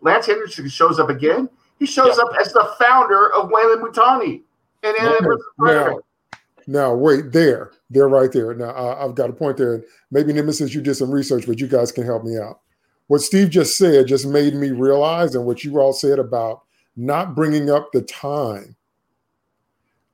[0.00, 1.48] Lance Henriksen shows up again.
[1.78, 4.42] He shows up as the founder of Weyland-Yutani
[4.82, 5.38] and Alien Okay.
[5.58, 6.00] Now,
[6.66, 7.72] now wait there.
[7.90, 8.54] They're right there.
[8.54, 9.82] Now I, I've got a point there.
[10.10, 12.60] Maybe Nemesis, you did some research, but you guys can help me out.
[13.08, 16.62] What Steve just said just made me realize, and what you all said about
[16.96, 18.76] not bringing up the time.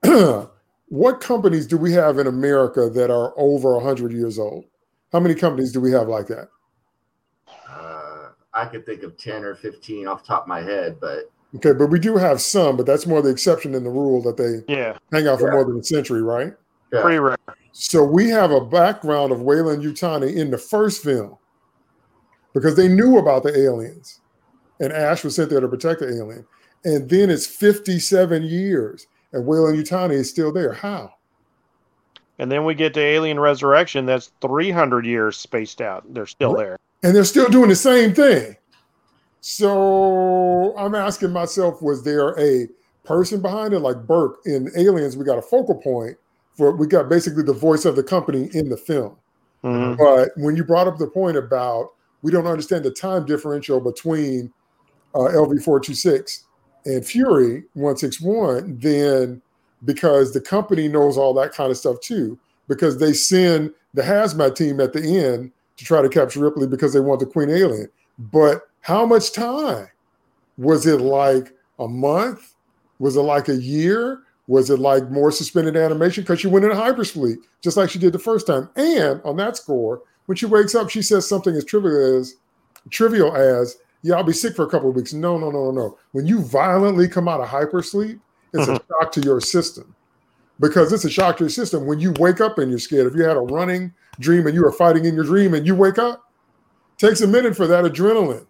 [0.88, 4.64] what companies do we have in America that are over 100 years old?
[5.12, 6.48] How many companies do we have like that?
[7.68, 11.30] Uh, I could think of 10 or 15 off the top of my head, but
[11.56, 14.36] Okay, but we do have some, but that's more the exception than the rule that
[14.36, 15.54] they Yeah, hang out for Yeah.
[15.54, 16.54] more than a century, right?
[16.92, 17.02] yeah.
[17.02, 17.36] pretty rare.
[17.72, 21.36] So we have a background of Weyland-Yutani in the first film
[22.54, 24.20] because they knew about the aliens,
[24.80, 26.46] and Ash was sent there to protect the alien.
[26.84, 30.72] And then it's 57 years, and Weyland-Yutani is still there.
[30.72, 31.12] How?
[32.38, 34.06] And then we get to Alien Resurrection.
[34.06, 36.04] That's 300 years spaced out.
[36.14, 36.64] They're still Right.
[36.64, 36.78] there.
[37.02, 38.56] And they're still doing the same thing.
[39.40, 42.68] So I'm asking myself, was there a
[43.04, 43.80] person behind it?
[43.80, 46.16] Like Burke in Aliens, we got a focal point
[46.54, 49.16] for we got basically the voice of the company in the film.
[49.64, 49.96] Mhm.
[49.96, 51.90] But when you brought up the point about
[52.22, 54.52] we don't understand the time differential between
[55.14, 56.44] uh, LV 426
[56.84, 59.42] and Fury 161, then
[59.84, 64.56] because the company knows all that kind of stuff too, because they send the hazmat
[64.56, 67.88] team at the end to try to capture Ripley because they want the Queen Alien.
[68.18, 69.88] But how much time?
[70.56, 72.54] Was it like a month?
[72.98, 74.22] Was it like a year?
[74.48, 76.24] Was it like more suspended animation?
[76.24, 78.68] Because she went in hypersleep, just like she did the first time.
[78.76, 82.34] And on that score, when she wakes up, she says something as trivial as
[82.90, 85.12] trivial as, yeah, I'll be sick for a couple of weeks.
[85.12, 85.98] No, no, no, no, no.
[86.12, 88.20] When you violently come out of hypersleep,
[88.54, 89.02] it's a mm-hmm.
[89.02, 89.94] shock to your system.
[90.60, 91.86] Because it's a shock to your system.
[91.86, 94.62] When you wake up and you're scared, if you had a running dream and you
[94.62, 96.24] were fighting in your dream and you wake up,
[96.96, 98.46] takes a minute for that adrenaline.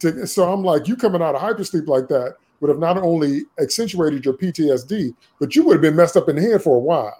[0.00, 3.42] To, so I'm like, you coming out of hypersleep like that would have not only
[3.60, 6.80] accentuated your PTSD, but you would have been messed up in the head for a
[6.80, 7.16] while.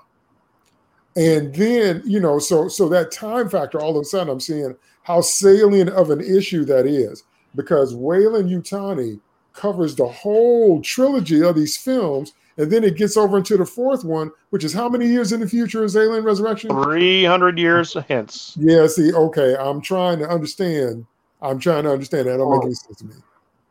[1.16, 4.76] And then, you know, so so that time factor, all of a sudden I'm seeing
[5.02, 7.24] how salient of an issue that is
[7.54, 9.20] because Weyland-Yutani
[9.52, 14.04] covers the whole trilogy of these films, and then it gets over into the fourth
[14.04, 16.70] one, which is how many years in the future is Alien Resurrection?
[16.70, 18.56] 300 years hence.
[18.58, 21.06] Yeah, see, okay, I'm trying to understand.
[21.40, 22.26] I'm trying to understand.
[22.26, 23.14] That don't make any sense to me.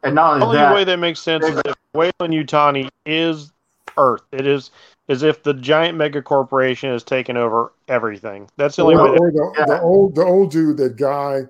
[0.04, 3.52] And not The only only that, way that makes sense is if Weyland-Yutani is
[3.98, 4.22] Earth.
[4.32, 4.72] It is
[5.10, 8.50] as if the giant mega corporation has taken over everything.
[8.58, 9.12] That's the only Or, way.
[9.12, 9.66] That, or the, yeah.
[9.66, 11.44] the old the old dude that guy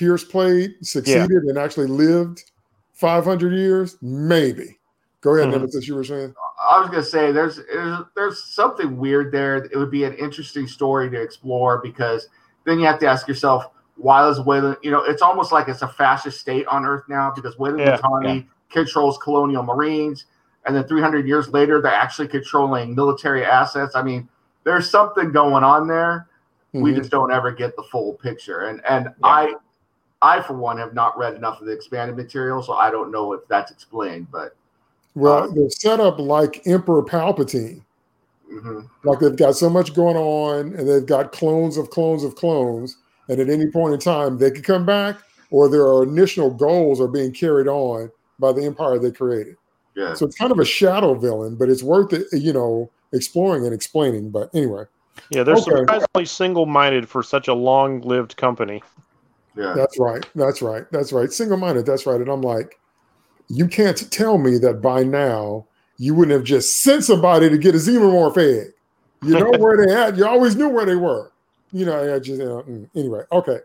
[0.00, 2.42] Pierce played succeeded and actually lived
[2.94, 4.78] 500 years, maybe.
[5.20, 5.52] Go ahead, Mhm.
[5.52, 5.86] Nemesis.
[5.86, 6.34] You were saying.
[6.70, 9.56] I was gonna say there's, there's there's something weird there.
[9.56, 12.28] It would be an interesting story to explore because
[12.64, 14.78] then you have to ask yourself, why is Weyland?
[14.82, 17.98] You know, it's almost like it's a fascist state on Earth now because Weyland Yeah,
[17.98, 20.24] Yutani controls colonial marines,
[20.64, 23.94] and then 300 years later they're actually controlling military assets.
[23.94, 24.30] I mean,
[24.64, 26.26] there's something going on there.
[26.72, 26.96] We Mhm.
[26.96, 28.60] just don't ever get the full picture.
[28.60, 29.56] And and I,
[30.22, 33.32] I for one have not read enough of the expanded material, so I don't know
[33.32, 34.28] if that's explained.
[34.30, 34.54] But
[35.16, 37.82] Well, Uh, they're set up like Emperor Palpatine.
[38.52, 38.88] mhm.
[39.04, 42.96] Like they've got so much going on, and they've got clones of clones of clones.
[43.28, 45.16] And at any point in time, they could come back,
[45.50, 49.56] or their initial goals are being carried on by the empire they created.
[49.96, 50.14] yeah.
[50.14, 53.74] So it's kind of a shadow villain, but it's worth it, you know, exploring and
[53.74, 54.30] explaining.
[54.30, 54.84] But anyway,
[55.30, 55.70] yeah, they're Okay.
[55.70, 58.82] surprisingly single-minded for such a long-lived company.
[59.56, 59.72] Yeah.
[59.74, 60.24] that's right.
[60.34, 60.84] That's right.
[60.92, 61.32] That's right.
[61.32, 61.86] Single minded.
[61.86, 62.20] That's right.
[62.20, 62.78] And I'm like,
[63.48, 65.66] you can't tell me that by now
[65.98, 68.72] you wouldn't have just sent somebody to get a xenomorph egg.
[69.22, 70.16] You know where they at.
[70.16, 71.30] You always knew where they were.
[71.72, 73.22] You know, I just, you know, mm, anyway.
[73.30, 73.58] Okay.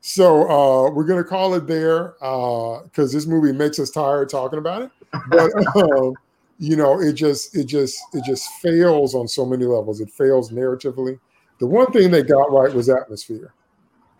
[0.00, 4.58] So uh, we're going to call it there because this movie makes us tired talking
[4.58, 4.90] about it.
[5.30, 6.14] But, um,
[6.58, 10.00] you know, it just, it just, it just fails on so many levels.
[10.00, 11.18] It fails narratively.
[11.58, 13.52] The one thing they got right was atmosphere.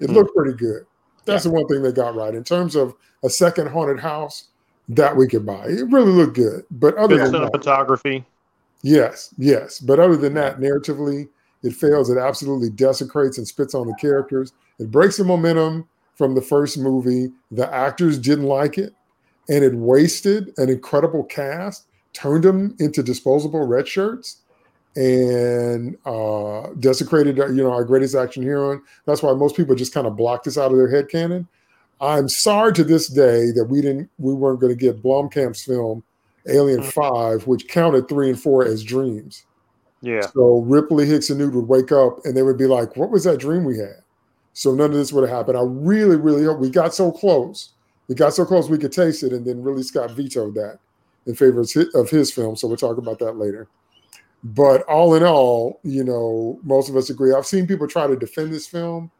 [0.00, 0.14] It Hmm.
[0.14, 0.86] looked pretty good.
[1.24, 2.34] That's the one thing they got right.
[2.34, 4.48] In terms of a second haunted house,
[4.88, 5.64] that we could buy.
[5.66, 6.64] It really looked good.
[6.70, 8.24] But other Good than that, cinematography.
[8.82, 9.78] yes, yes.
[9.78, 11.28] But other than that, narratively,
[11.62, 12.10] it fails.
[12.10, 14.52] It absolutely desecrates and spits on the characters.
[14.78, 17.32] It breaks the momentum from the first movie.
[17.50, 18.94] The actors didn't like it,
[19.48, 24.42] and it wasted an incredible cast, turned them into disposable red shirts,
[24.96, 28.80] and uh, desecrated, uh, you know, our greatest action hero.
[29.06, 31.48] That's why most people just kind of blocked this out of their head canon.
[32.00, 36.02] I'm sorry to this day that we didn't, we weren't going to get Blomkamp's film
[36.46, 36.92] Alien Mhm.
[36.92, 39.44] Five, which counted three and four as dreams.
[40.02, 40.20] Yeah.
[40.34, 43.24] So Ripley Hicks and Newt would wake up and they would be like, "What was
[43.24, 44.02] that dream we had?"
[44.52, 45.56] So none of this would have happened.
[45.56, 47.70] I really, really hope we got so close.
[48.08, 50.78] We got so close we could taste it, and then really Scott vetoed that.
[51.26, 51.64] in favor
[51.94, 52.54] of his film.
[52.54, 53.66] So we'll talk about that later.
[54.44, 57.32] But all in all, you know, most of us agree.
[57.32, 59.10] I've seen people try to defend this film.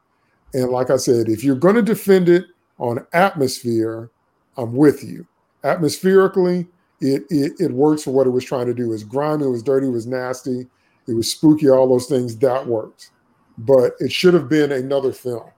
[0.53, 2.45] And like I said, if you're going to defend it
[2.79, 4.11] on atmosphere,
[4.57, 5.27] I'm with you.
[5.65, 6.67] Atmospherically,
[7.01, 8.85] it, it it works for what it was trying to do.
[8.85, 10.67] It was grimy, it was dirty, it was nasty,
[11.09, 13.11] it was spooky, all those things that worked.
[13.59, 15.51] But it should have been another film.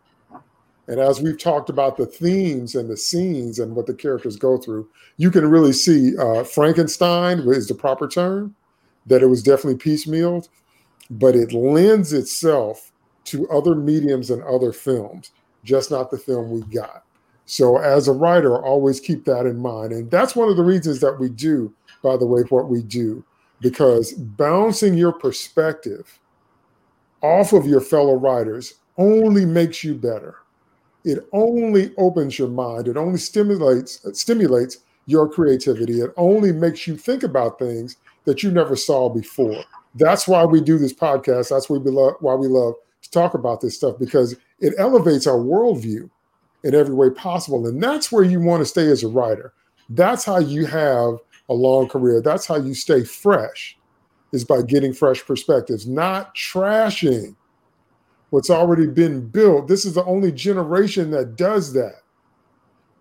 [0.88, 4.56] And as we've talked about the themes and the scenes and what the characters go
[4.56, 8.54] through, you can really see uh, Frankenstein is the proper term,
[9.06, 10.48] that it was definitely piecemealed,
[11.10, 12.92] but it lends itself
[13.24, 15.32] to other mediums and other films,
[15.64, 17.04] just not the film we got.
[17.44, 19.92] So, as a writer, always keep that in mind.
[19.92, 23.24] And that's one of the reasons that we do, by the way, what we do,
[23.60, 26.18] because bouncing your perspective
[27.22, 30.36] off of your fellow writers only makes you better.
[31.04, 32.88] It only opens your mind.
[32.88, 36.00] It only stimulates stimulates your creativity.
[36.00, 37.96] It only makes you think about things
[38.26, 39.64] that you never saw before.
[39.94, 41.48] That's why we do this podcast.
[41.48, 45.26] That's why we love why we love to talk about this stuff because it elevates
[45.26, 46.10] our worldview
[46.64, 47.66] in every way possible.
[47.66, 49.54] And that's where you want to stay as a writer.
[49.88, 52.20] That's how you have a long career.
[52.20, 53.78] That's how you stay fresh,
[54.32, 57.36] is by getting fresh perspectives, not trashing
[58.30, 59.68] what's already been built.
[59.68, 62.02] This is the only generation that does that.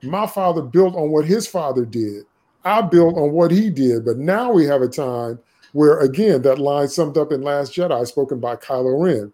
[0.03, 2.25] My father built on what his father did.
[2.65, 4.03] I built on what he did.
[4.03, 5.39] But now we have a time
[5.73, 9.31] where, again, that line summed up in Last Jedi, spoken by Kylo Ren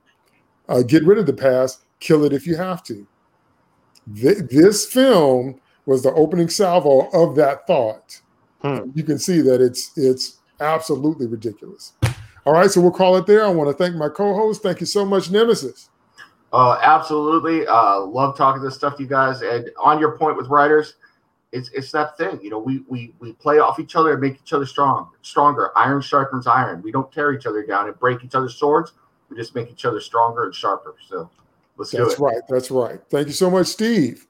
[0.71, 3.05] uh, get rid of the past, kill it if you have to.
[4.15, 8.21] Th- this film was the opening salvo of that thought.
[8.61, 8.91] Hmm.
[8.93, 11.93] You can see that it's it's absolutely ridiculous.
[12.45, 13.43] All right, so we'll call it there.
[13.45, 14.63] I want to thank my co-host.
[14.63, 15.89] Thank you so much, Nemesis.
[16.53, 17.67] Uh, absolutely.
[17.67, 19.41] Uh, love talking this stuff to you guys.
[19.41, 20.95] And on your point with writers,
[21.51, 22.39] it's it's that thing.
[22.41, 25.71] You know, we we we play off each other and make each other strong, stronger.
[25.77, 26.81] Iron sharpens iron.
[26.81, 28.93] We don't tear each other down and break each other's swords.
[29.29, 30.95] We just make each other stronger and sharper.
[31.07, 31.29] So
[31.77, 32.07] let's That's do it.
[32.07, 32.41] That's right.
[32.49, 32.99] That's right.
[33.09, 34.27] Thank you so much, Steve.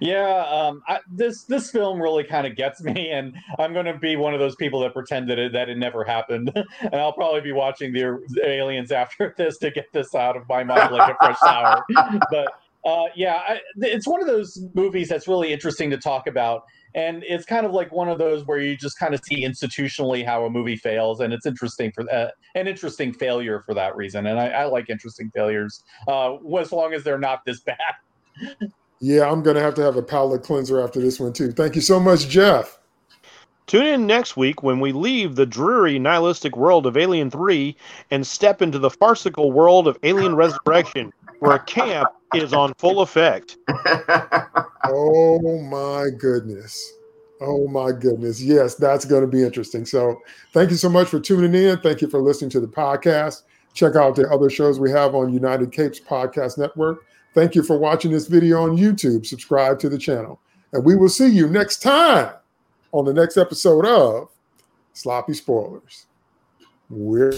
[0.00, 3.96] Yeah, um, I, this this film really kind of gets me, and I'm going to
[3.96, 7.12] be one of those people that pretend that it, that it never happened, and I'll
[7.12, 10.92] probably be watching the, the aliens after this to get this out of my mind
[10.92, 11.84] like a fresh sour.
[12.30, 12.52] But
[12.88, 16.62] uh, yeah, I, it's one of those movies that's really interesting to talk about,
[16.94, 20.24] and it's kind of like one of those where you just kind of see institutionally
[20.24, 24.26] how a movie fails, and it's interesting for that, an interesting failure for that reason.
[24.26, 27.76] And I, I like interesting failures, uh, as long as they're not this bad.
[29.00, 31.52] Yeah, I'm going to have to have a palate cleanser after this one, too.
[31.52, 32.78] Thank you so much, Jeff.
[33.66, 37.76] Tune in next week when we leave the dreary nihilistic world of Alien 3
[38.10, 43.00] and step into the farcical world of Alien Resurrection, where a camp is on full
[43.00, 43.56] effect.
[44.84, 46.94] oh, my goodness.
[47.40, 48.42] Oh, my goodness.
[48.42, 49.84] Yes, that's going to be interesting.
[49.84, 50.20] So,
[50.52, 51.78] thank you so much for tuning in.
[51.78, 53.42] Thank you for listening to the podcast.
[53.74, 57.04] Check out the other shows we have on Undercover Capes Podcast Network.
[57.34, 59.24] Thank you for watching this video on YouTube.
[59.24, 60.40] Subscribe to the channel.
[60.72, 62.32] And we will see you next time
[62.92, 64.30] on the next episode of
[64.92, 66.06] Sloppy Spoilers.
[66.90, 67.32] We're.